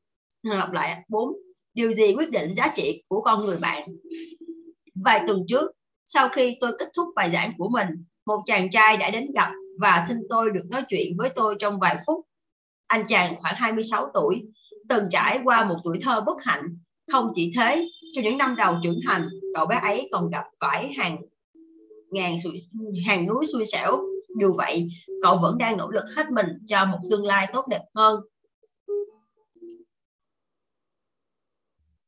Lặp 0.43 0.71
lại 0.71 1.05
4. 1.07 1.33
Điều 1.73 1.93
gì 1.93 2.13
quyết 2.13 2.29
định 2.29 2.53
giá 2.55 2.73
trị 2.75 3.03
của 3.07 3.21
con 3.21 3.45
người 3.45 3.57
bạn? 3.57 3.87
Vài 4.95 5.23
tuần 5.27 5.45
trước, 5.47 5.71
sau 6.05 6.29
khi 6.29 6.57
tôi 6.61 6.71
kết 6.79 6.89
thúc 6.95 7.07
bài 7.15 7.29
giảng 7.33 7.53
của 7.57 7.69
mình, 7.69 7.87
một 8.25 8.41
chàng 8.45 8.69
trai 8.69 8.97
đã 8.97 9.09
đến 9.09 9.31
gặp 9.35 9.51
và 9.79 10.05
xin 10.09 10.17
tôi 10.29 10.51
được 10.51 10.63
nói 10.69 10.81
chuyện 10.89 11.17
với 11.17 11.29
tôi 11.35 11.55
trong 11.59 11.79
vài 11.79 11.97
phút. 12.05 12.25
Anh 12.91 13.07
chàng 13.07 13.35
khoảng 13.41 13.55
26 13.57 14.11
tuổi, 14.13 14.43
từng 14.89 15.03
trải 15.11 15.39
qua 15.43 15.65
một 15.65 15.75
tuổi 15.83 15.97
thơ 16.01 16.21
bất 16.21 16.43
hạnh. 16.43 16.77
Không 17.11 17.31
chỉ 17.35 17.51
thế, 17.57 17.89
trong 18.15 18.23
những 18.23 18.37
năm 18.37 18.55
đầu 18.55 18.75
trưởng 18.83 18.99
thành, 19.07 19.29
cậu 19.55 19.65
bé 19.65 19.79
ấy 19.81 20.09
còn 20.11 20.29
gặp 20.29 20.43
phải 20.59 20.93
hàng 20.97 21.17
ngàn 22.09 22.37
hàng 23.05 23.27
núi 23.27 23.45
xui 23.45 23.65
xẻo. 23.65 24.01
Dù 24.39 24.53
vậy, 24.53 24.87
cậu 25.23 25.37
vẫn 25.37 25.57
đang 25.57 25.77
nỗ 25.77 25.89
lực 25.89 26.03
hết 26.15 26.23
mình 26.31 26.45
cho 26.65 26.85
một 26.85 26.97
tương 27.09 27.25
lai 27.25 27.47
tốt 27.53 27.67
đẹp 27.67 27.81
hơn. 27.95 28.21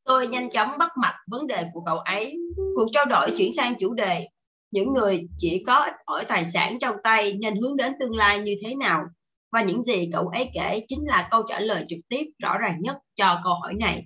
Tôi 0.03 0.27
nhanh 0.27 0.49
chóng 0.49 0.77
bắt 0.77 0.91
mạch 0.97 1.15
vấn 1.27 1.47
đề 1.47 1.65
của 1.73 1.81
cậu 1.85 1.97
ấy. 1.97 2.37
Cuộc 2.75 2.87
trao 2.93 3.05
đổi 3.05 3.29
chuyển 3.37 3.49
sang 3.55 3.73
chủ 3.79 3.93
đề 3.93 4.27
những 4.71 4.93
người 4.93 5.27
chỉ 5.37 5.63
có 5.67 5.75
ít 5.75 5.93
ỏi 6.05 6.25
tài 6.27 6.45
sản 6.45 6.79
trong 6.79 6.95
tay 7.03 7.33
nên 7.33 7.55
hướng 7.55 7.77
đến 7.77 7.93
tương 7.99 8.15
lai 8.15 8.39
như 8.39 8.55
thế 8.63 8.75
nào 8.75 9.03
và 9.53 9.63
những 9.63 9.81
gì 9.81 10.09
cậu 10.13 10.27
ấy 10.27 10.49
kể 10.53 10.83
chính 10.87 10.99
là 11.05 11.27
câu 11.31 11.43
trả 11.49 11.59
lời 11.59 11.85
trực 11.89 11.99
tiếp 12.09 12.25
rõ 12.39 12.57
ràng 12.57 12.81
nhất 12.81 12.97
cho 13.15 13.39
câu 13.43 13.53
hỏi 13.53 13.73
này. 13.79 14.05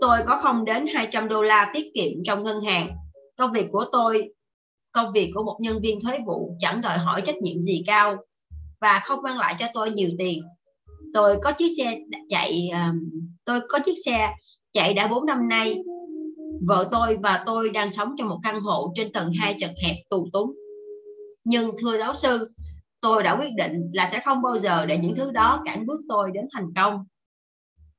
Tôi 0.00 0.18
có 0.26 0.36
không 0.42 0.64
đến 0.64 0.86
200 0.94 1.28
đô 1.28 1.42
la 1.42 1.70
tiết 1.74 1.86
kiệm 1.94 2.12
trong 2.24 2.42
ngân 2.42 2.60
hàng. 2.60 2.96
Công 3.36 3.52
việc 3.52 3.66
của 3.72 3.84
tôi, 3.92 4.28
công 4.92 5.12
việc 5.12 5.30
của 5.34 5.44
một 5.44 5.58
nhân 5.60 5.80
viên 5.82 6.00
thuế 6.00 6.18
vụ 6.26 6.56
chẳng 6.58 6.80
đòi 6.80 6.98
hỏi 6.98 7.22
trách 7.26 7.36
nhiệm 7.36 7.62
gì 7.62 7.82
cao 7.86 8.16
và 8.80 9.00
không 9.04 9.22
mang 9.22 9.38
lại 9.38 9.54
cho 9.58 9.66
tôi 9.74 9.90
nhiều 9.90 10.10
tiền. 10.18 10.42
Tôi 11.14 11.38
có 11.42 11.52
chiếc 11.52 11.74
xe 11.78 11.98
chạy, 12.28 12.70
tôi 13.44 13.60
có 13.68 13.78
chiếc 13.78 13.94
xe 14.04 14.34
chạy 14.72 14.94
đã 14.94 15.06
4 15.06 15.26
năm 15.26 15.48
nay. 15.48 15.76
Vợ 16.66 16.88
tôi 16.92 17.18
và 17.22 17.42
tôi 17.46 17.70
đang 17.70 17.90
sống 17.90 18.14
trong 18.18 18.28
một 18.28 18.38
căn 18.42 18.60
hộ 18.60 18.92
trên 18.96 19.12
tầng 19.12 19.32
2 19.38 19.56
chật 19.58 19.70
hẹp 19.84 19.96
tù 20.10 20.28
túng. 20.32 20.52
Nhưng 21.44 21.70
thưa 21.80 21.98
giáo 21.98 22.14
sư, 22.14 22.48
tôi 23.04 23.22
đã 23.22 23.36
quyết 23.40 23.50
định 23.56 23.90
là 23.92 24.08
sẽ 24.12 24.20
không 24.24 24.42
bao 24.42 24.58
giờ 24.58 24.86
để 24.86 24.98
những 24.98 25.14
thứ 25.14 25.30
đó 25.30 25.62
cản 25.64 25.86
bước 25.86 26.00
tôi 26.08 26.30
đến 26.34 26.48
thành 26.52 26.66
công. 26.76 27.04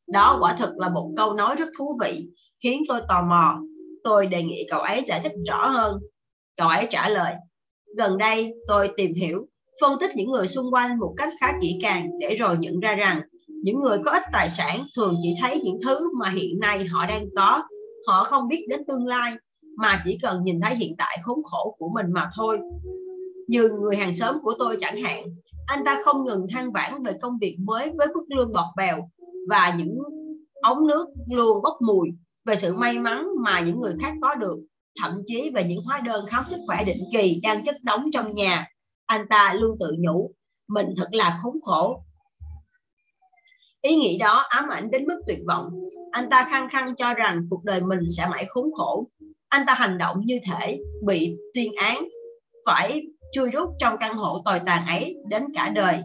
Đó 0.08 0.38
quả 0.41 0.56
thực 0.60 0.78
là 0.78 0.89
một 0.89 1.12
câu 1.18 1.34
nói 1.34 1.56
rất 1.56 1.70
thú 1.78 2.00
vị, 2.02 2.28
khiến 2.63 2.84
tôi 2.88 3.02
tò 3.08 3.22
mò. 3.30 3.60
Tôi 4.04 4.28
đề 4.28 4.44
nghị 4.44 4.68
cậu 4.70 4.82
ấy 4.82 5.04
giải 5.08 5.20
thích 5.24 5.32
rõ 5.48 5.68
hơn. 5.68 6.00
Cậu 6.58 6.68
ấy 6.68 6.88
trả 6.89 7.10
lời, 7.10 7.34
gần 7.98 8.18
đây 8.18 8.54
tôi 8.68 8.91
tìm 8.98 9.13
hiểu, 9.13 9.48
phân 9.82 10.00
tích 10.00 10.12
những 10.15 10.32
người 10.32 10.48
xung 10.48 10.74
quanh 10.74 11.00
một 11.00 11.13
cách 11.18 11.30
khá 11.39 11.54
kỹ 11.62 11.80
càng 11.82 12.10
để 12.20 12.36
rồi 12.36 12.56
nhận 12.60 12.80
ra 12.80 12.96
rằng 12.96 13.22
những 13.48 13.80
người 13.80 13.98
có 14.06 14.12
ít 14.12 14.24
tài 14.32 14.50
sản 14.50 14.88
thường 14.96 15.15
chỉ 15.22 15.36
thấy 15.41 15.62
những 15.63 15.80
thứ 15.86 16.10
mà 16.20 16.30
hiện 16.30 16.60
nay 16.60 16.86
họ 16.86 17.06
đang 17.06 17.26
có. 17.36 17.63
Họ 18.08 18.24
không 18.24 18.48
biết 18.48 18.65
đến 18.70 18.82
tương 18.88 19.08
lai, 19.08 19.34
mà 19.78 20.02
chỉ 20.06 20.18
cần 20.22 20.44
nhìn 20.44 20.62
thấy 20.62 20.76
hiện 20.76 20.96
tại 20.98 21.18
khốn 21.24 21.39
khổ 21.44 21.76
của 21.80 21.89
mình 21.96 22.06
mà 22.13 22.30
thôi 22.36 22.60
như 23.48 23.70
người 23.70 23.96
hàng 23.96 24.14
xóm 24.14 24.36
của 24.44 24.54
tôi 24.60 24.78
chẳng 24.80 25.02
hạn, 25.02 25.24
anh 25.66 25.84
ta 25.86 26.02
không 26.06 26.24
ngừng 26.24 26.48
than 26.52 26.72
vãn 26.72 27.04
về 27.04 27.12
công 27.22 27.38
việc 27.42 27.58
mới 27.60 27.92
với 27.98 28.08
mức 28.08 28.26
lương 28.36 28.54
bọt 28.54 28.76
bèo 28.78 29.10
và 29.50 29.76
những 29.78 29.98
ống 30.62 30.88
nước 30.88 31.08
luôn 31.32 31.62
bốc 31.64 31.78
mùi 31.82 32.10
về 32.46 32.56
sự 32.56 32.76
may 32.78 33.00
mắn 33.00 33.26
mà 33.44 33.60
những 33.60 33.80
người 33.80 33.96
khác 34.02 34.14
có 34.22 34.36
được, 34.36 34.58
thậm 35.02 35.22
chí 35.26 35.52
về 35.56 35.64
những 35.64 35.84
hóa 35.86 36.02
đơn 36.06 36.26
khám 36.30 36.44
sức 36.48 36.58
khỏe 36.68 36.84
định 36.86 37.04
kỳ 37.14 37.40
đang 37.44 37.64
chất 37.64 37.76
đóng 37.84 38.06
trong 38.14 38.36
nhà. 38.36 38.68
Anh 39.06 39.26
ta 39.30 39.54
luôn 39.60 39.78
tự 39.80 39.92
nhủ, 40.00 40.32
mình 40.68 40.88
thật 40.98 41.08
là 41.12 41.40
khốn 41.44 41.54
khổ. 41.64 42.04
Ý 43.82 43.96
nghĩ 43.96 44.18
đó 44.18 44.46
ám 44.50 44.70
ảnh 44.70 44.92
đến 44.92 45.06
mức 45.06 45.20
tuyệt 45.28 45.40
vọng. 45.48 45.70
Anh 46.12 46.28
ta 46.30 46.48
khăng 46.52 46.70
khăng 46.70 46.96
cho 46.96 47.14
rằng 47.14 47.48
cuộc 47.50 47.64
đời 47.64 47.82
mình 47.82 48.00
sẽ 48.18 48.28
mãi 48.32 48.46
khốn 48.48 48.66
khổ. 48.78 49.08
Anh 49.48 49.64
ta 49.68 49.74
hành 49.74 49.98
động 49.98 50.18
như 50.26 50.40
thể 50.52 50.78
bị 51.06 51.36
tuyên 51.54 51.76
án, 51.76 52.08
phải 52.66 53.02
chui 53.34 53.52
rút 53.52 53.70
trong 53.80 53.98
căn 54.00 54.18
hộ 54.18 54.42
tồi 54.46 54.60
tàn 54.66 54.86
ấy 54.88 55.16
đến 55.30 55.44
cả 55.56 55.70
đời. 55.70 55.98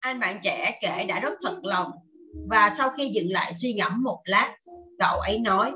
Anh 0.00 0.20
bạn 0.20 0.40
trẻ 0.42 0.78
kể 0.82 1.04
đã 1.08 1.20
rất 1.20 1.32
thật 1.42 1.58
lòng 1.62 1.90
và 2.48 2.74
sau 2.78 2.90
khi 2.90 3.10
dừng 3.14 3.30
lại 3.30 3.52
suy 3.52 3.72
ngẫm 3.72 4.02
một 4.02 4.20
lát, 4.24 4.56
cậu 4.98 5.20
ấy 5.20 5.38
nói, 5.38 5.72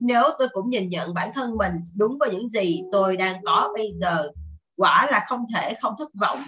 nếu 0.00 0.22
tôi 0.38 0.48
cũng 0.52 0.70
nhìn 0.70 0.88
nhận 0.88 1.14
bản 1.14 1.30
thân 1.34 1.56
mình 1.56 1.72
đúng 1.96 2.18
với 2.18 2.30
những 2.30 2.48
gì 2.48 2.82
tôi 2.92 3.16
đang 3.16 3.42
có 3.44 3.70
bây 3.76 3.90
giờ, 4.00 4.30
quả 4.76 5.08
là 5.10 5.24
không 5.28 5.44
thể 5.54 5.74
không 5.80 5.94
thất 5.98 6.08
vọng. 6.20 6.38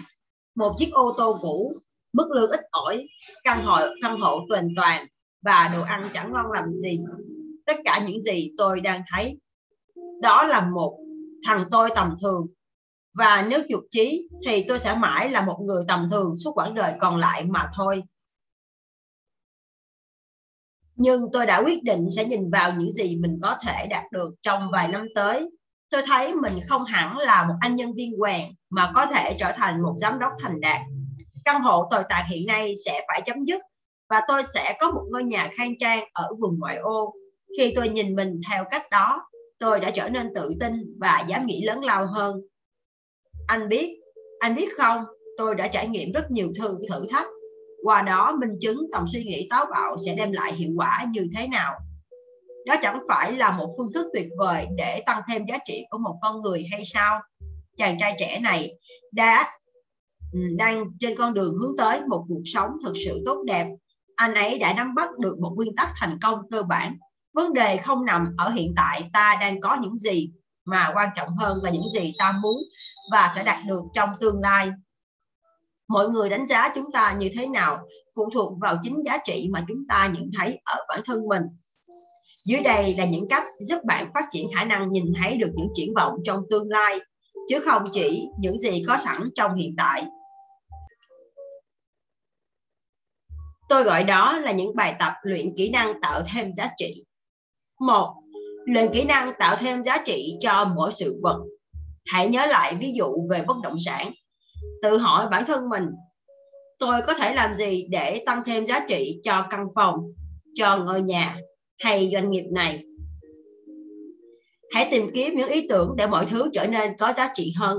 Một 0.55 0.75
chiếc 0.77 0.89
ô 0.91 1.13
tô 1.17 1.39
cũ, 1.41 1.73
mức 2.13 2.31
lương 2.31 2.51
ít 2.51 2.59
ỏi, 2.71 3.07
căn 3.43 3.65
hộ 3.65 3.79
căn 4.01 4.19
hộ 4.19 4.39
tuần 4.49 4.67
toàn 4.75 5.07
và 5.41 5.71
đồ 5.73 5.83
ăn 5.83 6.09
chẳng 6.13 6.31
ngon 6.31 6.51
lành 6.51 6.79
gì. 6.79 6.99
Tất 7.65 7.77
cả 7.85 8.03
những 8.07 8.21
gì 8.21 8.51
tôi 8.57 8.81
đang 8.81 9.03
thấy 9.13 9.39
đó 10.21 10.43
là 10.43 10.69
một 10.69 10.97
thằng 11.45 11.65
tôi 11.71 11.89
tầm 11.95 12.15
thường. 12.21 12.47
Và 13.13 13.47
nếu 13.49 13.59
chuột 13.69 13.83
trí 13.91 14.29
thì 14.45 14.65
tôi 14.67 14.79
sẽ 14.79 14.95
mãi 14.95 15.29
là 15.29 15.45
một 15.45 15.59
người 15.61 15.83
tầm 15.87 16.09
thường 16.11 16.35
suốt 16.35 16.51
quãng 16.55 16.75
đời 16.75 16.93
còn 16.99 17.17
lại 17.17 17.45
mà 17.45 17.69
thôi. 17.75 18.03
Nhưng 20.95 21.21
tôi 21.33 21.45
đã 21.45 21.61
quyết 21.65 21.83
định 21.83 22.07
sẽ 22.15 22.25
nhìn 22.25 22.51
vào 22.51 22.73
những 22.77 22.91
gì 22.91 23.17
mình 23.21 23.39
có 23.41 23.57
thể 23.61 23.87
đạt 23.89 24.03
được 24.11 24.33
trong 24.41 24.71
vài 24.71 24.87
năm 24.87 25.07
tới. 25.15 25.49
Tôi 25.89 26.01
thấy 26.05 26.35
mình 26.35 26.59
không 26.67 26.83
hẳn 26.83 27.17
là 27.17 27.45
một 27.47 27.53
anh 27.59 27.75
nhân 27.75 27.93
viên 27.93 28.13
quèn 28.19 28.41
mà 28.69 28.91
có 28.95 29.05
thể 29.05 29.35
trở 29.39 29.51
thành 29.55 29.81
một 29.81 29.95
giám 29.97 30.19
đốc 30.19 30.31
thành 30.41 30.61
đạt. 30.61 30.81
Căn 31.45 31.61
hộ 31.61 31.87
tồi 31.91 32.03
tàn 32.09 32.25
hiện 32.29 32.47
nay 32.47 32.73
sẽ 32.85 33.05
phải 33.07 33.21
chấm 33.25 33.45
dứt 33.45 33.61
và 34.09 34.21
tôi 34.27 34.43
sẽ 34.53 34.77
có 34.79 34.91
một 34.91 35.03
ngôi 35.11 35.23
nhà 35.23 35.49
khang 35.57 35.73
trang 35.79 36.03
ở 36.13 36.29
vùng 36.39 36.59
ngoại 36.59 36.77
ô 36.77 37.13
khi 37.57 37.73
tôi 37.75 37.89
nhìn 37.89 38.15
mình 38.15 38.41
theo 38.49 38.65
cách 38.69 38.89
đó 38.91 39.30
tôi 39.61 39.79
đã 39.79 39.91
trở 39.91 40.09
nên 40.09 40.33
tự 40.35 40.53
tin 40.59 40.73
và 40.99 41.23
dám 41.27 41.45
nghĩ 41.45 41.63
lớn 41.65 41.83
lao 41.83 42.07
hơn. 42.07 42.41
Anh 43.47 43.69
biết 43.69 44.01
anh 44.39 44.55
biết 44.55 44.69
không, 44.77 45.03
tôi 45.37 45.55
đã 45.55 45.67
trải 45.67 45.87
nghiệm 45.87 46.11
rất 46.11 46.31
nhiều 46.31 46.51
thử 46.59 46.77
thử 46.89 47.07
thách. 47.09 47.27
Qua 47.83 48.01
đó 48.01 48.37
minh 48.41 48.57
chứng 48.61 48.77
tầm 48.91 49.05
suy 49.13 49.23
nghĩ 49.23 49.47
táo 49.49 49.65
bạo 49.71 49.97
sẽ 50.05 50.15
đem 50.15 50.31
lại 50.31 50.53
hiệu 50.53 50.69
quả 50.77 51.05
như 51.11 51.27
thế 51.35 51.47
nào. 51.47 51.73
Đó 52.65 52.75
chẳng 52.81 52.99
phải 53.07 53.33
là 53.33 53.57
một 53.57 53.73
phương 53.77 53.93
thức 53.93 54.05
tuyệt 54.13 54.27
vời 54.37 54.67
để 54.77 55.03
tăng 55.05 55.21
thêm 55.29 55.45
giá 55.45 55.57
trị 55.65 55.83
của 55.89 55.97
một 55.97 56.15
con 56.21 56.39
người 56.39 56.65
hay 56.71 56.81
sao? 56.85 57.19
Chàng 57.77 57.97
trai 57.99 58.15
trẻ 58.19 58.39
này 58.39 58.71
đã 59.11 59.51
ừ, 60.33 60.39
đang 60.57 60.85
trên 60.99 61.17
con 61.17 61.33
đường 61.33 61.55
hướng 61.59 61.77
tới 61.77 62.01
một 62.09 62.25
cuộc 62.27 62.41
sống 62.45 62.71
thực 62.85 62.93
sự 63.05 63.21
tốt 63.25 63.43
đẹp. 63.45 63.67
Anh 64.15 64.33
ấy 64.33 64.59
đã 64.59 64.73
nắm 64.73 64.95
bắt 64.95 65.09
được 65.19 65.39
một 65.39 65.53
nguyên 65.55 65.75
tắc 65.75 65.89
thành 65.95 66.17
công 66.21 66.39
cơ 66.51 66.63
bản 66.63 66.97
vấn 67.33 67.53
đề 67.53 67.77
không 67.77 68.05
nằm 68.05 68.23
ở 68.37 68.49
hiện 68.49 68.73
tại 68.75 69.09
ta 69.13 69.37
đang 69.41 69.61
có 69.61 69.77
những 69.81 69.97
gì 69.97 70.31
mà 70.65 70.91
quan 70.95 71.09
trọng 71.15 71.37
hơn 71.37 71.57
là 71.63 71.69
những 71.69 71.89
gì 71.89 72.13
ta 72.17 72.31
muốn 72.31 72.57
và 73.11 73.31
sẽ 73.35 73.43
đạt 73.43 73.57
được 73.67 73.81
trong 73.93 74.09
tương 74.19 74.41
lai. 74.41 74.71
Mọi 75.87 76.09
người 76.09 76.29
đánh 76.29 76.47
giá 76.47 76.71
chúng 76.75 76.91
ta 76.91 77.15
như 77.19 77.29
thế 77.37 77.47
nào 77.47 77.79
phụ 78.15 78.29
thuộc 78.33 78.53
vào 78.61 78.77
chính 78.83 79.03
giá 79.05 79.17
trị 79.23 79.49
mà 79.51 79.65
chúng 79.67 79.87
ta 79.89 80.11
nhận 80.13 80.29
thấy 80.37 80.61
ở 80.65 80.75
bản 80.89 81.01
thân 81.05 81.27
mình. 81.27 81.43
Dưới 82.45 82.61
đây 82.61 82.95
là 82.97 83.05
những 83.05 83.27
cách 83.29 83.43
giúp 83.67 83.77
bạn 83.85 84.11
phát 84.13 84.25
triển 84.31 84.47
khả 84.55 84.63
năng 84.63 84.91
nhìn 84.91 85.13
thấy 85.21 85.37
được 85.37 85.51
những 85.55 85.67
triển 85.75 85.93
vọng 85.95 86.13
trong 86.25 86.43
tương 86.49 86.69
lai, 86.69 86.99
chứ 87.49 87.59
không 87.65 87.83
chỉ 87.91 88.27
những 88.39 88.59
gì 88.59 88.83
có 88.87 88.97
sẵn 88.97 89.21
trong 89.35 89.55
hiện 89.55 89.75
tại. 89.77 90.03
Tôi 93.69 93.83
gọi 93.83 94.03
đó 94.03 94.37
là 94.37 94.51
những 94.51 94.75
bài 94.75 94.95
tập 94.99 95.13
luyện 95.23 95.53
kỹ 95.57 95.69
năng 95.69 96.01
tạo 96.01 96.21
thêm 96.33 96.53
giá 96.55 96.69
trị 96.77 97.03
một, 97.81 98.13
luyện 98.65 98.93
kỹ 98.93 99.03
năng 99.03 99.31
tạo 99.39 99.55
thêm 99.59 99.83
giá 99.83 99.97
trị 100.05 100.33
cho 100.39 100.71
mỗi 100.75 100.91
sự 100.91 101.19
vật. 101.23 101.39
Hãy 102.05 102.29
nhớ 102.29 102.45
lại 102.45 102.75
ví 102.79 102.93
dụ 102.95 103.27
về 103.29 103.43
bất 103.47 103.57
động 103.63 103.75
sản. 103.85 104.11
Tự 104.81 104.97
hỏi 104.97 105.27
bản 105.31 105.45
thân 105.47 105.69
mình, 105.69 105.85
tôi 106.79 107.01
có 107.07 107.13
thể 107.13 107.33
làm 107.33 107.55
gì 107.55 107.87
để 107.89 108.23
tăng 108.25 108.43
thêm 108.45 108.65
giá 108.65 108.85
trị 108.87 109.19
cho 109.23 109.45
căn 109.49 109.67
phòng, 109.75 109.95
cho 110.55 110.77
ngôi 110.77 111.01
nhà 111.01 111.37
hay 111.79 112.09
doanh 112.13 112.31
nghiệp 112.31 112.45
này? 112.51 112.83
Hãy 114.71 114.87
tìm 114.91 115.09
kiếm 115.13 115.37
những 115.37 115.49
ý 115.49 115.67
tưởng 115.69 115.95
để 115.97 116.07
mọi 116.07 116.25
thứ 116.25 116.49
trở 116.53 116.67
nên 116.67 116.97
có 116.99 117.13
giá 117.17 117.31
trị 117.33 117.53
hơn. 117.57 117.77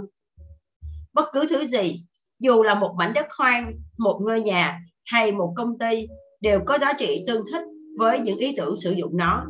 Bất 1.12 1.24
cứ 1.32 1.46
thứ 1.50 1.66
gì, 1.66 2.02
dù 2.38 2.62
là 2.62 2.74
một 2.74 2.94
mảnh 2.98 3.12
đất 3.14 3.26
hoang, 3.38 3.72
một 3.98 4.20
ngôi 4.22 4.40
nhà 4.40 4.80
hay 5.04 5.32
một 5.32 5.52
công 5.56 5.78
ty, 5.78 6.06
đều 6.40 6.60
có 6.66 6.78
giá 6.78 6.92
trị 6.98 7.24
tương 7.26 7.44
thích 7.52 7.62
với 7.98 8.20
những 8.20 8.38
ý 8.38 8.54
tưởng 8.56 8.76
sử 8.78 8.92
dụng 8.92 9.16
nó 9.16 9.46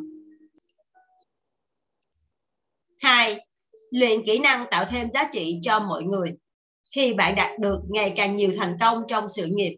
hai, 3.02 3.46
luyện 3.90 4.22
kỹ 4.26 4.38
năng 4.38 4.66
tạo 4.70 4.84
thêm 4.84 5.08
giá 5.14 5.28
trị 5.32 5.60
cho 5.62 5.80
mọi 5.80 6.02
người. 6.02 6.32
Khi 6.94 7.14
bạn 7.14 7.34
đạt 7.34 7.58
được 7.58 7.78
ngày 7.88 8.12
càng 8.16 8.34
nhiều 8.34 8.52
thành 8.56 8.76
công 8.80 9.02
trong 9.08 9.28
sự 9.28 9.46
nghiệp, 9.46 9.76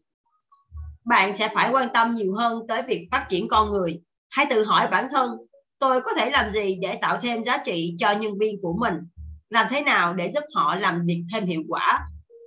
bạn 1.05 1.37
sẽ 1.37 1.51
phải 1.55 1.70
quan 1.72 1.89
tâm 1.95 2.11
nhiều 2.11 2.35
hơn 2.35 2.62
tới 2.68 2.83
việc 2.83 3.09
phát 3.11 3.27
triển 3.29 3.49
con 3.49 3.72
người. 3.72 4.01
Hãy 4.31 4.47
tự 4.51 4.64
hỏi 4.64 4.89
bản 4.91 5.09
thân, 5.11 5.31
tôi 5.79 6.01
có 6.01 6.11
thể 6.16 6.31
làm 6.31 6.51
gì 6.51 6.79
để 6.83 6.99
tạo 7.01 7.18
thêm 7.22 7.45
giá 7.45 7.59
trị 7.64 7.95
cho 7.99 8.12
nhân 8.12 8.39
viên 8.39 8.57
của 8.62 8.77
mình? 8.81 8.95
Làm 9.49 9.66
thế 9.70 9.81
nào 9.81 10.14
để 10.14 10.31
giúp 10.35 10.45
họ 10.55 10.75
làm 10.75 11.07
việc 11.07 11.25
thêm 11.33 11.47
hiệu 11.47 11.62
quả 11.68 12.01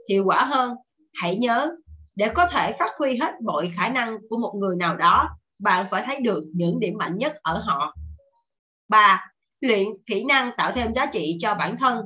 hiệu 0.10 0.24
quả 0.26 0.46
hơn? 0.46 0.76
Hãy 1.14 1.36
nhớ, 1.36 1.72
để 2.16 2.30
có 2.36 2.48
thể 2.52 2.76
phát 2.80 2.92
huy 3.00 3.18
hết 3.18 3.34
mọi 3.46 3.72
khả 3.76 3.90
năng 3.90 4.18
của 4.30 4.38
một 4.38 4.54
người 4.60 4.76
nào 4.76 4.96
đó, 4.98 5.30
bạn 5.60 5.86
phải 5.92 6.04
thấy 6.06 6.20
được 6.22 6.42
những 6.54 6.80
điểm 6.80 6.94
mạnh 6.98 7.18
nhất 7.18 7.34
ở 7.42 7.62
họ. 7.66 7.96
Ba 8.90 9.32
luyện 9.62 9.88
kỹ 10.06 10.24
năng 10.24 10.52
tạo 10.58 10.72
thêm 10.72 10.94
giá 10.94 11.06
trị 11.06 11.38
cho 11.40 11.56
bản 11.56 11.78
thân. 11.78 12.06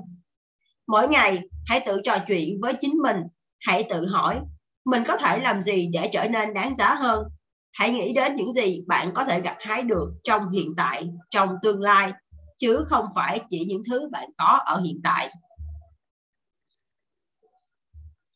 Mỗi 0.88 1.08
ngày, 1.08 1.39
hãy 1.66 1.84
tự 1.86 2.02
trò 2.04 2.18
chuyện 2.28 2.60
với 2.62 2.74
chính 2.80 2.93
mình. 3.04 3.18
Hãy 3.60 3.84
tự 3.89 4.08
hỏi, 4.08 4.39
mình 4.86 5.04
có 5.08 5.18
thể 5.18 5.39
làm 5.39 5.62
gì 5.62 5.89
để 5.93 6.10
trở 6.14 6.28
nên 6.28 6.54
đáng 6.54 6.76
giá 6.76 6.95
hơn? 6.95 7.24
Hãy 7.74 7.91
nghĩ 7.91 8.14
đến 8.14 8.36
những 8.36 8.54
gì 8.54 8.84
bạn 8.88 9.12
có 9.16 9.26
thể 9.26 9.41
gặt 9.41 9.58
hái 9.60 9.84
được 9.84 10.14
trong 10.24 10.49
hiện 10.49 10.74
tại, 10.78 11.10
trong 11.30 11.56
tương 11.64 11.82
lai, 11.82 12.12
chứ 12.58 12.84
không 12.88 13.06
phải 13.16 13.41
chỉ 13.49 13.60
những 13.68 13.84
thứ 13.89 14.10
bạn 14.12 14.30
có 14.38 14.60
ở 14.66 14.82
hiện 14.82 14.99
tại. 15.04 15.30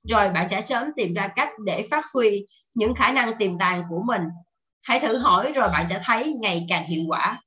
Rồi 0.10 0.30
bạn 0.30 0.50
sẽ 0.50 0.62
sớm 0.62 0.88
tìm 0.96 1.14
ra 1.14 1.28
cách 1.28 1.50
để 1.66 1.88
phát 1.92 2.06
huy 2.14 2.46
những 2.74 2.96
khả 2.96 3.12
năng 3.12 3.32
tiềm 3.38 3.58
tàng 3.58 3.84
của 3.90 4.02
mình. 4.06 4.22
Hãy 4.82 5.00
thử 5.00 5.18
hỏi 5.18 5.52
rồi 5.52 5.70
bạn 5.70 5.88
sẽ 5.90 6.02
thấy 6.04 6.34
ngày 6.42 6.66
càng 6.70 6.88
hiệu 6.88 7.04
quả 7.08 7.42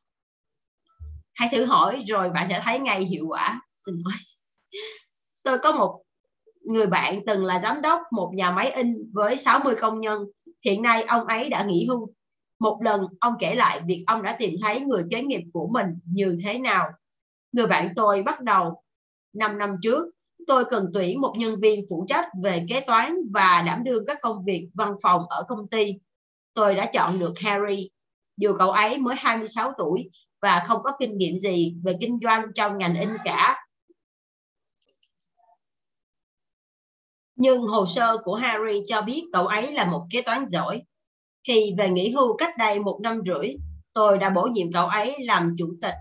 hãy 1.39 1.49
thử 1.53 1.65
hỏi 1.65 2.05
rồi 2.07 2.31
bạn 2.31 2.47
sẽ 2.51 2.63
thấy 2.65 2.79
ngay 2.79 3.05
hiệu 3.05 3.27
quả. 3.29 3.61
Xin 3.87 3.95
lỗi. 4.05 4.15
Tôi 5.45 5.59
có 5.59 5.73
một 5.73 6.03
người 6.63 6.87
bạn 6.87 7.21
từng 7.27 7.45
là 7.45 7.61
giám 7.63 7.83
đốc 7.83 8.03
một 8.13 8.33
nhà 8.35 8.51
máy 8.51 8.71
in 8.71 9.11
với 9.13 9.37
60 9.37 9.75
công 9.81 10.01
nhân. 10.01 10.25
Hiện 10.65 10.83
nay 10.83 11.03
ông 11.03 11.27
ấy 11.27 11.49
đã 11.49 11.65
nghỉ 11.65 11.87
hưu. 11.89 12.09
Một 12.61 12.79
lần, 12.83 13.01
ông 13.21 13.35
kể 13.41 13.55
lại 13.55 13.81
việc 13.87 14.05
ông 14.07 14.23
đã 14.23 14.37
tìm 14.39 14.55
thấy 14.63 14.81
người 14.81 15.05
kế 15.11 15.23
nghiệp 15.23 15.43
của 15.53 15.69
mình 15.73 15.87
như 16.05 16.39
thế 16.45 16.59
nào. 16.59 16.89
Người 17.53 17.67
bạn 17.67 17.89
tôi 17.97 18.23
bắt 18.23 18.41
đầu 18.41 18.83
5 19.33 19.59
năm 19.59 19.77
trước. 19.83 20.11
Tôi 20.47 20.65
cần 20.65 20.91
tuyển 20.95 21.21
một 21.21 21.35
nhân 21.39 21.61
viên 21.61 21.87
phụ 21.91 22.07
trách 22.09 22.27
về 22.43 22.65
kế 22.69 22.81
toán 22.81 23.17
và 23.35 23.63
đảm 23.67 23.85
đương 23.85 24.05
các 24.07 24.19
công 24.23 24.45
việc 24.45 24.69
văn 24.75 24.95
phòng 25.03 25.23
ở 25.29 25.45
công 25.49 25.69
ty. 25.69 25.95
Tôi 26.55 26.75
đã 26.75 26.91
chọn 26.93 27.19
được 27.19 27.33
Harry. 27.39 27.91
Dù 28.37 28.53
cậu 28.59 28.71
ấy 28.71 28.99
mới 28.99 29.17
26 29.19 29.73
tuổi 29.79 30.11
và 30.43 30.65
không 30.67 30.83
có 30.83 30.93
kinh 30.99 31.19
nghiệm 31.19 31.41
gì 31.41 31.75
về 31.85 31.97
kinh 32.01 32.19
doanh 32.25 32.43
trong 32.55 32.79
ngành 32.79 33.01
in 33.01 33.09
cả. 33.25 33.65
Nhưng 37.37 37.63
hồ 37.63 37.87
sơ 37.87 38.17
của 38.25 38.35
Harry 38.35 38.83
cho 38.89 39.03
biết 39.03 39.25
cậu 39.33 39.47
ấy 39.47 39.73
là 39.73 39.91
một 39.91 40.07
kế 40.11 40.23
toán 40.23 40.45
giỏi. 40.47 40.83
Khi 41.47 41.75
về 41.79 41.91
nghỉ 41.91 42.11
hưu 42.11 42.37
cách 42.37 42.55
đây 42.59 42.79
một 42.79 43.01
năm 43.03 43.21
rưỡi, 43.27 43.49
tôi 43.93 44.19
đã 44.19 44.31
bổ 44.31 44.49
nhiệm 44.53 44.73
cậu 44.73 44.87
ấy 44.87 45.17
làm 45.25 45.55
chủ 45.59 45.77
tịch 45.83 45.95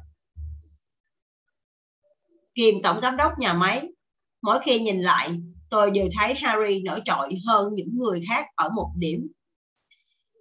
kiêm 2.57 2.81
tổng 2.81 3.01
giám 3.01 3.17
đốc 3.17 3.39
nhà 3.39 3.53
máy. 3.53 3.87
Mỗi 4.41 4.59
khi 4.63 4.79
nhìn 4.79 5.01
lại, 5.01 5.29
tôi 5.69 5.91
đều 5.91 6.07
thấy 6.19 6.33
Harry 6.33 6.81
nổi 6.83 7.01
trội 7.05 7.29
hơn 7.45 7.73
những 7.73 7.97
người 7.97 8.21
khác 8.29 8.45
ở 8.55 8.69
một 8.69 8.91
điểm 8.95 9.27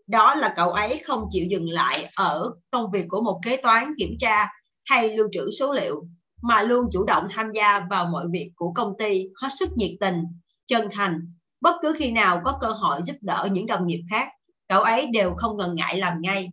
đó 0.06 0.34
là 0.34 0.54
cậu 0.56 0.70
ấy 0.70 1.02
không 1.06 1.28
chịu 1.30 1.46
dừng 1.50 1.68
lại 1.68 2.08
ở 2.16 2.50
công 2.70 2.90
việc 2.90 3.04
của 3.08 3.20
một 3.20 3.40
kế 3.44 3.56
toán 3.56 3.94
kiểm 3.98 4.16
tra 4.18 4.48
hay 4.84 5.16
lưu 5.16 5.28
trữ 5.32 5.50
số 5.58 5.72
liệu, 5.72 6.06
mà 6.42 6.62
luôn 6.62 6.86
chủ 6.92 7.04
động 7.04 7.28
tham 7.30 7.52
gia 7.54 7.86
vào 7.90 8.06
mọi 8.06 8.26
việc 8.32 8.50
của 8.56 8.72
công 8.72 8.92
ty 8.98 9.24
hết 9.42 9.48
sức 9.58 9.68
nhiệt 9.76 9.90
tình, 10.00 10.22
chân 10.66 10.88
thành. 10.92 11.32
Bất 11.60 11.76
cứ 11.82 11.94
khi 11.96 12.10
nào 12.10 12.40
có 12.44 12.58
cơ 12.60 12.68
hội 12.68 13.00
giúp 13.04 13.16
đỡ 13.20 13.48
những 13.52 13.66
đồng 13.66 13.86
nghiệp 13.86 14.00
khác, 14.10 14.28
cậu 14.68 14.82
ấy 14.82 15.06
đều 15.06 15.34
không 15.36 15.56
ngần 15.56 15.74
ngại 15.74 15.98
làm 15.98 16.14
ngay. 16.20 16.48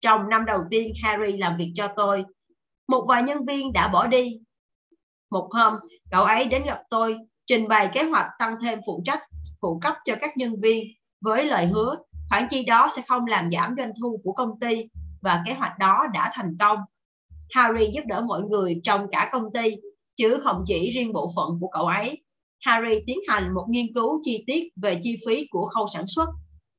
Trong 0.00 0.28
năm 0.28 0.44
đầu 0.44 0.60
tiên 0.70 0.92
harry 1.02 1.36
làm 1.36 1.56
việc 1.56 1.72
cho 1.74 1.88
tôi, 1.96 2.24
một 2.88 3.06
vài 3.08 3.22
nhân 3.22 3.44
viên 3.44 3.72
đã 3.72 3.88
bỏ 3.88 4.06
đi. 4.06 4.38
Một 5.30 5.48
hôm, 5.52 5.74
cậu 6.10 6.24
ấy 6.24 6.44
đến 6.44 6.62
gặp 6.66 6.82
tôi, 6.90 7.16
trình 7.46 7.68
bày 7.68 7.90
kế 7.94 8.02
hoạch 8.02 8.26
tăng 8.38 8.56
thêm 8.62 8.78
phụ 8.86 9.02
trách, 9.04 9.20
phụ 9.60 9.78
cấp 9.82 9.94
cho 10.04 10.16
các 10.20 10.36
nhân 10.36 10.60
viên 10.60 10.84
với 11.20 11.44
lời 11.44 11.66
hứa 11.66 11.96
khoản 12.30 12.46
chi 12.50 12.64
đó 12.64 12.88
sẽ 12.96 13.02
không 13.08 13.26
làm 13.26 13.50
giảm 13.50 13.74
doanh 13.78 13.92
thu 14.00 14.20
của 14.24 14.32
công 14.32 14.60
ty 14.60 14.84
và 15.20 15.42
kế 15.46 15.52
hoạch 15.52 15.78
đó 15.78 16.02
đã 16.14 16.30
thành 16.34 16.56
công. 16.60 16.78
Harry 17.50 17.86
giúp 17.94 18.02
đỡ 18.06 18.20
mọi 18.20 18.42
người 18.42 18.80
trong 18.84 19.06
cả 19.10 19.28
công 19.32 19.52
ty, 19.54 19.70
chứ 20.16 20.38
không 20.44 20.62
chỉ 20.66 20.90
riêng 20.90 21.12
bộ 21.12 21.32
phận 21.36 21.58
của 21.60 21.68
cậu 21.68 21.86
ấy. 21.86 22.22
Harry 22.60 22.94
tiến 23.06 23.18
hành 23.28 23.54
một 23.54 23.66
nghiên 23.68 23.86
cứu 23.94 24.20
chi 24.24 24.44
tiết 24.46 24.64
về 24.76 25.00
chi 25.02 25.16
phí 25.26 25.46
của 25.50 25.66
khâu 25.66 25.86
sản 25.94 26.04
xuất. 26.08 26.28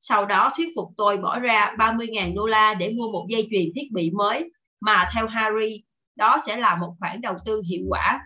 Sau 0.00 0.26
đó 0.26 0.52
thuyết 0.56 0.68
phục 0.76 0.88
tôi 0.96 1.16
bỏ 1.16 1.38
ra 1.38 1.74
30.000 1.78 2.34
đô 2.34 2.46
la 2.46 2.74
để 2.74 2.92
mua 2.92 3.12
một 3.12 3.26
dây 3.28 3.48
chuyền 3.50 3.64
thiết 3.74 3.92
bị 3.92 4.10
mới 4.10 4.50
mà 4.80 5.10
theo 5.14 5.26
Harry, 5.26 5.84
đó 6.16 6.38
sẽ 6.46 6.56
là 6.56 6.76
một 6.76 6.94
khoản 7.00 7.20
đầu 7.20 7.34
tư 7.44 7.62
hiệu 7.70 7.82
quả. 7.88 8.20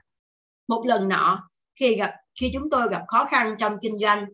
Một 0.69 0.83
lần 0.87 1.09
nọ, 1.09 1.49
khi 1.81 1.95
gặp 1.95 2.15
khi 2.41 2.51
chúng 2.55 2.71
tôi 2.71 2.89
gặp 2.91 3.03
khó 3.09 3.25
khăn 3.25 3.55
trong 3.59 3.77
kinh 3.83 3.99
doanh, 3.99 4.27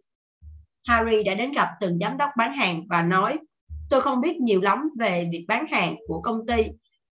Harry 0.89 1.23
đã 1.23 1.35
đến 1.35 1.53
gặp 1.53 1.69
từng 1.81 1.99
giám 1.99 2.17
đốc 2.17 2.31
bán 2.37 2.57
hàng 2.57 2.83
và 2.89 3.03
nói, 3.03 3.39
tôi 3.91 4.01
không 4.01 4.21
biết 4.21 4.41
nhiều 4.41 4.61
lắm 4.61 4.91
về 4.99 5.29
việc 5.33 5.45
bán 5.49 5.67
hàng 5.71 5.97
của 6.07 6.21
công 6.21 6.47
ty, 6.47 6.65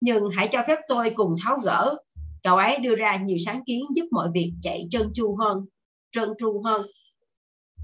nhưng 0.00 0.30
hãy 0.30 0.48
cho 0.52 0.62
phép 0.66 0.78
tôi 0.88 1.10
cùng 1.10 1.36
tháo 1.44 1.58
gỡ. 1.64 1.96
Cậu 2.42 2.56
ấy 2.56 2.78
đưa 2.78 2.94
ra 2.94 3.16
nhiều 3.16 3.36
sáng 3.46 3.64
kiến 3.66 3.84
giúp 3.94 4.04
mọi 4.10 4.28
việc 4.34 4.52
chạy 4.62 4.86
trơn 4.90 5.10
tru 5.14 5.36
hơn, 5.36 5.58
trơn 6.12 6.28
tru 6.38 6.62
hơn. 6.64 6.86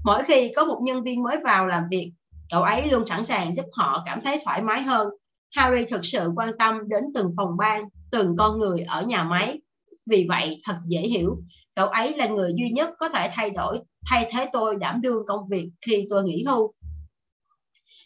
Mỗi 0.03 0.23
khi 0.23 0.51
có 0.55 0.65
một 0.65 0.79
nhân 0.83 1.03
viên 1.03 1.23
mới 1.23 1.37
vào 1.43 1.67
làm 1.67 1.83
việc, 1.91 2.11
cậu 2.51 2.61
ấy 2.61 2.87
luôn 2.91 3.05
sẵn 3.05 3.23
sàng 3.23 3.55
giúp 3.55 3.65
họ 3.71 4.03
cảm 4.05 4.21
thấy 4.21 4.39
thoải 4.45 4.61
mái 4.61 4.81
hơn. 4.81 5.07
Harry 5.55 5.85
thực 5.85 6.05
sự 6.05 6.31
quan 6.35 6.51
tâm 6.59 6.89
đến 6.89 7.03
từng 7.15 7.29
phòng 7.37 7.57
ban, 7.57 7.83
từng 8.11 8.35
con 8.37 8.57
người 8.57 8.81
ở 8.81 9.03
nhà 9.03 9.23
máy. 9.23 9.61
Vì 10.05 10.25
vậy, 10.29 10.61
thật 10.65 10.75
dễ 10.87 10.99
hiểu, 10.99 11.37
cậu 11.75 11.87
ấy 11.87 12.17
là 12.17 12.27
người 12.27 12.51
duy 12.55 12.69
nhất 12.69 12.89
có 12.99 13.09
thể 13.09 13.29
thay 13.33 13.49
đổi 13.49 13.79
thay 14.05 14.29
thế 14.31 14.49
tôi 14.51 14.75
đảm 14.75 15.01
đương 15.01 15.23
công 15.27 15.47
việc 15.49 15.69
khi 15.85 16.07
tôi 16.09 16.23
nghỉ 16.23 16.43
hưu 16.47 16.73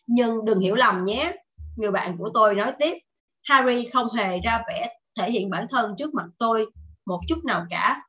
nhưng 0.07 0.45
đừng 0.45 0.59
hiểu 0.59 0.75
lầm 0.75 1.03
nhé 1.03 1.33
người 1.75 1.91
bạn 1.91 2.17
của 2.17 2.29
tôi 2.33 2.55
nói 2.55 2.71
tiếp 2.79 2.97
Harry 3.43 3.85
không 3.93 4.07
hề 4.13 4.39
ra 4.39 4.63
vẻ 4.67 4.97
thể 5.19 5.31
hiện 5.31 5.49
bản 5.49 5.67
thân 5.69 5.95
trước 5.97 6.13
mặt 6.13 6.25
tôi 6.37 6.65
một 7.05 7.19
chút 7.27 7.45
nào 7.45 7.65
cả 7.69 8.01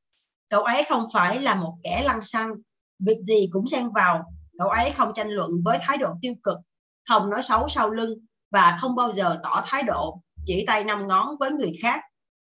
cậu 0.49 0.63
ấy 0.63 0.85
không 0.89 1.07
phải 1.13 1.41
là 1.41 1.55
một 1.55 1.75
kẻ 1.83 2.03
lăng 2.05 2.25
xăng 2.25 2.51
việc 2.99 3.19
gì 3.27 3.49
cũng 3.53 3.67
xen 3.67 3.89
vào 3.95 4.25
cậu 4.59 4.69
ấy 4.69 4.91
không 4.91 5.13
tranh 5.15 5.29
luận 5.29 5.51
với 5.65 5.79
thái 5.83 5.99
độ 5.99 6.09
tiêu 6.23 6.35
cực 6.43 6.59
không 7.09 7.31
nói 7.31 7.43
xấu 7.43 7.69
sau 7.69 7.91
lưng 7.91 8.19
và 8.51 8.77
không 8.81 8.97
bao 8.97 9.13
giờ 9.13 9.41
tỏ 9.43 9.63
thái 9.67 9.83
độ 9.83 10.21
chỉ 10.45 10.65
tay 10.67 10.85
năm 10.85 11.07
ngón 11.09 11.37
với 11.41 11.51
người 11.51 11.73
khác. 11.83 12.01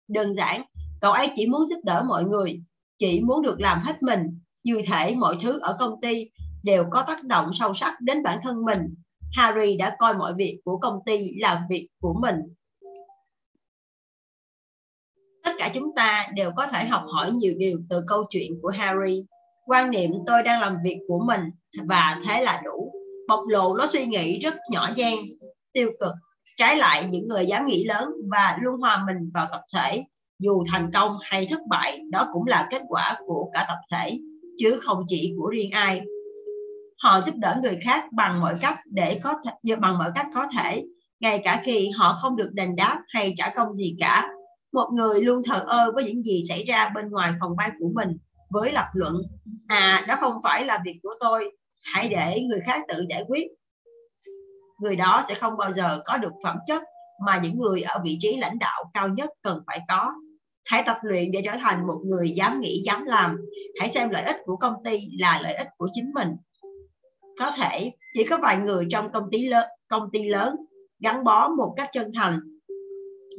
Đơn 0.08 0.34
giản, 0.34 0.62
cậu 1.00 1.12
ấy 1.12 1.30
chỉ 1.36 1.46
muốn 1.46 1.66
giúp 1.66 1.80
đỡ 1.84 2.04
mọi 2.08 2.24
người, 2.24 2.62
chỉ 2.98 3.20
muốn 3.20 3.42
được 3.42 3.60
làm 3.60 3.82
hết 3.84 4.02
mình. 4.02 4.40
Như 4.64 4.82
thể 4.86 5.14
mọi 5.18 5.36
thứ 5.40 5.58
ở 5.60 5.76
công 5.80 6.00
ty 6.00 6.30
đều 6.62 6.84
có 6.90 7.04
tác 7.06 7.24
động 7.24 7.50
sâu 7.52 7.74
sắc 7.74 8.00
đến 8.00 8.22
bản 8.22 8.38
thân 8.42 8.64
mình. 8.64 8.94
Harry 9.32 9.76
đã 9.76 9.96
coi 9.98 10.14
mọi 10.14 10.34
việc 10.34 10.60
của 10.64 10.78
công 10.78 10.98
ty 11.06 11.30
là 11.36 11.66
việc 11.70 11.88
của 12.00 12.14
mình. 12.20 12.36
Tất 15.44 15.52
cả 15.58 15.70
chúng 15.74 15.94
ta 15.96 16.28
đều 16.34 16.50
có 16.56 16.66
thể 16.66 16.84
học 16.84 17.02
hỏi 17.06 17.32
nhiều 17.32 17.54
điều 17.58 17.78
từ 17.90 18.02
câu 18.06 18.24
chuyện 18.30 18.58
của 18.62 18.70
Harry. 18.70 19.24
Quan 19.66 19.90
niệm 19.90 20.10
tôi 20.26 20.42
đang 20.42 20.60
làm 20.60 20.76
việc 20.84 20.98
của 21.08 21.24
mình 21.26 21.40
và 21.88 22.20
thế 22.26 22.42
là 22.42 22.62
đủ. 22.64 22.92
Bộc 23.28 23.40
lộ 23.48 23.76
nó 23.76 23.86
suy 23.86 24.06
nghĩ 24.06 24.38
rất 24.38 24.54
nhỏ 24.70 24.90
nhen, 24.96 25.18
tiêu 25.72 25.90
cực. 26.00 26.12
Trái 26.56 26.76
lại 26.76 27.06
những 27.10 27.26
người 27.26 27.46
dám 27.46 27.66
nghĩ 27.66 27.84
lớn 27.84 28.08
và 28.32 28.58
luôn 28.62 28.80
hòa 28.80 29.04
mình 29.06 29.30
vào 29.34 29.46
tập 29.50 29.60
thể, 29.74 30.04
dù 30.38 30.64
thành 30.70 30.90
công 30.94 31.16
hay 31.20 31.46
thất 31.50 31.60
bại, 31.68 32.00
đó 32.10 32.28
cũng 32.32 32.46
là 32.46 32.68
kết 32.70 32.82
quả 32.88 33.16
của 33.26 33.50
cả 33.52 33.64
tập 33.68 33.78
thể, 33.90 34.18
chứ 34.58 34.80
không 34.82 35.04
chỉ 35.08 35.34
của 35.38 35.48
riêng 35.48 35.70
ai. 35.70 36.00
Họ 37.02 37.20
giúp 37.26 37.34
đỡ 37.36 37.56
người 37.62 37.78
khác 37.84 38.04
bằng 38.12 38.40
mọi 38.40 38.54
cách 38.60 38.78
để 38.86 39.20
có 39.22 39.34
thể, 39.44 39.76
bằng 39.76 39.98
mọi 39.98 40.10
cách 40.14 40.26
có 40.34 40.48
thể, 40.56 40.82
ngay 41.20 41.40
cả 41.44 41.62
khi 41.64 41.90
họ 41.96 42.18
không 42.22 42.36
được 42.36 42.50
đền 42.52 42.76
đáp 42.76 42.98
hay 43.08 43.34
trả 43.36 43.52
công 43.56 43.74
gì 43.74 43.96
cả. 44.00 44.28
Một 44.72 44.88
người 44.92 45.20
luôn 45.20 45.42
thờ 45.44 45.64
ơ 45.66 45.92
với 45.94 46.04
những 46.04 46.22
gì 46.22 46.44
xảy 46.48 46.64
ra 46.64 46.88
bên 46.94 47.10
ngoài 47.10 47.32
phòng 47.40 47.56
ban 47.56 47.70
của 47.78 47.90
mình 47.94 48.18
với 48.50 48.72
lập 48.72 48.86
luận 48.92 49.14
à 49.68 50.04
đó 50.08 50.16
không 50.20 50.34
phải 50.42 50.64
là 50.64 50.80
việc 50.84 50.98
của 51.02 51.14
tôi 51.20 51.44
hãy 51.82 52.08
để 52.08 52.40
người 52.48 52.60
khác 52.66 52.82
tự 52.88 53.06
giải 53.08 53.24
quyết. 53.28 53.46
Người 54.80 54.96
đó 54.96 55.24
sẽ 55.28 55.34
không 55.34 55.56
bao 55.56 55.72
giờ 55.72 56.00
có 56.04 56.18
được 56.18 56.32
phẩm 56.42 56.56
chất 56.66 56.82
mà 57.26 57.40
những 57.42 57.58
người 57.58 57.82
ở 57.82 58.00
vị 58.04 58.16
trí 58.20 58.36
lãnh 58.36 58.58
đạo 58.58 58.84
cao 58.94 59.08
nhất 59.08 59.30
cần 59.42 59.60
phải 59.66 59.80
có 59.88 60.12
hãy 60.64 60.82
tập 60.86 60.96
luyện 61.02 61.32
để 61.32 61.42
trở 61.44 61.52
thành 61.60 61.86
một 61.86 62.00
người 62.04 62.30
dám 62.30 62.60
nghĩ, 62.60 62.82
dám 62.86 63.04
làm. 63.04 63.36
Hãy 63.80 63.90
xem 63.94 64.10
lợi 64.10 64.22
ích 64.22 64.36
của 64.44 64.56
công 64.56 64.74
ty 64.84 65.08
là 65.18 65.40
lợi 65.42 65.54
ích 65.54 65.68
của 65.76 65.88
chính 65.92 66.10
mình. 66.14 66.28
Có 67.38 67.52
thể, 67.56 67.92
chỉ 68.14 68.24
có 68.24 68.38
vài 68.42 68.56
người 68.56 68.86
trong 68.90 69.12
công 69.12 69.30
ty 69.30 69.46
lớn 69.46 69.66
công 69.88 70.10
ty 70.12 70.22
lớn 70.22 70.56
gắn 71.00 71.24
bó 71.24 71.48
một 71.48 71.74
cách 71.76 71.88
chân 71.92 72.12
thành 72.14 72.40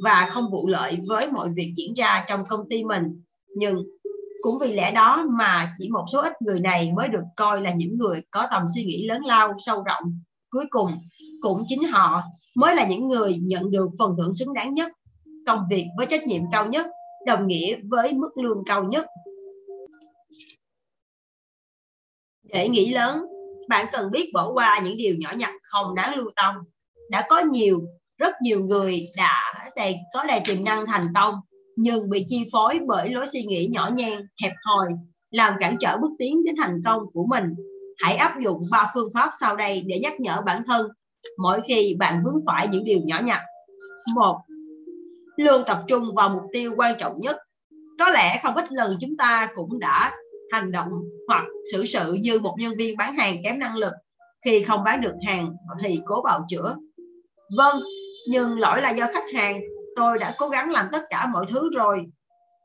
và 0.04 0.26
không 0.30 0.50
vụ 0.50 0.68
lợi 0.68 0.98
với 1.08 1.30
mọi 1.32 1.48
việc 1.56 1.72
diễn 1.76 1.94
ra 1.94 2.24
trong 2.28 2.44
công 2.48 2.68
ty 2.70 2.84
mình. 2.84 3.22
Nhưng 3.56 3.84
cũng 4.42 4.58
vì 4.60 4.72
lẽ 4.72 4.92
đó 4.92 5.24
mà 5.30 5.74
chỉ 5.78 5.88
một 5.88 6.04
số 6.12 6.20
ít 6.22 6.32
người 6.42 6.60
này 6.60 6.92
mới 6.96 7.08
được 7.08 7.22
coi 7.36 7.60
là 7.60 7.72
những 7.72 7.98
người 7.98 8.22
có 8.30 8.46
tầm 8.50 8.62
suy 8.74 8.84
nghĩ 8.84 9.06
lớn 9.06 9.24
lao, 9.24 9.54
sâu 9.58 9.82
rộng. 9.82 10.20
Cuối 10.50 10.64
cùng, 10.70 10.90
cũng 11.40 11.62
chính 11.66 11.82
họ 11.82 12.22
mới 12.56 12.76
là 12.76 12.86
những 12.86 13.08
người 13.08 13.36
nhận 13.42 13.70
được 13.70 13.88
phần 13.98 14.14
thưởng 14.18 14.34
xứng 14.34 14.54
đáng 14.54 14.74
nhất, 14.74 14.92
công 15.46 15.60
việc 15.70 15.86
với 15.96 16.06
trách 16.06 16.24
nhiệm 16.26 16.42
cao 16.52 16.66
nhất 16.66 16.86
đồng 17.26 17.46
nghĩa 17.46 17.76
với 17.90 18.12
mức 18.12 18.38
lương 18.38 18.62
cao 18.66 18.84
nhất. 18.84 19.06
Để 22.42 22.68
nghĩ 22.68 22.90
lớn, 22.90 23.26
bạn 23.68 23.86
cần 23.92 24.10
biết 24.10 24.30
bỏ 24.34 24.52
qua 24.52 24.80
những 24.84 24.96
điều 24.96 25.14
nhỏ 25.18 25.32
nhặt 25.36 25.50
không 25.62 25.94
đáng 25.94 26.16
lưu 26.16 26.30
tâm. 26.36 26.54
Đã 27.10 27.26
có 27.28 27.40
nhiều, 27.40 27.80
rất 28.18 28.34
nhiều 28.42 28.60
người 28.60 29.08
đã 29.16 29.54
đầy, 29.76 29.96
có 30.14 30.24
đầy 30.24 30.40
tiềm 30.44 30.64
năng 30.64 30.86
thành 30.86 31.06
công, 31.14 31.34
nhưng 31.76 32.10
bị 32.10 32.24
chi 32.28 32.44
phối 32.52 32.78
bởi 32.86 33.10
lối 33.10 33.26
suy 33.32 33.42
nghĩ 33.42 33.68
nhỏ 33.72 33.90
nhen, 33.94 34.26
hẹp 34.42 34.52
hòi, 34.64 34.88
làm 35.30 35.54
cản 35.60 35.76
trở 35.80 35.96
bước 35.96 36.10
tiến 36.18 36.44
đến 36.44 36.54
thành 36.58 36.82
công 36.84 37.02
của 37.12 37.26
mình. 37.26 37.54
Hãy 37.98 38.16
áp 38.16 38.40
dụng 38.44 38.62
ba 38.70 38.90
phương 38.94 39.08
pháp 39.14 39.30
sau 39.40 39.56
đây 39.56 39.82
để 39.86 39.98
nhắc 39.98 40.20
nhở 40.20 40.42
bản 40.46 40.62
thân 40.66 40.88
mỗi 41.38 41.60
khi 41.68 41.96
bạn 41.98 42.22
vướng 42.24 42.40
phải 42.46 42.68
những 42.68 42.84
điều 42.84 43.00
nhỏ 43.04 43.20
nhặt. 43.24 43.40
Một 44.14 44.40
luôn 45.36 45.62
tập 45.66 45.82
trung 45.88 46.14
vào 46.14 46.28
mục 46.28 46.42
tiêu 46.52 46.74
quan 46.76 46.94
trọng 46.98 47.20
nhất. 47.20 47.36
Có 47.98 48.08
lẽ 48.08 48.40
không 48.42 48.54
ít 48.54 48.72
lần 48.72 48.96
chúng 49.00 49.16
ta 49.16 49.48
cũng 49.54 49.78
đã 49.78 50.12
hành 50.52 50.72
động 50.72 50.90
hoặc 51.28 51.44
xử 51.72 51.84
sự 51.86 52.12
như 52.12 52.38
một 52.38 52.56
nhân 52.58 52.76
viên 52.76 52.96
bán 52.96 53.16
hàng 53.16 53.36
kém 53.44 53.58
năng 53.58 53.76
lực. 53.76 53.92
Khi 54.44 54.62
không 54.62 54.84
bán 54.84 55.00
được 55.00 55.14
hàng 55.26 55.52
thì 55.82 56.00
cố 56.04 56.22
bào 56.22 56.44
chữa. 56.48 56.76
Vâng 57.56 57.82
nhưng 58.26 58.58
lỗi 58.58 58.82
là 58.82 58.90
do 58.90 59.06
khách 59.12 59.34
hàng. 59.34 59.60
Tôi 59.96 60.18
đã 60.18 60.34
cố 60.38 60.48
gắng 60.48 60.70
làm 60.70 60.86
tất 60.92 61.02
cả 61.10 61.26
mọi 61.32 61.46
thứ 61.48 61.70
rồi. 61.74 62.04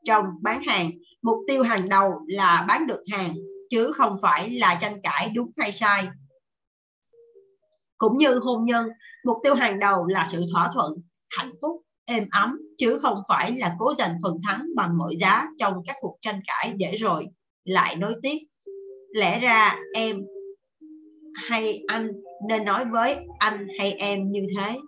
Trong 0.04 0.24
bán 0.42 0.62
hàng, 0.62 0.90
mục 1.22 1.38
tiêu 1.46 1.62
hàng 1.62 1.88
đầu 1.88 2.12
là 2.26 2.64
bán 2.68 2.86
được 2.86 3.02
hàng, 3.12 3.34
chứ 3.70 3.92
không 3.92 4.16
phải 4.22 4.50
là 4.50 4.78
tranh 4.80 5.00
cãi 5.02 5.30
đúng 5.34 5.50
hay 5.58 5.72
sai. 5.72 6.08
Cũng 7.98 8.16
như 8.16 8.38
hôn 8.38 8.64
nhân, 8.64 8.88
mục 9.24 9.36
tiêu 9.42 9.54
hàng 9.54 9.78
đầu 9.78 10.06
là 10.06 10.26
sự 10.28 10.44
thỏa 10.52 10.70
thuận, 10.74 10.92
hạnh 11.30 11.52
phúc 11.62 11.82
êm 12.10 12.28
ấm, 12.30 12.60
chứ 12.78 12.98
không 13.02 13.18
phải 13.28 13.52
là 13.52 13.76
cố 13.78 13.94
giành 13.98 14.16
phần 14.22 14.38
thắng 14.46 14.66
bằng 14.76 14.98
mọi 14.98 15.16
giá 15.16 15.46
trong 15.58 15.74
các 15.86 15.96
cuộc 16.00 16.18
tranh 16.22 16.40
cãi 16.46 16.72
để 16.76 16.96
rồi. 16.96 17.26
Lại 17.64 17.96
nối 17.96 18.14
tiếc 18.22 18.38
lẽ 19.14 19.40
ra 19.40 19.76
em 19.94 20.22
hay 21.48 21.82
anh 21.88 22.10
nên 22.48 22.64
nói 22.64 22.84
với 22.84 23.16
anh 23.38 23.66
hay 23.78 23.92
em 23.92 24.30
như 24.30 24.40
thế? 24.56 24.78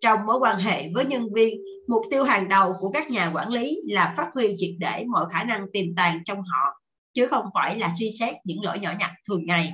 Trong 0.00 0.26
mối 0.26 0.38
quan 0.40 0.58
hệ 0.58 0.88
với 0.94 1.04
nhân 1.04 1.26
viên, 1.34 1.60
mục 1.88 2.02
tiêu 2.10 2.24
hàng 2.24 2.48
đầu 2.48 2.72
của 2.80 2.90
các 2.90 3.10
nhà 3.10 3.30
quản 3.34 3.52
lý 3.52 3.80
là 3.88 4.14
phát 4.16 4.30
huy 4.34 4.54
triệt 4.58 4.70
để 4.78 5.04
mọi 5.08 5.24
khả 5.32 5.44
năng 5.44 5.66
tiềm 5.72 5.94
tàng 5.96 6.20
trong 6.24 6.38
họ, 6.42 6.80
chứ 7.14 7.26
không 7.26 7.44
phải 7.54 7.78
là 7.78 7.92
suy 7.98 8.10
xét 8.20 8.34
những 8.44 8.62
lỗi 8.62 8.78
nhỏ 8.78 8.92
nhặt 8.98 9.10
thường 9.28 9.46
ngày. 9.46 9.72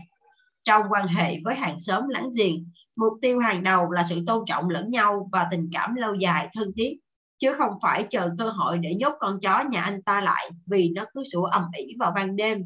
Trong 0.64 0.82
quan 0.90 1.06
hệ 1.06 1.36
với 1.44 1.54
hàng 1.54 1.76
xóm 1.80 2.08
láng 2.08 2.30
giềng 2.38 2.64
mục 2.97 3.12
tiêu 3.22 3.38
hàng 3.38 3.62
đầu 3.62 3.90
là 3.90 4.05
sự 4.09 4.18
tôn 4.26 4.45
trọng 4.47 4.68
lẫn 4.68 4.88
nhau 4.88 5.28
và 5.32 5.47
tình 5.51 5.68
cảm 5.72 5.95
lâu 5.95 6.14
dài 6.14 6.49
thân 6.55 6.70
thiết 6.76 6.99
chứ 7.38 7.53
không 7.53 7.72
phải 7.82 8.07
chờ 8.09 8.30
cơ 8.38 8.49
hội 8.51 8.78
để 8.78 8.95
nhốt 8.95 9.12
con 9.20 9.40
chó 9.40 9.64
nhà 9.70 9.82
anh 9.82 10.03
ta 10.03 10.20
lại 10.20 10.51
vì 10.66 10.92
nó 10.95 11.05
cứ 11.14 11.22
sủa 11.32 11.45
ầm 11.45 11.62
ĩ 11.78 11.95
vào 11.99 12.12
ban 12.16 12.36
đêm 12.36 12.62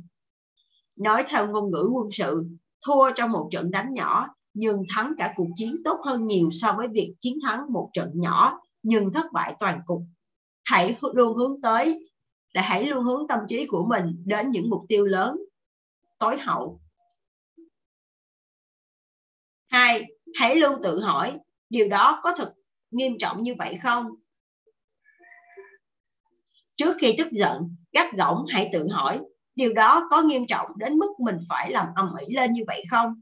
nói 0.96 1.24
theo 1.28 1.48
ngôn 1.48 1.70
ngữ 1.70 1.90
quân 1.92 2.08
sự 2.12 2.46
thua 2.86 3.10
trong 3.16 3.30
một 3.32 3.48
trận 3.52 3.70
đánh 3.70 3.94
nhỏ 3.94 4.26
nhưng 4.54 4.82
thắng 4.94 5.12
cả 5.18 5.32
cuộc 5.36 5.48
chiến 5.56 5.76
tốt 5.84 6.00
hơn 6.04 6.26
nhiều 6.26 6.48
so 6.52 6.72
với 6.72 6.88
việc 6.88 7.14
chiến 7.20 7.38
thắng 7.44 7.72
một 7.72 7.90
trận 7.92 8.10
nhỏ 8.14 8.60
nhưng 8.82 9.12
thất 9.12 9.26
bại 9.32 9.56
toàn 9.58 9.80
cục. 9.86 10.02
Hãy 10.64 10.96
luôn 11.14 11.36
hướng 11.36 11.60
tới 11.62 12.10
là 12.52 12.62
hãy 12.62 12.86
luôn 12.86 13.04
hướng 13.04 13.28
tâm 13.28 13.38
trí 13.48 13.66
của 13.66 13.86
mình 13.88 14.22
đến 14.26 14.50
những 14.50 14.70
mục 14.70 14.84
tiêu 14.88 15.04
lớn, 15.04 15.36
tối 16.18 16.38
hậu. 16.38 16.80
Hai, 19.68 20.02
hãy 20.34 20.56
luôn 20.56 20.82
tự 20.82 21.00
hỏi 21.00 21.38
điều 21.70 21.88
đó 21.88 22.20
có 22.22 22.34
thực 22.38 22.48
nghiêm 22.90 23.12
trọng 23.18 23.42
như 23.42 23.54
vậy 23.58 23.78
không? 23.82 24.06
Trước 26.76 26.96
khi 26.98 27.14
tức 27.18 27.28
giận, 27.30 27.76
gắt 27.92 28.12
gỏng 28.12 28.44
hãy 28.52 28.70
tự 28.72 28.88
hỏi 28.90 29.20
điều 29.58 29.72
đó 29.72 30.08
có 30.10 30.22
nghiêm 30.22 30.46
trọng 30.46 30.66
đến 30.76 30.98
mức 30.98 31.20
mình 31.20 31.36
phải 31.48 31.70
làm 31.70 31.86
ầm 31.94 32.08
ĩ 32.26 32.34
lên 32.34 32.52
như 32.52 32.62
vậy 32.66 32.84
không? 32.90 33.20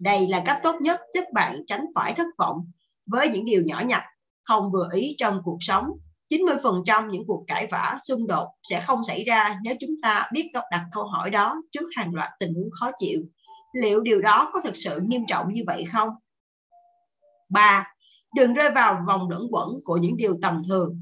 Đây 0.00 0.28
là 0.28 0.42
cách 0.46 0.60
tốt 0.62 0.74
nhất 0.80 1.00
giúp 1.14 1.24
bạn 1.32 1.62
tránh 1.66 1.84
phải 1.94 2.14
thất 2.14 2.26
vọng 2.38 2.70
với 3.06 3.28
những 3.28 3.44
điều 3.44 3.62
nhỏ 3.66 3.82
nhặt, 3.86 4.02
không 4.42 4.72
vừa 4.72 4.88
ý 4.92 5.14
trong 5.18 5.40
cuộc 5.44 5.58
sống. 5.60 5.86
90% 6.28 7.10
những 7.10 7.26
cuộc 7.26 7.44
cãi 7.46 7.68
vã, 7.70 7.98
xung 8.08 8.26
đột 8.26 8.48
sẽ 8.62 8.80
không 8.80 9.04
xảy 9.04 9.24
ra 9.24 9.58
nếu 9.62 9.74
chúng 9.80 10.00
ta 10.02 10.28
biết 10.32 10.50
đặt 10.70 10.86
câu 10.92 11.04
hỏi 11.04 11.30
đó 11.30 11.54
trước 11.72 11.86
hàng 11.96 12.14
loạt 12.14 12.30
tình 12.38 12.54
huống 12.54 12.70
khó 12.80 12.90
chịu. 12.98 13.20
Liệu 13.72 14.00
điều 14.00 14.20
đó 14.20 14.50
có 14.52 14.60
thực 14.60 14.76
sự 14.76 15.00
nghiêm 15.02 15.22
trọng 15.28 15.52
như 15.52 15.62
vậy 15.66 15.84
không? 15.92 16.08
3. 17.48 17.86
Đừng 18.34 18.54
rơi 18.54 18.70
vào 18.70 19.04
vòng 19.06 19.28
luẩn 19.30 19.42
quẩn 19.50 19.68
của 19.84 19.96
những 19.96 20.16
điều 20.16 20.36
tầm 20.42 20.62
thường. 20.68 21.00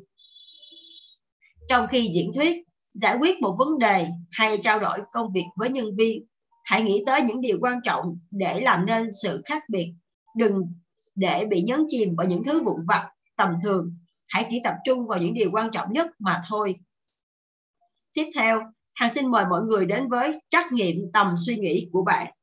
Trong 1.68 1.86
khi 1.90 2.10
diễn 2.14 2.32
thuyết, 2.34 2.56
giải 2.94 3.16
quyết 3.20 3.40
một 3.40 3.56
vấn 3.58 3.78
đề 3.78 4.06
hay 4.30 4.58
trao 4.58 4.80
đổi 4.80 4.98
công 5.12 5.32
việc 5.32 5.44
với 5.56 5.70
nhân 5.70 5.96
viên, 5.96 6.24
hãy 6.64 6.82
nghĩ 6.82 7.02
tới 7.06 7.22
những 7.22 7.40
điều 7.40 7.58
quan 7.60 7.80
trọng 7.84 8.18
để 8.30 8.60
làm 8.60 8.86
nên 8.86 9.10
sự 9.22 9.42
khác 9.44 9.62
biệt 9.68 9.94
đừng 10.36 10.72
để 11.14 11.46
bị 11.50 11.62
nhấn 11.62 11.80
chìm 11.88 12.14
bởi 12.16 12.26
những 12.26 12.44
thứ 12.44 12.62
vụn 12.62 12.86
vặt 12.86 13.10
tầm 13.36 13.50
thường 13.62 13.96
hãy 14.26 14.46
chỉ 14.50 14.60
tập 14.64 14.74
trung 14.84 15.06
vào 15.06 15.18
những 15.18 15.34
điều 15.34 15.50
quan 15.52 15.70
trọng 15.72 15.92
nhất 15.92 16.06
mà 16.18 16.42
thôi 16.48 16.76
tiếp 18.12 18.30
theo 18.34 18.60
hằng 18.94 19.14
xin 19.14 19.30
mời 19.30 19.44
mọi 19.50 19.62
người 19.62 19.86
đến 19.86 20.08
với 20.08 20.40
trắc 20.50 20.72
nghiệm 20.72 20.96
tầm 21.12 21.34
suy 21.46 21.56
nghĩ 21.56 21.88
của 21.92 22.02
bạn 22.02 22.34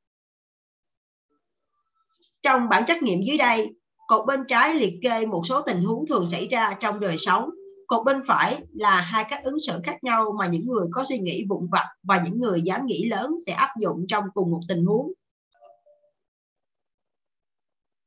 trong 2.42 2.70
bản 2.70 2.84
trắc 2.88 3.04
nghiệm 3.04 3.20
dưới 3.28 3.38
đây 3.38 3.76
cột 4.12 4.26
bên 4.26 4.40
trái 4.48 4.76
liệt 4.76 4.94
kê 5.02 5.26
một 5.26 5.42
số 5.50 5.62
tình 5.62 5.84
huống 5.84 6.08
thường 6.08 6.26
xảy 6.26 6.48
ra 6.48 6.78
trong 6.80 7.00
đời 7.00 7.18
sống 7.18 7.50
Cột 7.88 8.06
bên 8.06 8.22
phải 8.28 8.58
là 8.74 9.02
hai 9.02 9.26
cách 9.30 9.44
ứng 9.44 9.62
xử 9.68 9.80
khác 9.84 10.04
nhau 10.04 10.36
mà 10.40 10.48
những 10.48 10.68
người 10.68 10.88
có 10.92 11.04
suy 11.10 11.18
nghĩ 11.18 11.46
vụn 11.50 11.68
vặt 11.72 11.86
và 12.04 12.22
những 12.26 12.40
người 12.40 12.62
dám 12.62 12.86
nghĩ 12.86 13.06
lớn 13.06 13.36
sẽ 13.46 13.54
áp 13.54 13.70
dụng 13.82 14.06
trong 14.08 14.24
cùng 14.34 14.52
một 14.52 14.60
tình 14.68 14.86
huống. 14.86 15.12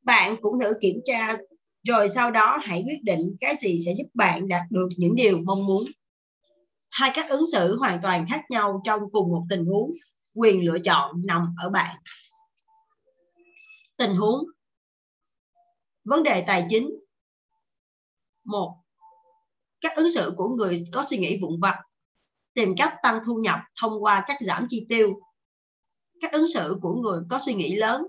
Bạn 0.03 0.37
cũng 0.43 0.61
thử 0.61 0.73
kiểm 0.81 1.01
tra 1.05 1.37
rồi 1.89 2.09
sau 2.09 2.31
đó 2.31 2.59
hãy 2.63 2.85
quyết 2.87 3.03
định 3.03 3.37
cái 3.41 3.57
gì 3.61 3.83
sẽ 3.87 3.95
giúp 3.99 4.07
bạn 4.15 4.49
đạt 4.49 4.63
được 4.71 4.89
những 4.97 5.15
điều 5.15 5.39
mong 5.45 5.67
muốn. 5.67 5.83
Hai 6.91 7.11
cách 7.15 7.31
ứng 7.31 7.45
xử 7.53 7.79
hoàn 7.79 8.03
toàn 8.03 8.27
khác 8.31 8.45
nhau 8.51 8.81
trong 8.85 9.01
cùng 9.13 9.33
một 9.33 9.43
tình 9.51 9.65
huống, 9.65 9.91
quyền 10.35 10.67
lựa 10.67 10.79
chọn 10.79 11.23
nằm 11.27 11.55
ở 11.63 11.71
bạn. 11.71 11.97
Tình 13.97 14.17
huống 14.17 14.45
Vấn 16.05 16.23
đề 16.23 16.45
tài 16.47 16.67
chính. 16.69 16.91
Một, 18.45 18.77
các 19.81 19.97
ứng 19.97 20.11
xử 20.11 20.35
của 20.37 20.49
người 20.49 20.85
có 20.93 21.05
suy 21.11 21.19
nghĩ 21.19 21.39
vụn 21.43 21.61
vặt, 21.61 21.77
tìm 22.55 22.75
cách 22.77 22.95
tăng 23.03 23.21
thu 23.27 23.35
nhập 23.35 23.59
thông 23.81 24.05
qua 24.05 24.25
cách 24.27 24.39
giảm 24.41 24.67
chi 24.69 24.87
tiêu. 24.89 25.21
Các 26.21 26.33
ứng 26.33 26.49
xử 26.55 26.79
của 26.83 26.95
người 26.95 27.21
có 27.31 27.41
suy 27.47 27.55
nghĩ 27.55 27.77
lớn, 27.77 28.07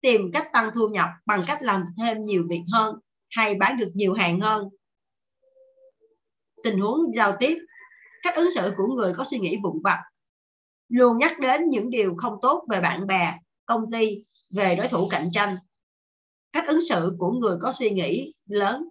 tìm 0.00 0.30
cách 0.32 0.48
tăng 0.52 0.70
thu 0.74 0.88
nhập 0.88 1.08
bằng 1.26 1.42
cách 1.46 1.62
làm 1.62 1.84
thêm 1.98 2.24
nhiều 2.24 2.46
việc 2.48 2.62
hơn 2.72 2.96
hay 3.28 3.54
bán 3.54 3.78
được 3.78 3.88
nhiều 3.94 4.12
hàng 4.12 4.40
hơn. 4.40 4.68
Tình 6.64 6.80
huống 6.80 7.14
giao 7.14 7.36
tiếp. 7.40 7.58
Cách 8.22 8.34
ứng 8.36 8.48
xử 8.54 8.72
của 8.76 8.86
người 8.86 9.12
có 9.16 9.24
suy 9.24 9.38
nghĩ 9.38 9.56
vụn 9.62 9.82
vặt. 9.84 10.02
Luôn 10.88 11.18
nhắc 11.18 11.38
đến 11.40 11.70
những 11.70 11.90
điều 11.90 12.14
không 12.16 12.34
tốt 12.42 12.64
về 12.70 12.80
bạn 12.80 13.06
bè, 13.06 13.34
công 13.66 13.90
ty, 13.92 14.24
về 14.56 14.76
đối 14.76 14.88
thủ 14.88 15.08
cạnh 15.08 15.28
tranh 15.32 15.56
cách 16.56 16.68
ứng 16.68 16.80
xử 16.88 17.16
của 17.18 17.30
người 17.32 17.56
có 17.60 17.72
suy 17.78 17.90
nghĩ 17.90 18.32
lớn. 18.46 18.88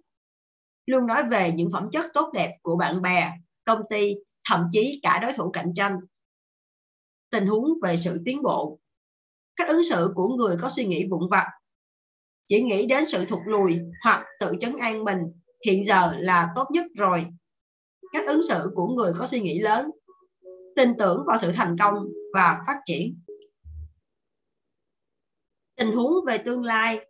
Luôn 0.86 1.06
nói 1.06 1.22
về 1.30 1.52
những 1.52 1.70
phẩm 1.72 1.88
chất 1.92 2.06
tốt 2.14 2.30
đẹp 2.34 2.56
của 2.62 2.76
bạn 2.76 3.02
bè, 3.02 3.32
công 3.64 3.82
ty, 3.90 4.14
thậm 4.48 4.68
chí 4.70 5.00
cả 5.02 5.18
đối 5.22 5.32
thủ 5.32 5.50
cạnh 5.50 5.72
tranh. 5.76 5.96
Tình 7.30 7.46
huống 7.46 7.64
về 7.82 7.96
sự 7.96 8.20
tiến 8.24 8.42
bộ. 8.42 8.78
Cách 9.56 9.68
ứng 9.68 9.84
xử 9.84 10.12
của 10.14 10.28
người 10.28 10.56
có 10.60 10.70
suy 10.76 10.86
nghĩ 10.86 11.06
vụn 11.10 11.28
vặt. 11.30 11.46
Chỉ 12.46 12.62
nghĩ 12.62 12.86
đến 12.86 13.06
sự 13.06 13.24
thụt 13.24 13.40
lùi 13.46 13.78
hoặc 14.04 14.24
tự 14.40 14.52
chấn 14.60 14.76
an 14.76 15.04
mình 15.04 15.18
hiện 15.66 15.84
giờ 15.84 16.12
là 16.18 16.48
tốt 16.54 16.64
nhất 16.70 16.84
rồi. 16.94 17.26
Cách 18.12 18.26
ứng 18.26 18.42
xử 18.48 18.70
của 18.74 18.86
người 18.86 19.12
có 19.18 19.26
suy 19.26 19.40
nghĩ 19.40 19.58
lớn. 19.58 19.90
Tin 20.76 20.92
tưởng 20.98 21.24
vào 21.26 21.38
sự 21.38 21.52
thành 21.52 21.76
công 21.78 21.94
và 22.34 22.62
phát 22.66 22.80
triển. 22.86 23.20
Tình 25.76 25.92
huống 25.96 26.24
về 26.26 26.38
tương 26.38 26.64
lai 26.64 27.00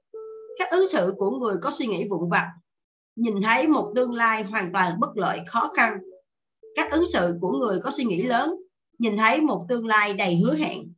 cách 0.58 0.68
ứng 0.70 0.88
xử 0.88 1.14
của 1.18 1.30
người 1.30 1.56
có 1.62 1.72
suy 1.78 1.86
nghĩ 1.86 2.08
vụn 2.08 2.30
vặt, 2.30 2.52
nhìn 3.16 3.42
thấy 3.42 3.68
một 3.68 3.92
tương 3.94 4.14
lai 4.14 4.42
hoàn 4.42 4.72
toàn 4.72 5.00
bất 5.00 5.16
lợi 5.16 5.38
khó 5.46 5.70
khăn. 5.76 5.98
Cách 6.74 6.92
ứng 6.92 7.04
xử 7.12 7.38
của 7.40 7.52
người 7.52 7.78
có 7.82 7.90
suy 7.96 8.04
nghĩ 8.04 8.22
lớn, 8.22 8.54
nhìn 8.98 9.16
thấy 9.16 9.40
một 9.40 9.62
tương 9.68 9.86
lai 9.86 10.14
đầy 10.14 10.36
hứa 10.36 10.54
hẹn. 10.54 10.92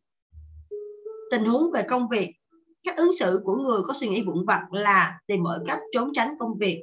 Tình 1.30 1.44
huống 1.44 1.70
về 1.72 1.82
công 1.82 2.08
việc 2.08 2.32
cách 2.84 2.96
ứng 2.96 3.16
xử 3.18 3.40
của 3.44 3.56
người 3.56 3.80
có 3.84 3.94
suy 4.00 4.08
nghĩ 4.08 4.24
vụn 4.26 4.44
vặt 4.46 4.62
là 4.70 5.20
tìm 5.26 5.42
mọi 5.42 5.58
cách 5.66 5.78
trốn 5.92 6.08
tránh 6.14 6.34
công 6.38 6.58
việc. 6.58 6.82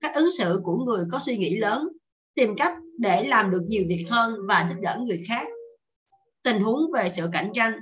Cách 0.00 0.12
ứng 0.14 0.30
xử 0.38 0.60
của 0.64 0.76
người 0.76 1.04
có 1.10 1.18
suy 1.18 1.36
nghĩ 1.36 1.56
lớn, 1.56 1.88
tìm 2.34 2.56
cách 2.56 2.78
để 2.98 3.24
làm 3.24 3.50
được 3.50 3.62
nhiều 3.68 3.84
việc 3.88 4.06
hơn 4.10 4.34
và 4.48 4.66
giúp 4.70 4.76
đỡ 4.82 4.98
người 5.00 5.22
khác. 5.28 5.46
Tình 6.42 6.62
huống 6.62 6.92
về 6.94 7.08
sự 7.08 7.28
cạnh 7.32 7.50
tranh 7.54 7.72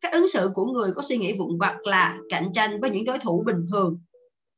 cách 0.00 0.12
ứng 0.12 0.28
xử 0.28 0.50
của 0.54 0.64
người 0.64 0.90
có 0.94 1.02
suy 1.08 1.16
nghĩ 1.16 1.38
vụn 1.38 1.58
vặt 1.58 1.76
là 1.82 2.18
cạnh 2.28 2.50
tranh 2.54 2.80
với 2.80 2.90
những 2.90 3.04
đối 3.04 3.18
thủ 3.18 3.42
bình 3.46 3.66
thường. 3.72 4.00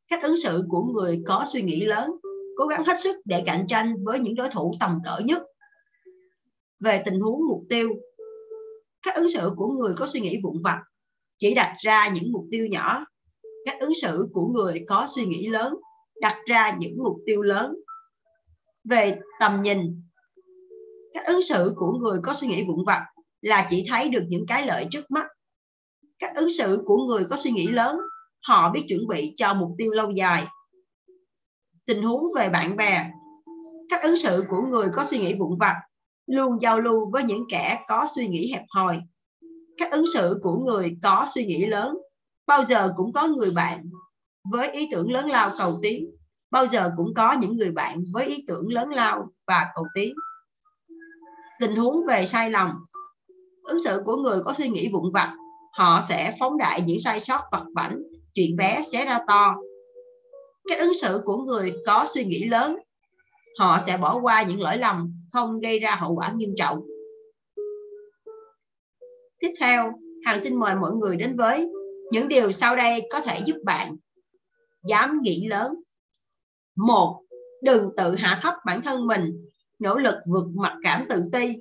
Cách 0.08 0.22
ứng 0.22 0.36
xử 0.42 0.64
của 0.68 0.82
người 0.82 1.22
có 1.26 1.44
suy 1.52 1.62
nghĩ 1.62 1.84
lớn, 1.84 2.10
cố 2.56 2.66
gắng 2.66 2.84
hết 2.84 3.00
sức 3.00 3.16
để 3.24 3.42
cạnh 3.46 3.66
tranh 3.68 4.04
với 4.04 4.18
những 4.18 4.34
đối 4.34 4.48
thủ 4.50 4.74
tầm 4.80 4.98
cỡ 5.04 5.18
nhất. 5.24 5.42
Về 6.80 7.02
tình 7.04 7.20
huống, 7.20 7.48
mục 7.48 7.62
tiêu, 7.68 7.88
cách 9.02 9.14
ứng 9.14 9.28
xử 9.28 9.50
của 9.56 9.68
người 9.68 9.92
có 9.96 10.06
suy 10.06 10.20
nghĩ 10.20 10.40
vụn 10.42 10.62
vặt 10.62 10.82
chỉ 11.38 11.54
đặt 11.54 11.76
ra 11.80 12.08
những 12.08 12.32
mục 12.32 12.44
tiêu 12.50 12.66
nhỏ. 12.66 13.04
Cách 13.64 13.80
ứng 13.80 13.92
xử 14.02 14.28
của 14.32 14.46
người 14.46 14.84
có 14.88 15.06
suy 15.14 15.26
nghĩ 15.26 15.48
lớn 15.48 15.74
đặt 16.20 16.36
ra 16.46 16.76
những 16.78 16.98
mục 16.98 17.16
tiêu 17.26 17.42
lớn. 17.42 17.76
Về 18.84 19.18
tầm 19.40 19.62
nhìn, 19.62 20.02
cách 21.14 21.26
ứng 21.26 21.42
xử 21.42 21.72
của 21.76 21.92
người 21.92 22.18
có 22.22 22.34
suy 22.34 22.48
nghĩ 22.48 22.64
vụn 22.68 22.84
vặt 22.86 23.06
là 23.40 23.66
chỉ 23.70 23.86
thấy 23.88 24.08
được 24.08 24.24
những 24.28 24.46
cái 24.48 24.66
lợi 24.66 24.86
trước 24.90 25.10
mắt. 25.10 25.26
Cách 26.18 26.32
ứng 26.34 26.52
xử 26.58 26.82
của 26.86 26.96
người 26.96 27.24
có 27.30 27.36
suy 27.36 27.50
nghĩ 27.50 27.66
lớn, 27.66 28.00
họ 28.46 28.72
biết 28.72 28.84
chuẩn 28.88 29.06
bị 29.08 29.32
cho 29.36 29.54
mục 29.54 29.70
tiêu 29.78 29.92
lâu 29.92 30.10
dài. 30.10 30.46
Tình 31.86 32.02
huống 32.02 32.24
về 32.36 32.48
bạn 32.48 32.76
bè. 32.76 33.10
Cách 33.88 34.02
ứng 34.02 34.16
xử 34.16 34.44
của 34.48 34.62
người 34.62 34.88
có 34.92 35.04
suy 35.04 35.18
nghĩ 35.18 35.34
vụn 35.34 35.58
vặt, 35.58 35.74
luôn 36.26 36.60
giao 36.60 36.80
lưu 36.80 37.10
với 37.10 37.22
những 37.22 37.44
kẻ 37.50 37.84
có 37.88 38.06
suy 38.14 38.28
nghĩ 38.28 38.52
hẹp 38.52 38.64
hòi. 38.68 39.00
Cách 39.78 39.92
ứng 39.92 40.04
xử 40.14 40.40
của 40.42 40.56
người 40.56 40.96
có 41.02 41.26
suy 41.34 41.44
nghĩ 41.44 41.66
lớn, 41.66 41.98
bao 42.46 42.64
giờ 42.64 42.92
cũng 42.96 43.12
có 43.12 43.26
người 43.26 43.50
bạn 43.50 43.90
với 44.50 44.70
ý 44.70 44.88
tưởng 44.92 45.12
lớn 45.12 45.30
lao 45.30 45.52
cầu 45.58 45.78
tiến. 45.82 46.10
Bao 46.50 46.66
giờ 46.66 46.90
cũng 46.96 47.14
có 47.16 47.32
những 47.32 47.56
người 47.56 47.70
bạn 47.70 48.04
với 48.12 48.26
ý 48.26 48.44
tưởng 48.46 48.72
lớn 48.72 48.88
lao 48.88 49.28
và 49.46 49.66
cầu 49.74 49.84
tiến. 49.94 50.14
Tình 51.60 51.76
huống 51.76 52.06
về 52.06 52.26
sai 52.26 52.50
lầm 52.50 52.84
ứng 53.62 53.82
xử 53.82 54.02
của 54.04 54.16
người 54.16 54.40
có 54.44 54.54
suy 54.58 54.68
nghĩ 54.68 54.88
vụn 54.92 55.12
vặt, 55.12 55.36
họ 55.72 56.00
sẽ 56.08 56.36
phóng 56.40 56.58
đại 56.58 56.82
những 56.86 56.98
sai 56.98 57.20
sót 57.20 57.40
vặt 57.52 57.64
vảnh 57.74 58.02
chuyện 58.34 58.56
bé 58.56 58.82
sẽ 58.92 59.04
ra 59.04 59.18
to. 59.26 59.54
Cách 60.68 60.78
ứng 60.78 60.94
xử 60.94 61.20
của 61.24 61.36
người 61.36 61.74
có 61.86 62.06
suy 62.14 62.24
nghĩ 62.24 62.44
lớn, 62.44 62.76
họ 63.58 63.78
sẽ 63.86 63.96
bỏ 63.96 64.20
qua 64.22 64.42
những 64.42 64.60
lỗi 64.60 64.76
lầm 64.76 65.12
không 65.32 65.60
gây 65.60 65.78
ra 65.78 65.96
hậu 66.00 66.14
quả 66.14 66.32
nghiêm 66.36 66.54
trọng. 66.56 66.80
Tiếp 69.38 69.50
theo, 69.60 69.92
hằng 70.24 70.40
xin 70.40 70.56
mời 70.56 70.74
mọi 70.74 70.92
người 70.92 71.16
đến 71.16 71.36
với 71.36 71.68
những 72.10 72.28
điều 72.28 72.50
sau 72.50 72.76
đây 72.76 73.08
có 73.10 73.20
thể 73.20 73.38
giúp 73.46 73.56
bạn 73.64 73.96
dám 74.84 75.20
nghĩ 75.22 75.46
lớn. 75.46 75.74
Một, 76.76 77.22
đừng 77.62 77.90
tự 77.96 78.14
hạ 78.14 78.40
thấp 78.42 78.54
bản 78.66 78.82
thân 78.82 79.06
mình, 79.06 79.48
nỗ 79.78 79.98
lực 79.98 80.14
vượt 80.26 80.44
mặt 80.54 80.76
cảm 80.82 81.06
tự 81.08 81.24
ti 81.32 81.56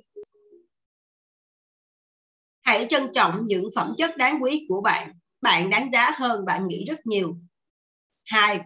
hãy 2.62 2.86
trân 2.90 3.02
trọng 3.12 3.40
những 3.46 3.68
phẩm 3.74 3.94
chất 3.98 4.16
đáng 4.16 4.42
quý 4.42 4.66
của 4.68 4.80
bạn. 4.80 5.12
Bạn 5.40 5.70
đáng 5.70 5.90
giá 5.92 6.10
hơn 6.14 6.44
bạn 6.44 6.66
nghĩ 6.66 6.84
rất 6.84 7.06
nhiều. 7.06 7.36
Hai, 8.24 8.60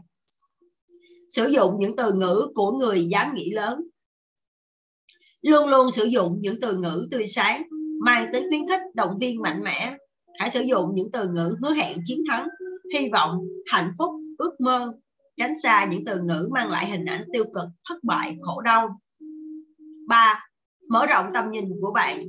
sử 1.30 1.46
dụng 1.46 1.74
những 1.78 1.96
từ 1.96 2.12
ngữ 2.12 2.48
của 2.54 2.72
người 2.72 3.04
dám 3.04 3.34
nghĩ 3.34 3.50
lớn. 3.50 3.80
Luôn 5.42 5.68
luôn 5.68 5.90
sử 5.90 6.04
dụng 6.04 6.38
những 6.40 6.60
từ 6.60 6.76
ngữ 6.76 7.06
tươi 7.10 7.26
sáng, 7.26 7.62
mang 8.04 8.26
tính 8.32 8.46
khuyến 8.48 8.66
khích, 8.68 8.80
động 8.94 9.18
viên 9.20 9.42
mạnh 9.42 9.62
mẽ. 9.62 9.96
Hãy 10.38 10.50
sử 10.50 10.60
dụng 10.60 10.90
những 10.94 11.12
từ 11.12 11.28
ngữ 11.28 11.56
hứa 11.62 11.70
hẹn 11.70 11.98
chiến 12.04 12.22
thắng, 12.28 12.48
hy 12.94 13.08
vọng, 13.12 13.38
hạnh 13.66 13.92
phúc, 13.98 14.10
ước 14.38 14.60
mơ. 14.60 14.92
Tránh 15.36 15.54
xa 15.62 15.88
những 15.90 16.04
từ 16.04 16.22
ngữ 16.22 16.48
mang 16.52 16.70
lại 16.70 16.90
hình 16.90 17.04
ảnh 17.04 17.24
tiêu 17.32 17.44
cực, 17.44 17.68
thất 17.88 18.04
bại, 18.04 18.36
khổ 18.40 18.60
đau. 18.60 19.00
Ba, 20.08 20.48
mở 20.88 21.06
rộng 21.06 21.26
tầm 21.34 21.50
nhìn 21.50 21.64
của 21.80 21.92
bạn 21.94 22.24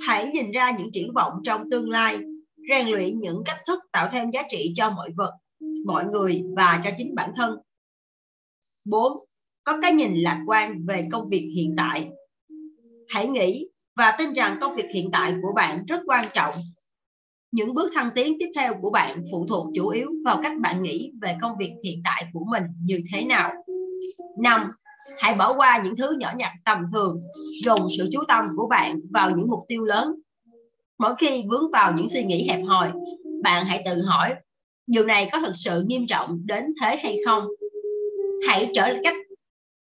hãy 0.00 0.30
nhìn 0.32 0.50
ra 0.50 0.70
những 0.78 0.90
triển 0.92 1.12
vọng 1.14 1.32
trong 1.44 1.70
tương 1.70 1.90
lai, 1.90 2.18
rèn 2.70 2.88
luyện 2.88 3.20
những 3.20 3.42
cách 3.44 3.58
thức 3.66 3.78
tạo 3.92 4.08
thêm 4.12 4.30
giá 4.30 4.42
trị 4.48 4.72
cho 4.76 4.90
mọi 4.90 5.10
vật, 5.16 5.32
mọi 5.86 6.04
người 6.04 6.42
và 6.56 6.80
cho 6.84 6.90
chính 6.98 7.14
bản 7.14 7.30
thân 7.36 7.56
4. 8.84 9.12
Có 9.64 9.78
cái 9.82 9.92
nhìn 9.92 10.14
lạc 10.14 10.42
quan 10.46 10.86
về 10.86 11.08
công 11.12 11.28
việc 11.28 11.50
hiện 11.54 11.74
tại. 11.76 12.08
Hãy 13.08 13.28
nghĩ 13.28 13.68
và 13.96 14.16
tin 14.18 14.32
rằng 14.32 14.58
công 14.60 14.76
việc 14.76 14.86
hiện 14.94 15.10
tại 15.12 15.34
của 15.42 15.52
bạn 15.54 15.84
rất 15.86 16.00
quan 16.06 16.28
trọng. 16.34 16.54
Những 17.52 17.74
bước 17.74 17.90
thăng 17.94 18.10
tiến 18.14 18.36
tiếp 18.38 18.48
theo 18.56 18.74
của 18.80 18.90
bạn 18.90 19.22
phụ 19.32 19.46
thuộc 19.48 19.66
chủ 19.74 19.88
yếu 19.88 20.10
vào 20.24 20.40
cách 20.42 20.52
bạn 20.60 20.82
nghĩ 20.82 21.12
về 21.20 21.36
công 21.40 21.56
việc 21.58 21.72
hiện 21.84 22.00
tại 22.04 22.26
của 22.32 22.44
mình 22.50 22.62
như 22.82 23.00
thế 23.12 23.24
nào. 23.24 23.52
5. 24.38 24.70
Hãy 25.18 25.34
bỏ 25.34 25.54
qua 25.56 25.80
những 25.84 25.96
thứ 25.96 26.16
nhỏ 26.18 26.32
nhặt 26.36 26.52
tầm 26.64 26.78
thường, 26.92 27.16
dồn 27.64 27.80
sự 27.98 28.08
chú 28.12 28.20
tâm 28.28 28.44
của 28.56 28.66
bạn 28.68 29.00
vào 29.12 29.30
những 29.30 29.48
mục 29.50 29.60
tiêu 29.68 29.84
lớn. 29.84 30.14
Mỗi 30.98 31.14
khi 31.18 31.44
vướng 31.50 31.70
vào 31.72 31.92
những 31.92 32.08
suy 32.08 32.24
nghĩ 32.24 32.48
hẹp 32.48 32.60
hòi, 32.66 32.92
bạn 33.42 33.66
hãy 33.66 33.82
tự 33.86 34.02
hỏi 34.02 34.34
điều 34.86 35.04
này 35.04 35.28
có 35.32 35.40
thực 35.40 35.52
sự 35.56 35.84
nghiêm 35.86 36.06
trọng 36.06 36.46
đến 36.46 36.64
thế 36.80 36.96
hay 36.96 37.18
không? 37.26 37.46
Hãy 38.48 38.70
trở 38.74 38.94
cách 39.02 39.14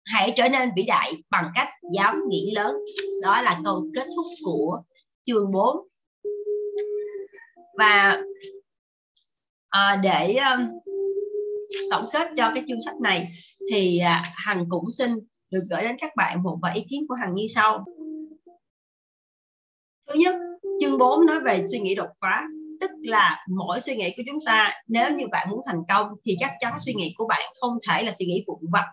hãy 0.05 0.34
trở 0.36 0.49
nên 0.49 0.69
vĩ 0.76 0.84
đại 0.84 1.13
bằng 1.30 1.51
cách 1.55 1.67
dám 1.95 2.21
nghĩ 2.30 2.51
lớn. 2.55 2.76
Đó 3.24 3.41
là 3.41 3.61
câu 3.63 3.86
kết 3.95 4.07
thúc 4.15 4.26
của 4.45 4.82
chương 5.24 5.51
4 5.53 5.78
và 7.78 8.21
à, 9.69 9.99
để 10.03 10.36
um, 10.36 10.67
tổng 11.91 12.05
kết 12.13 12.28
cho 12.38 12.51
cái 12.55 12.63
chương 12.67 12.82
sách 12.86 12.95
này 13.01 13.28
thì 13.72 13.99
à, 13.99 14.24
hằng 14.36 14.66
cũng 14.70 14.91
xin 14.97 15.11
được 15.51 15.61
gửi 15.70 15.84
đến 15.84 15.95
các 15.99 16.16
bạn 16.16 16.43
một 16.43 16.57
vài 16.61 16.76
ý 16.76 16.86
kiến 16.89 17.05
của 17.07 17.16
hằng 17.16 17.34
như 17.34 17.47
sau. 17.55 17.86
Thứ 20.09 20.14
nhất, 20.20 20.36
chương 20.80 20.97
4 20.97 21.26
nói 21.26 21.39
về 21.45 21.66
suy 21.72 21.80
nghĩ 21.80 21.95
đột 21.95 22.09
phá, 22.22 22.43
tức 22.82 22.91
là 23.03 23.45
mỗi 23.49 23.82
suy 23.82 23.95
nghĩ 23.95 24.14
của 24.18 24.24
chúng 24.26 24.39
ta, 24.45 24.74
nếu 24.88 25.11
như 25.11 25.28
bạn 25.32 25.47
muốn 25.49 25.59
thành 25.66 25.82
công 25.89 26.07
thì 26.26 26.36
chắc 26.39 26.51
chắn 26.59 26.78
suy 26.86 26.93
nghĩ 26.93 27.14
của 27.18 27.28
bạn 27.28 27.53
không 27.61 27.78
thể 27.88 28.03
là 28.03 28.11
suy 28.20 28.26
nghĩ 28.26 28.43
vụn 28.47 28.59
vặt 28.72 28.86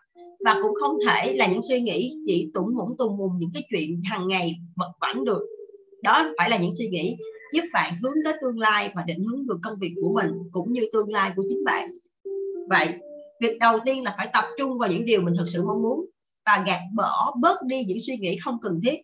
và 0.45 0.57
cũng 0.63 0.75
không 0.75 0.97
thể 1.07 1.33
là 1.33 1.47
những 1.47 1.63
suy 1.69 1.81
nghĩ 1.81 2.17
chỉ 2.27 2.51
tủng 2.55 2.77
mũng 2.77 2.97
tùng 2.99 3.17
mùng 3.17 3.39
những 3.39 3.51
cái 3.55 3.63
chuyện 3.71 4.01
hàng 4.05 4.29
ngày 4.29 4.57
vật 4.77 4.93
vảnh 5.01 5.25
được. 5.25 5.47
Đó 6.03 6.33
phải 6.39 6.51
là 6.51 6.59
những 6.59 6.75
suy 6.79 6.89
nghĩ 6.89 7.17
giúp 7.53 7.63
bạn 7.73 7.95
hướng 8.03 8.15
tới 8.25 8.35
tương 8.43 8.59
lai 8.59 8.93
và 8.95 9.03
định 9.07 9.25
hướng 9.25 9.47
được 9.47 9.59
công 9.63 9.79
việc 9.81 9.93
của 10.03 10.13
mình 10.15 10.31
cũng 10.53 10.73
như 10.73 10.83
tương 10.93 11.13
lai 11.13 11.31
của 11.37 11.43
chính 11.49 11.65
bạn. 11.65 11.89
Vậy 12.69 12.89
việc 13.41 13.59
đầu 13.61 13.79
tiên 13.85 14.03
là 14.03 14.15
phải 14.17 14.29
tập 14.33 14.45
trung 14.59 14.79
vào 14.79 14.91
những 14.91 15.05
điều 15.05 15.23
mình 15.23 15.35
thực 15.39 15.49
sự 15.49 15.63
mong 15.67 15.83
muốn 15.83 16.07
và 16.47 16.65
gạt 16.67 16.81
bỏ 16.97 17.35
bớt 17.41 17.63
đi 17.63 17.85
những 17.87 17.99
suy 18.07 18.17
nghĩ 18.17 18.37
không 18.45 18.59
cần 18.63 18.81
thiết. 18.85 18.97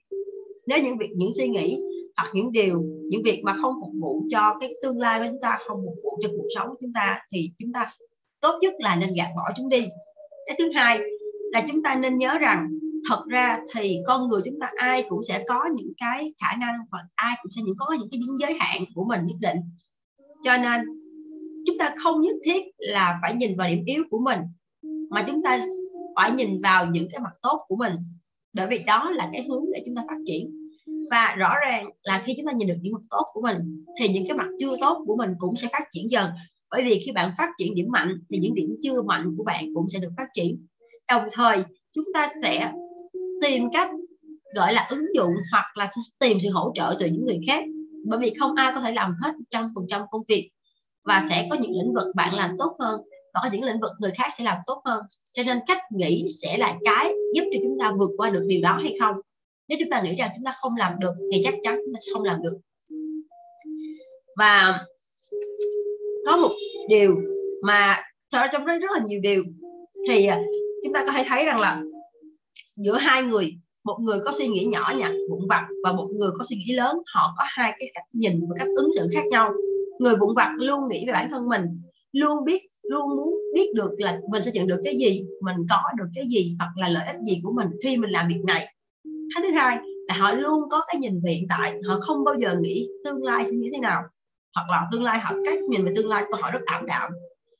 Nếu 0.66 0.78
những 0.82 0.98
việc, 0.98 1.10
những 1.16 1.30
suy 1.36 1.48
nghĩ 1.48 1.78
hoặc 2.16 2.30
những 2.34 2.52
điều, 2.52 2.82
những 3.10 3.22
việc 3.22 3.40
mà 3.44 3.54
không 3.62 3.74
phục 3.80 3.92
vụ 4.00 4.22
cho 4.30 4.54
cái 4.60 4.74
tương 4.82 4.98
lai 4.98 5.20
của 5.20 5.26
chúng 5.30 5.40
ta, 5.40 5.58
không 5.66 5.76
phục 5.84 5.94
vụ 6.04 6.18
cho 6.22 6.28
cuộc 6.28 6.48
sống 6.54 6.68
của 6.68 6.76
chúng 6.80 6.92
ta 6.92 7.20
thì 7.32 7.50
chúng 7.58 7.72
ta 7.72 7.92
tốt 8.40 8.58
nhất 8.60 8.74
là 8.78 8.96
nên 8.96 9.10
gạt 9.16 9.28
bỏ 9.36 9.42
chúng 9.56 9.68
đi. 9.68 9.84
Cái 10.46 10.56
thứ 10.58 10.70
hai 10.74 11.00
là 11.52 11.64
chúng 11.68 11.82
ta 11.82 11.94
nên 11.94 12.18
nhớ 12.18 12.38
rằng 12.38 12.68
thật 13.08 13.24
ra 13.28 13.58
thì 13.74 13.98
con 14.06 14.28
người 14.28 14.40
chúng 14.44 14.60
ta 14.60 14.70
ai 14.76 15.04
cũng 15.08 15.22
sẽ 15.28 15.44
có 15.48 15.68
những 15.76 15.92
cái 15.98 16.26
khả 16.42 16.56
năng 16.60 16.74
và 16.92 16.98
ai 17.14 17.36
cũng 17.42 17.50
sẽ 17.50 17.62
những 17.64 17.74
có 17.78 17.86
những 17.98 18.08
cái 18.10 18.20
những 18.26 18.36
giới 18.38 18.54
hạn 18.60 18.84
của 18.94 19.04
mình 19.04 19.20
nhất 19.26 19.36
định. 19.40 19.56
Cho 20.42 20.56
nên 20.56 20.80
chúng 21.66 21.78
ta 21.78 21.94
không 21.96 22.22
nhất 22.22 22.34
thiết 22.44 22.62
là 22.78 23.18
phải 23.22 23.34
nhìn 23.34 23.56
vào 23.56 23.68
điểm 23.68 23.84
yếu 23.86 24.02
của 24.10 24.18
mình, 24.18 24.38
mà 25.10 25.24
chúng 25.26 25.42
ta 25.42 25.66
phải 26.16 26.30
nhìn 26.30 26.58
vào 26.62 26.86
những 26.86 27.08
cái 27.12 27.20
mặt 27.20 27.32
tốt 27.42 27.64
của 27.68 27.76
mình. 27.76 27.92
Bởi 28.52 28.66
vì 28.66 28.78
đó 28.78 29.10
là 29.10 29.28
cái 29.32 29.44
hướng 29.48 29.64
để 29.74 29.82
chúng 29.86 29.94
ta 29.94 30.02
phát 30.08 30.18
triển. 30.26 30.68
Và 31.10 31.34
rõ 31.38 31.54
ràng 31.66 31.90
là 32.02 32.22
khi 32.24 32.34
chúng 32.36 32.46
ta 32.46 32.52
nhìn 32.52 32.68
được 32.68 32.78
những 32.80 32.92
mặt 32.92 33.02
tốt 33.10 33.24
của 33.32 33.42
mình, 33.42 33.84
thì 34.00 34.08
những 34.08 34.24
cái 34.28 34.36
mặt 34.36 34.46
chưa 34.58 34.76
tốt 34.80 35.04
của 35.06 35.16
mình 35.16 35.30
cũng 35.38 35.56
sẽ 35.56 35.68
phát 35.72 35.84
triển 35.90 36.10
dần. 36.10 36.30
Bởi 36.70 36.84
vì 36.84 37.02
khi 37.06 37.12
bạn 37.12 37.30
phát 37.38 37.48
triển 37.58 37.74
điểm 37.74 37.86
mạnh, 37.90 38.14
thì 38.30 38.38
những 38.38 38.54
điểm 38.54 38.76
chưa 38.82 39.02
mạnh 39.02 39.34
của 39.36 39.44
bạn 39.44 39.64
cũng 39.74 39.88
sẽ 39.88 39.98
được 39.98 40.10
phát 40.16 40.26
triển. 40.34 40.66
Đồng 41.08 41.22
thời, 41.32 41.64
chúng 41.94 42.04
ta 42.14 42.28
sẽ 42.42 42.72
tìm 43.42 43.64
cách 43.72 43.88
gọi 44.54 44.72
là 44.72 44.86
ứng 44.90 45.14
dụng 45.14 45.32
hoặc 45.52 45.64
là 45.74 45.90
tìm 46.18 46.40
sự 46.40 46.50
hỗ 46.50 46.72
trợ 46.74 46.96
từ 47.00 47.06
những 47.06 47.24
người 47.24 47.40
khác. 47.46 47.64
Bởi 48.04 48.18
vì 48.18 48.34
không 48.38 48.54
ai 48.54 48.72
có 48.74 48.80
thể 48.80 48.92
làm 48.92 49.14
hết 49.22 49.32
trăm 49.50 49.68
phần 49.74 49.84
trăm 49.88 50.02
công 50.10 50.22
việc 50.28 50.50
và 51.06 51.20
sẽ 51.28 51.46
có 51.50 51.56
những 51.60 51.72
lĩnh 51.72 51.94
vực 51.94 52.14
bạn 52.14 52.34
làm 52.34 52.56
tốt 52.58 52.76
hơn. 52.78 53.00
Và 53.34 53.40
có 53.42 53.48
những 53.52 53.64
lĩnh 53.64 53.80
vực 53.80 53.90
người 53.98 54.10
khác 54.10 54.28
sẽ 54.38 54.44
làm 54.44 54.58
tốt 54.66 54.82
hơn. 54.84 55.04
Cho 55.32 55.42
nên 55.46 55.58
cách 55.66 55.78
nghĩ 55.90 56.24
sẽ 56.42 56.56
là 56.58 56.76
cái 56.84 57.12
giúp 57.34 57.44
cho 57.52 57.58
chúng 57.62 57.78
ta 57.80 57.92
vượt 57.98 58.10
qua 58.16 58.30
được 58.30 58.42
điều 58.48 58.60
đó 58.62 58.78
hay 58.82 58.96
không? 59.00 59.14
Nếu 59.68 59.78
chúng 59.80 59.90
ta 59.90 60.02
nghĩ 60.02 60.16
rằng 60.16 60.30
chúng 60.36 60.44
ta 60.44 60.54
không 60.60 60.76
làm 60.76 60.92
được, 60.98 61.12
thì 61.32 61.40
chắc 61.44 61.54
chắn 61.62 61.78
chúng 61.84 61.94
ta 61.94 61.98
sẽ 62.06 62.12
không 62.12 62.24
làm 62.24 62.42
được. 62.42 62.58
Và 64.36 64.84
có 66.26 66.36
một 66.36 66.50
điều 66.88 67.16
mà 67.62 68.02
trong 68.30 68.66
đó 68.66 68.78
rất 68.78 68.90
là 68.94 69.00
nhiều 69.06 69.20
điều, 69.20 69.44
thì 70.08 70.26
à, 70.26 70.40
chúng 70.84 70.92
ta 70.92 71.04
có 71.06 71.12
thể 71.12 71.24
thấy 71.28 71.44
rằng 71.44 71.60
là 71.60 71.82
giữa 72.76 72.96
hai 72.96 73.22
người, 73.22 73.54
một 73.84 73.98
người 74.00 74.18
có 74.24 74.32
suy 74.38 74.48
nghĩ 74.48 74.64
nhỏ 74.64 74.92
nhặt, 74.98 75.12
vụn 75.30 75.48
vặt 75.48 75.66
và 75.84 75.92
một 75.92 76.08
người 76.12 76.30
có 76.38 76.44
suy 76.48 76.56
nghĩ 76.56 76.72
lớn, 76.72 76.96
họ 77.14 77.34
có 77.38 77.44
hai 77.46 77.72
cái 77.78 77.90
cách 77.94 78.04
nhìn 78.12 78.40
và 78.48 78.54
cách 78.58 78.68
ứng 78.76 78.90
xử 78.96 79.08
khác 79.12 79.24
nhau 79.30 79.52
người 79.98 80.16
vụn 80.16 80.34
vặt 80.34 80.52
luôn 80.58 80.86
nghĩ 80.86 81.06
về 81.06 81.12
bản 81.12 81.30
thân 81.30 81.48
mình, 81.48 81.62
luôn 82.12 82.44
biết, 82.44 82.62
luôn 82.82 83.16
muốn 83.16 83.34
biết 83.54 83.74
được 83.74 83.90
là 83.98 84.20
mình 84.30 84.42
sẽ 84.42 84.50
nhận 84.54 84.66
được 84.66 84.80
cái 84.84 84.96
gì, 84.98 85.26
mình 85.40 85.56
có 85.70 85.82
được 85.98 86.08
cái 86.14 86.24
gì 86.28 86.56
hoặc 86.58 86.70
là 86.76 86.88
lợi 86.88 87.06
ích 87.06 87.16
gì 87.26 87.40
của 87.42 87.52
mình 87.52 87.68
khi 87.82 87.96
mình 87.96 88.10
làm 88.10 88.28
việc 88.28 88.40
này. 88.46 88.74
Cái 89.04 89.42
thứ 89.42 89.50
hai 89.50 89.78
là 90.08 90.14
họ 90.14 90.32
luôn 90.32 90.68
có 90.70 90.84
cái 90.86 90.96
nhìn 90.96 91.20
về 91.24 91.32
hiện 91.32 91.46
tại, 91.48 91.74
họ 91.88 92.00
không 92.00 92.24
bao 92.24 92.34
giờ 92.34 92.56
nghĩ 92.60 92.88
tương 93.04 93.22
lai 93.22 93.44
sẽ 93.44 93.52
như 93.52 93.70
thế 93.72 93.78
nào, 93.78 94.02
hoặc 94.54 94.70
là 94.70 94.86
tương 94.92 95.04
lai 95.04 95.18
họ, 95.18 95.34
cách 95.44 95.58
nhìn 95.70 95.84
về 95.84 95.92
tương 95.96 96.08
lai 96.08 96.24
của 96.30 96.36
họ 96.40 96.50
rất 96.50 96.60
ảm 96.66 96.86
đạm. 96.86 97.12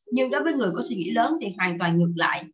Nhưng 0.07 0.31
đối 0.31 0.43
với 0.43 0.53
người 0.53 0.71
có 0.75 0.83
suy 0.89 0.97
nghĩ 0.97 1.11
lớn 1.11 1.37
thì 1.41 1.49
hoàn 1.59 1.79
toàn 1.79 1.97
ngược 1.97 2.13
lại. 2.17 2.45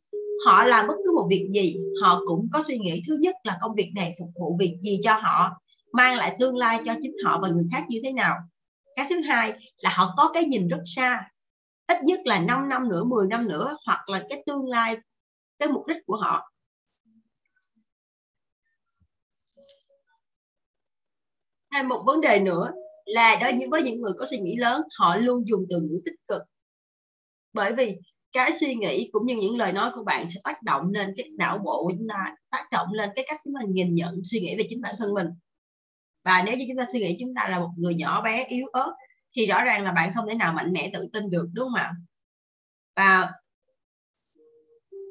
Họ 0.47 0.64
làm 0.64 0.87
bất 0.87 0.95
cứ 1.05 1.12
một 1.14 1.26
việc 1.30 1.49
gì, 1.55 1.76
họ 2.03 2.22
cũng 2.26 2.49
có 2.53 2.64
suy 2.66 2.78
nghĩ 2.78 3.03
thứ 3.09 3.16
nhất 3.20 3.35
là 3.45 3.59
công 3.61 3.74
việc 3.74 3.93
này 3.95 4.14
phục 4.18 4.28
vụ 4.41 4.57
việc 4.61 4.76
gì 4.83 5.01
cho 5.03 5.12
họ, 5.12 5.51
mang 5.93 6.16
lại 6.16 6.37
tương 6.39 6.57
lai 6.57 6.80
cho 6.85 6.95
chính 7.03 7.16
họ 7.24 7.39
và 7.43 7.49
người 7.49 7.66
khác 7.72 7.85
như 7.89 8.01
thế 8.05 8.12
nào 8.12 8.37
cái 8.97 9.07
thứ 9.11 9.20
hai 9.20 9.53
là 9.78 9.90
họ 9.97 10.14
có 10.16 10.30
cái 10.34 10.45
nhìn 10.45 10.68
rất 10.68 10.82
xa, 10.84 11.30
ít 11.86 12.03
nhất 12.05 12.20
là 12.24 12.40
5 12.40 12.68
năm 12.68 12.88
nữa 12.88 13.05
10 13.05 13.26
năm 13.28 13.49
nữa, 13.49 13.76
hoặc 13.86 14.09
là 14.09 14.24
cái 14.28 14.43
tương 14.47 14.66
lai, 14.66 14.97
cái 15.59 15.68
mục 15.68 15.86
đích 15.86 15.97
của 16.07 16.16
họ. 16.16 16.53
Hay 21.70 21.82
một 21.82 22.03
vấn 22.07 22.20
đề 22.20 22.40
nữa 22.40 22.70
là 23.05 23.36
đối 23.40 23.68
với 23.70 23.82
những 23.82 24.01
người 24.01 24.12
có 24.18 24.26
suy 24.30 24.38
nghĩ 24.38 24.57
lớn, 24.57 24.82
họ 24.99 25.16
luôn 25.16 25.49
dùng 25.49 25.64
từ 25.70 25.80
ngữ 25.80 26.01
tích 26.05 26.14
cực. 26.26 26.43
Bởi 27.53 27.72
vì 27.74 27.97
cái 28.32 28.53
suy 28.53 28.74
nghĩ 28.74 29.09
cũng 29.12 29.26
như 29.26 29.36
những 29.36 29.59
lời 29.59 29.72
nói 29.72 29.90
của 29.95 30.05
bạn 30.05 30.30
sẽ 30.30 30.40
tác 30.45 30.62
động 30.62 30.90
lên 30.90 31.14
cái 31.16 31.28
não 31.38 31.59
bộ 31.59 31.82
của 31.84 31.93
chúng 31.99 32.09
ta, 32.09 32.34
tác 32.51 32.64
động 32.72 32.88
lên 32.93 33.11
cái 33.16 33.24
cách 33.28 33.40
chúng 33.45 33.55
ta 33.55 33.61
nhìn 33.68 33.95
nhận, 33.95 34.14
suy 34.24 34.40
nghĩ 34.40 34.55
về 34.59 34.66
chính 34.68 34.80
bản 34.80 34.95
thân 34.99 35.14
mình 35.14 35.26
và 36.25 36.43
nếu 36.47 36.57
như 36.57 36.64
chúng 36.68 36.79
ta 36.79 36.87
suy 36.93 37.01
nghĩ 37.01 37.16
chúng 37.20 37.35
ta 37.37 37.49
là 37.49 37.59
một 37.59 37.70
người 37.77 37.95
nhỏ 37.95 38.23
bé, 38.23 38.45
yếu 38.49 38.66
ớt, 38.66 38.93
thì 39.37 39.47
rõ 39.47 39.64
ràng 39.64 39.85
là 39.85 39.93
bạn 39.93 40.12
không 40.14 40.29
thể 40.29 40.35
nào 40.35 40.53
mạnh 40.53 40.73
mẽ 40.73 40.91
tự 40.93 41.09
tin 41.12 41.31
được, 41.31 41.49
đúng 41.53 41.68
không 41.68 41.81
ạ? 41.81 41.93
Và 42.97 43.33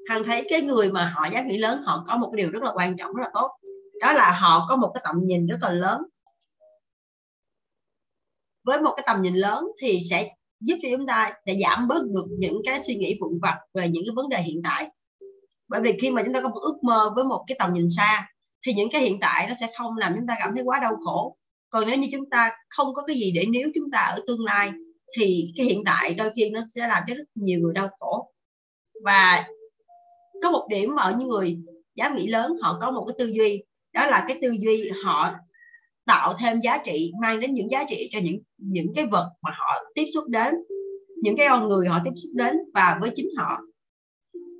hằng 0.10 0.24
thấy 0.24 0.48
cái 0.50 0.62
người 0.62 0.92
mà 0.92 1.14
họ 1.16 1.26
giá 1.34 1.44
trị 1.50 1.58
lớn, 1.58 1.82
họ 1.84 2.06
có 2.08 2.18
một 2.18 2.30
cái 2.34 2.44
điều 2.44 2.52
rất 2.52 2.64
là 2.64 2.72
quan 2.76 2.98
trọng, 2.98 3.14
rất 3.14 3.24
là 3.24 3.30
tốt. 3.34 3.52
Đó 4.02 4.14
là 4.14 4.32
họ 4.32 4.66
có 4.70 4.76
một 4.76 4.92
cái 4.94 5.02
tầm 5.06 5.16
nhìn 5.24 5.48
rất 5.48 5.58
là 5.62 5.70
lớn. 5.70 6.02
Với 8.64 8.82
một 8.82 8.94
cái 8.98 9.04
tầm 9.08 9.22
nhìn 9.22 9.36
lớn 9.36 9.68
thì 9.82 10.00
sẽ 10.10 10.30
giúp 10.60 10.76
cho 10.82 10.90
chúng 10.92 11.08
ta, 11.08 11.34
sẽ 11.46 11.56
giảm 11.64 11.88
bớt 11.88 12.04
được 12.06 12.26
những 12.30 12.62
cái 12.66 12.84
suy 12.84 12.96
nghĩ 12.96 13.18
vụn 13.22 13.40
vặt 13.42 13.60
về 13.74 13.90
những 13.90 14.04
cái 14.06 14.14
vấn 14.16 14.30
đề 14.30 14.42
hiện 14.42 14.62
tại. 14.64 14.90
Bởi 15.68 15.82
vì 15.82 15.98
khi 16.02 16.12
mà 16.12 16.24
chúng 16.24 16.34
ta 16.34 16.42
có 16.42 16.50
một 16.50 16.60
ước 16.62 16.84
mơ 16.84 17.12
với 17.16 17.24
một 17.24 17.44
cái 17.48 17.56
tầm 17.60 17.74
nhìn 17.74 17.86
xa 17.98 18.28
thì 18.66 18.74
những 18.74 18.90
cái 18.92 19.02
hiện 19.02 19.18
tại 19.22 19.48
nó 19.48 19.54
sẽ 19.60 19.68
không 19.78 19.98
làm 19.98 20.14
chúng 20.16 20.28
ta 20.28 20.36
cảm 20.40 20.56
thấy 20.56 20.64
quá 20.64 20.80
đau 20.80 20.96
khổ. 21.06 21.38
Còn 21.70 21.90
nếu 21.90 21.98
như 21.98 22.08
chúng 22.12 22.30
ta 22.30 22.52
không 22.70 22.94
có 22.94 23.04
cái 23.08 23.16
gì 23.16 23.32
để 23.32 23.46
nếu 23.50 23.70
chúng 23.76 23.92
ta 23.92 24.00
ở 24.00 24.20
tương 24.28 24.46
lai, 24.46 24.72
thì 25.20 25.54
cái 25.58 25.66
hiện 25.66 25.84
tại 25.86 26.14
đôi 26.14 26.32
khi 26.36 26.50
nó 26.50 26.62
sẽ 26.76 26.88
làm 26.88 27.04
cho 27.08 27.16
rất 27.16 27.24
nhiều 27.36 27.60
người 27.60 27.74
đau 27.74 27.90
khổ. 28.00 28.32
Và 29.04 29.48
có 30.44 30.52
một 30.52 30.68
điểm 30.70 30.96
ở 30.96 31.16
những 31.20 31.28
người 31.28 31.58
giá 31.96 32.10
nghĩ 32.10 32.28
lớn, 32.28 32.56
họ 32.62 32.78
có 32.82 32.92
một 32.92 33.06
cái 33.08 33.16
tư 33.20 33.26
duy, 33.26 33.64
đó 33.94 34.06
là 34.06 34.26
cái 34.28 34.38
tư 34.42 34.52
duy 34.60 34.90
họ 35.04 35.34
tạo 36.06 36.34
thêm 36.40 36.60
giá 36.60 36.78
trị, 36.86 37.12
mang 37.22 37.40
đến 37.40 37.54
những 37.54 37.72
giá 37.72 37.84
trị 37.90 38.10
cho 38.12 38.20
những 38.24 38.40
những 38.58 38.94
cái 38.96 39.06
vật 39.06 39.32
mà 39.42 39.52
họ 39.54 39.84
tiếp 39.96 40.06
xúc 40.14 40.24
đến, 40.28 40.56
những 41.22 41.38
cái 41.38 41.48
con 41.50 41.68
người 41.68 41.88
họ 41.88 42.00
tiếp 42.04 42.12
xúc 42.16 42.32
đến, 42.34 42.58
và 42.74 42.98
với 43.02 43.12
chính 43.16 43.30
họ. 43.38 43.60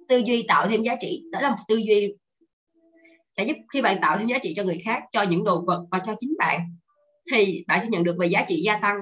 Tư 0.08 0.18
duy 0.18 0.46
tạo 0.48 0.68
thêm 0.68 0.84
giá 0.84 0.96
trị, 1.00 1.24
đó 1.32 1.42
là 1.42 1.50
một 1.50 1.64
tư 1.68 1.76
duy 1.76 2.16
sẽ 3.38 3.44
giúp 3.44 3.58
khi 3.74 3.82
bạn 3.82 3.98
tạo 4.02 4.18
thêm 4.18 4.28
giá 4.28 4.38
trị 4.38 4.54
cho 4.56 4.64
người 4.64 4.82
khác 4.86 5.04
cho 5.12 5.22
những 5.22 5.44
đồ 5.44 5.64
vật 5.68 5.86
và 5.92 6.00
cho 6.00 6.16
chính 6.20 6.34
bạn 6.38 6.62
thì 7.32 7.64
bạn 7.68 7.80
sẽ 7.82 7.88
nhận 7.90 8.04
được 8.04 8.16
về 8.20 8.28
giá 8.28 8.46
trị 8.48 8.62
gia 8.66 8.78
tăng. 8.78 8.96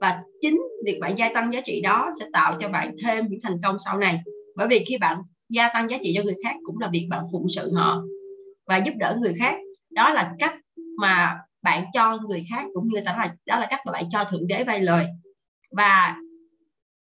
Và 0.00 0.22
chính 0.40 0.60
việc 0.84 0.98
bạn 1.00 1.18
gia 1.18 1.32
tăng 1.34 1.52
giá 1.52 1.60
trị 1.60 1.80
đó 1.80 2.10
sẽ 2.18 2.26
tạo 2.32 2.56
cho 2.60 2.68
bạn 2.68 2.94
thêm 3.04 3.26
những 3.28 3.40
thành 3.42 3.56
công 3.62 3.76
sau 3.84 3.98
này. 3.98 4.20
Bởi 4.56 4.68
vì 4.68 4.84
khi 4.88 4.98
bạn 4.98 5.22
gia 5.48 5.68
tăng 5.68 5.88
giá 5.88 5.98
trị 6.02 6.12
cho 6.16 6.22
người 6.22 6.36
khác 6.44 6.56
cũng 6.64 6.78
là 6.78 6.88
việc 6.92 7.06
bạn 7.10 7.24
phụng 7.32 7.46
sự 7.48 7.74
họ 7.74 8.02
và 8.66 8.76
giúp 8.76 8.92
đỡ 8.98 9.16
người 9.20 9.34
khác. 9.38 9.56
Đó 9.90 10.10
là 10.10 10.32
cách 10.38 10.54
mà 11.00 11.36
bạn 11.62 11.84
cho 11.92 12.18
người 12.28 12.42
khác 12.50 12.64
cũng 12.74 12.84
như 12.84 13.00
đó 13.04 13.12
là 13.18 13.34
đó 13.46 13.58
là 13.58 13.66
cách 13.70 13.80
mà 13.86 13.92
bạn 13.92 14.04
cho 14.10 14.24
thượng 14.24 14.46
đế 14.46 14.64
vay 14.64 14.80
lời. 14.80 15.06
Và 15.70 16.16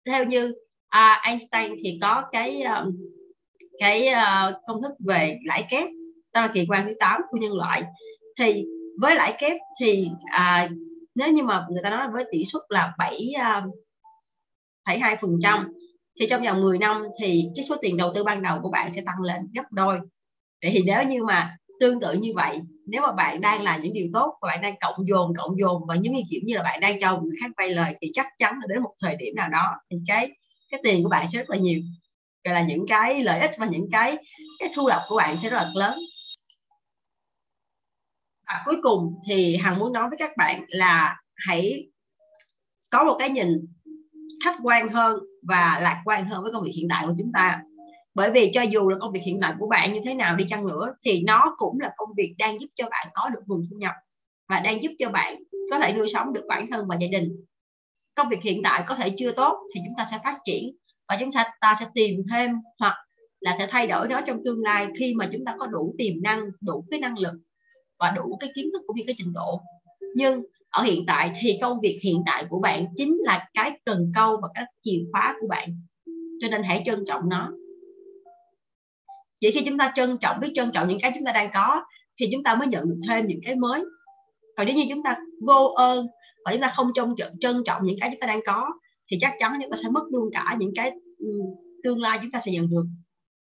theo 0.06 0.24
như 0.24 0.54
uh, 0.96 1.22
Einstein 1.22 1.72
thì 1.84 1.98
có 2.02 2.22
cái 2.32 2.62
uh, 2.64 2.94
cái 3.78 4.08
uh, 4.08 4.54
công 4.66 4.82
thức 4.82 4.92
về 5.06 5.38
lãi 5.46 5.64
kép 5.70 5.88
đó 6.34 6.40
là 6.40 6.50
kỳ 6.54 6.66
quan 6.68 6.86
thứ 6.86 6.94
8 7.00 7.20
của 7.30 7.38
nhân 7.38 7.52
loại. 7.52 7.82
Thì 8.38 8.64
với 9.00 9.14
lãi 9.14 9.34
kép 9.38 9.56
thì 9.80 10.08
à, 10.32 10.68
nếu 11.14 11.32
như 11.32 11.42
mà 11.42 11.66
người 11.70 11.82
ta 11.82 11.90
nói 11.90 12.08
với 12.12 12.24
tỷ 12.32 12.44
suất 12.44 12.62
là 12.68 12.94
7 12.98 13.28
uh, 13.36 13.74
à, 14.82 14.96
hai 15.00 15.16
phần 15.16 15.30
trăm 15.42 15.72
thì 16.20 16.26
trong 16.30 16.42
vòng 16.42 16.60
10 16.60 16.78
năm 16.78 17.02
thì 17.20 17.44
cái 17.56 17.64
số 17.64 17.76
tiền 17.82 17.96
đầu 17.96 18.12
tư 18.14 18.24
ban 18.24 18.42
đầu 18.42 18.58
của 18.62 18.70
bạn 18.70 18.92
sẽ 18.94 19.02
tăng 19.06 19.20
lên 19.20 19.48
gấp 19.54 19.64
đôi. 19.70 19.98
Vậy 20.62 20.70
thì 20.74 20.82
nếu 20.86 21.02
như 21.02 21.24
mà 21.24 21.56
tương 21.80 22.00
tự 22.00 22.12
như 22.12 22.32
vậy 22.34 22.60
nếu 22.90 23.02
mà 23.02 23.12
bạn 23.12 23.40
đang 23.40 23.62
làm 23.62 23.82
những 23.82 23.92
điều 23.92 24.06
tốt 24.12 24.34
và 24.42 24.48
bạn 24.48 24.62
đang 24.62 24.74
cộng 24.80 25.08
dồn 25.08 25.32
cộng 25.36 25.58
dồn 25.58 25.82
và 25.88 25.94
những 25.94 26.14
kiểu 26.30 26.40
như 26.44 26.56
là 26.56 26.62
bạn 26.62 26.80
đang 26.80 27.00
cho 27.00 27.20
người 27.20 27.36
khác 27.40 27.50
vay 27.56 27.68
lời 27.70 27.94
thì 28.00 28.10
chắc 28.12 28.26
chắn 28.38 28.54
là 28.60 28.66
đến 28.68 28.82
một 28.82 28.94
thời 29.02 29.16
điểm 29.16 29.34
nào 29.34 29.48
đó 29.48 29.66
thì 29.90 29.96
cái 30.06 30.30
cái 30.70 30.80
tiền 30.84 31.02
của 31.02 31.08
bạn 31.08 31.26
sẽ 31.32 31.38
rất 31.38 31.50
là 31.50 31.56
nhiều. 31.56 31.80
Gọi 32.44 32.54
là 32.54 32.62
những 32.62 32.86
cái 32.88 33.22
lợi 33.22 33.40
ích 33.40 33.50
và 33.58 33.66
những 33.66 33.88
cái 33.92 34.16
cái 34.58 34.72
thu 34.74 34.88
nhập 34.88 35.02
của 35.08 35.16
bạn 35.16 35.36
sẽ 35.42 35.50
rất 35.50 35.56
là 35.56 35.70
lớn 35.74 35.98
và 38.51 38.62
cuối 38.64 38.76
cùng 38.82 39.14
thì 39.26 39.57
hằng 39.57 39.78
muốn 39.78 39.92
nói 39.92 40.09
với 40.09 40.18
các 40.18 40.30
bạn 40.36 40.64
là 40.68 41.16
hãy 41.34 41.88
có 42.90 43.05
một 43.05 43.16
cái 43.18 43.30
nhìn 43.30 43.48
khách 44.44 44.57
quan 44.62 44.88
hơn 44.88 45.18
và 45.42 45.78
lạc 45.82 46.03
quan 46.05 46.24
hơn 46.24 46.42
với 46.42 46.53
công 46.53 46.62
việc 46.64 46.72
hiện 46.76 46.86
tại 46.90 47.05
của 47.07 47.14
chúng 47.18 47.32
ta. 47.34 47.62
Bởi 48.14 48.30
vì 48.30 48.51
cho 48.55 48.62
dù 48.62 48.88
là 48.88 48.98
công 49.01 49.12
việc 49.12 49.20
hiện 49.24 49.38
tại 49.42 49.55
của 49.59 49.68
bạn 49.68 49.92
như 49.92 50.01
thế 50.05 50.14
nào 50.14 50.36
đi 50.36 50.44
chăng 50.48 50.66
nữa, 50.66 50.94
thì 51.05 51.22
nó 51.26 51.55
cũng 51.57 51.80
là 51.80 51.92
công 51.96 52.09
việc 52.16 52.34
đang 52.38 52.61
giúp 52.61 52.66
cho 52.74 52.88
bạn 52.90 53.09
có 53.14 53.28
được 53.28 53.40
nguồn 53.46 53.62
thu 53.70 53.76
nhập 53.78 53.92
và 54.48 54.61
đang 54.61 54.82
giúp 54.82 54.90
cho 54.98 55.11
bạn 55.11 55.42
có 55.70 55.78
thể 55.78 55.92
nuôi 55.92 56.09
sống 56.09 56.32
được 56.32 56.44
bản 56.48 56.66
thân 56.70 56.86
và 56.88 56.96
gia 57.01 57.09
đình. 57.09 57.28
Công 58.14 58.28
việc 58.28 58.42
hiện 58.42 58.62
tại 58.64 58.82
có 58.86 58.94
thể 58.94 59.14
chưa 59.16 59.32
tốt 59.32 59.59
thì 59.74 59.80
chúng 59.86 59.94
ta 59.98 60.07
sẽ 60.11 60.18
phát 60.24 60.38
triển 60.44 60.76
và 61.09 61.16
chúng 61.20 61.32
ta 61.32 61.53
ta 61.61 61.76
sẽ 61.80 61.86
tìm 61.94 62.14
thêm 62.30 62.51
hoặc 62.78 62.94
là 63.40 63.57
sẽ 63.59 63.66
thay 63.70 63.86
đổi 63.86 64.09
nó 64.09 64.20
trong 64.26 64.40
tương 64.44 64.62
lai 64.62 64.88
khi 64.98 65.14
mà 65.14 65.28
chúng 65.32 65.44
ta 65.44 65.55
có 65.59 65.66
đủ 65.66 65.94
tiềm 65.98 66.22
năng, 66.22 66.40
đủ 66.61 66.84
cái 66.90 67.01
năng 67.01 67.18
lực 67.18 67.34
và 68.01 68.11
đủ 68.16 68.36
cái 68.40 68.51
kiến 68.55 68.70
thức 68.72 68.82
cũng 68.86 68.96
như 68.96 69.03
cái 69.07 69.14
trình 69.18 69.32
độ. 69.32 69.61
Nhưng 70.14 70.42
ở 70.70 70.82
hiện 70.82 71.05
tại 71.07 71.32
thì 71.40 71.59
công 71.62 71.80
việc 71.80 71.98
hiện 72.05 72.22
tại 72.26 72.44
của 72.48 72.61
bạn 72.61 72.86
chính 72.96 73.16
là 73.20 73.48
cái 73.55 73.80
cần 73.84 74.12
câu 74.14 74.36
và 74.42 74.48
cái 74.55 74.64
chìa 74.80 74.98
khóa 75.12 75.34
của 75.40 75.46
bạn. 75.48 75.68
Cho 76.40 76.48
nên 76.48 76.62
hãy 76.62 76.82
trân 76.86 77.05
trọng 77.07 77.28
nó. 77.28 77.53
Chỉ 79.40 79.51
khi 79.51 79.62
chúng 79.66 79.78
ta 79.78 79.92
trân 79.96 80.16
trọng, 80.20 80.40
biết 80.40 80.53
trân 80.55 80.70
trọng 80.74 80.88
những 80.88 80.98
cái 81.03 81.12
chúng 81.14 81.24
ta 81.24 81.32
đang 81.32 81.51
có, 81.55 81.84
thì 82.20 82.26
chúng 82.32 82.42
ta 82.42 82.55
mới 82.55 82.68
nhận 82.68 82.88
được 82.88 83.01
thêm 83.09 83.26
những 83.26 83.40
cái 83.44 83.57
mới. 83.57 83.84
Còn 84.57 84.66
nếu 84.66 84.76
như 84.76 84.84
chúng 84.88 85.03
ta 85.03 85.18
vô 85.46 85.66
ơn 85.66 86.07
và 86.44 86.53
chúng 86.53 86.61
ta 86.61 86.68
không 86.68 86.90
trân 86.94 87.14
trọng 87.16 87.32
trân 87.40 87.62
trọng 87.64 87.82
những 87.84 87.96
cái 88.01 88.11
chúng 88.12 88.20
ta 88.20 88.26
đang 88.26 88.40
có, 88.46 88.70
thì 89.11 89.16
chắc 89.20 89.34
chắn 89.38 89.53
chúng 89.62 89.70
ta 89.70 89.76
sẽ 89.82 89.88
mất 89.88 90.03
luôn 90.12 90.30
cả 90.32 90.57
những 90.59 90.72
cái 90.76 90.92
tương 91.84 92.01
lai 92.01 92.18
chúng 92.22 92.30
ta 92.30 92.40
sẽ 92.46 92.53
nhận 92.53 92.70
được. 92.70 92.84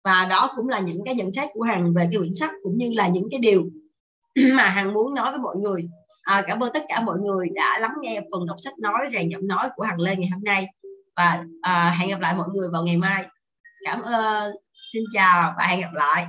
Và 0.04 0.28
đó 0.30 0.50
cũng 0.56 0.70
là 0.70 0.80
những 0.80 1.02
cái 1.06 1.16
nhận 1.16 1.32
xét 1.32 1.50
của 1.54 1.62
hằng 1.62 1.94
về 1.94 2.08
cái 2.12 2.18
quyển 2.18 2.36
sách 2.36 2.52
cũng 2.64 2.78
như 2.78 2.92
là 2.94 3.08
những 3.08 3.28
cái 3.32 3.40
điều 3.40 3.64
mà 4.58 4.64
hằng 4.64 4.94
muốn 4.94 5.16
nói 5.16 5.32
với 5.32 5.40
mọi 5.40 5.56
người. 5.58 5.88
À, 6.24 6.44
cảm 6.48 6.64
ơn 6.64 6.74
tất 6.74 6.84
cả 6.90 7.02
mọi 7.02 7.20
người 7.20 7.48
đã 7.56 7.78
lắng 7.80 7.94
nghe 8.02 8.22
phần 8.32 8.46
đọc 8.48 8.58
sách 8.60 8.74
nói 8.80 9.00
rèn 9.14 9.30
giọng 9.30 9.48
nói 9.48 9.70
của 9.76 9.84
hằng 9.84 10.00
lê 10.00 10.16
ngày 10.16 10.30
hôm 10.34 10.44
nay. 10.44 10.66
Và 11.16 11.44
à, 11.62 11.96
hẹn 12.00 12.10
gặp 12.10 12.20
lại 12.20 12.36
mọi 12.36 12.48
người 12.54 12.70
vào 12.74 12.84
ngày 12.84 12.98
mai. 12.98 13.26
Cảm 13.86 14.02
ơn 14.02 14.54
xin 14.94 15.04
chào 15.14 15.54
và 15.58 15.68
hẹn 15.68 15.82
gặp 15.82 15.94
lại. 15.94 16.28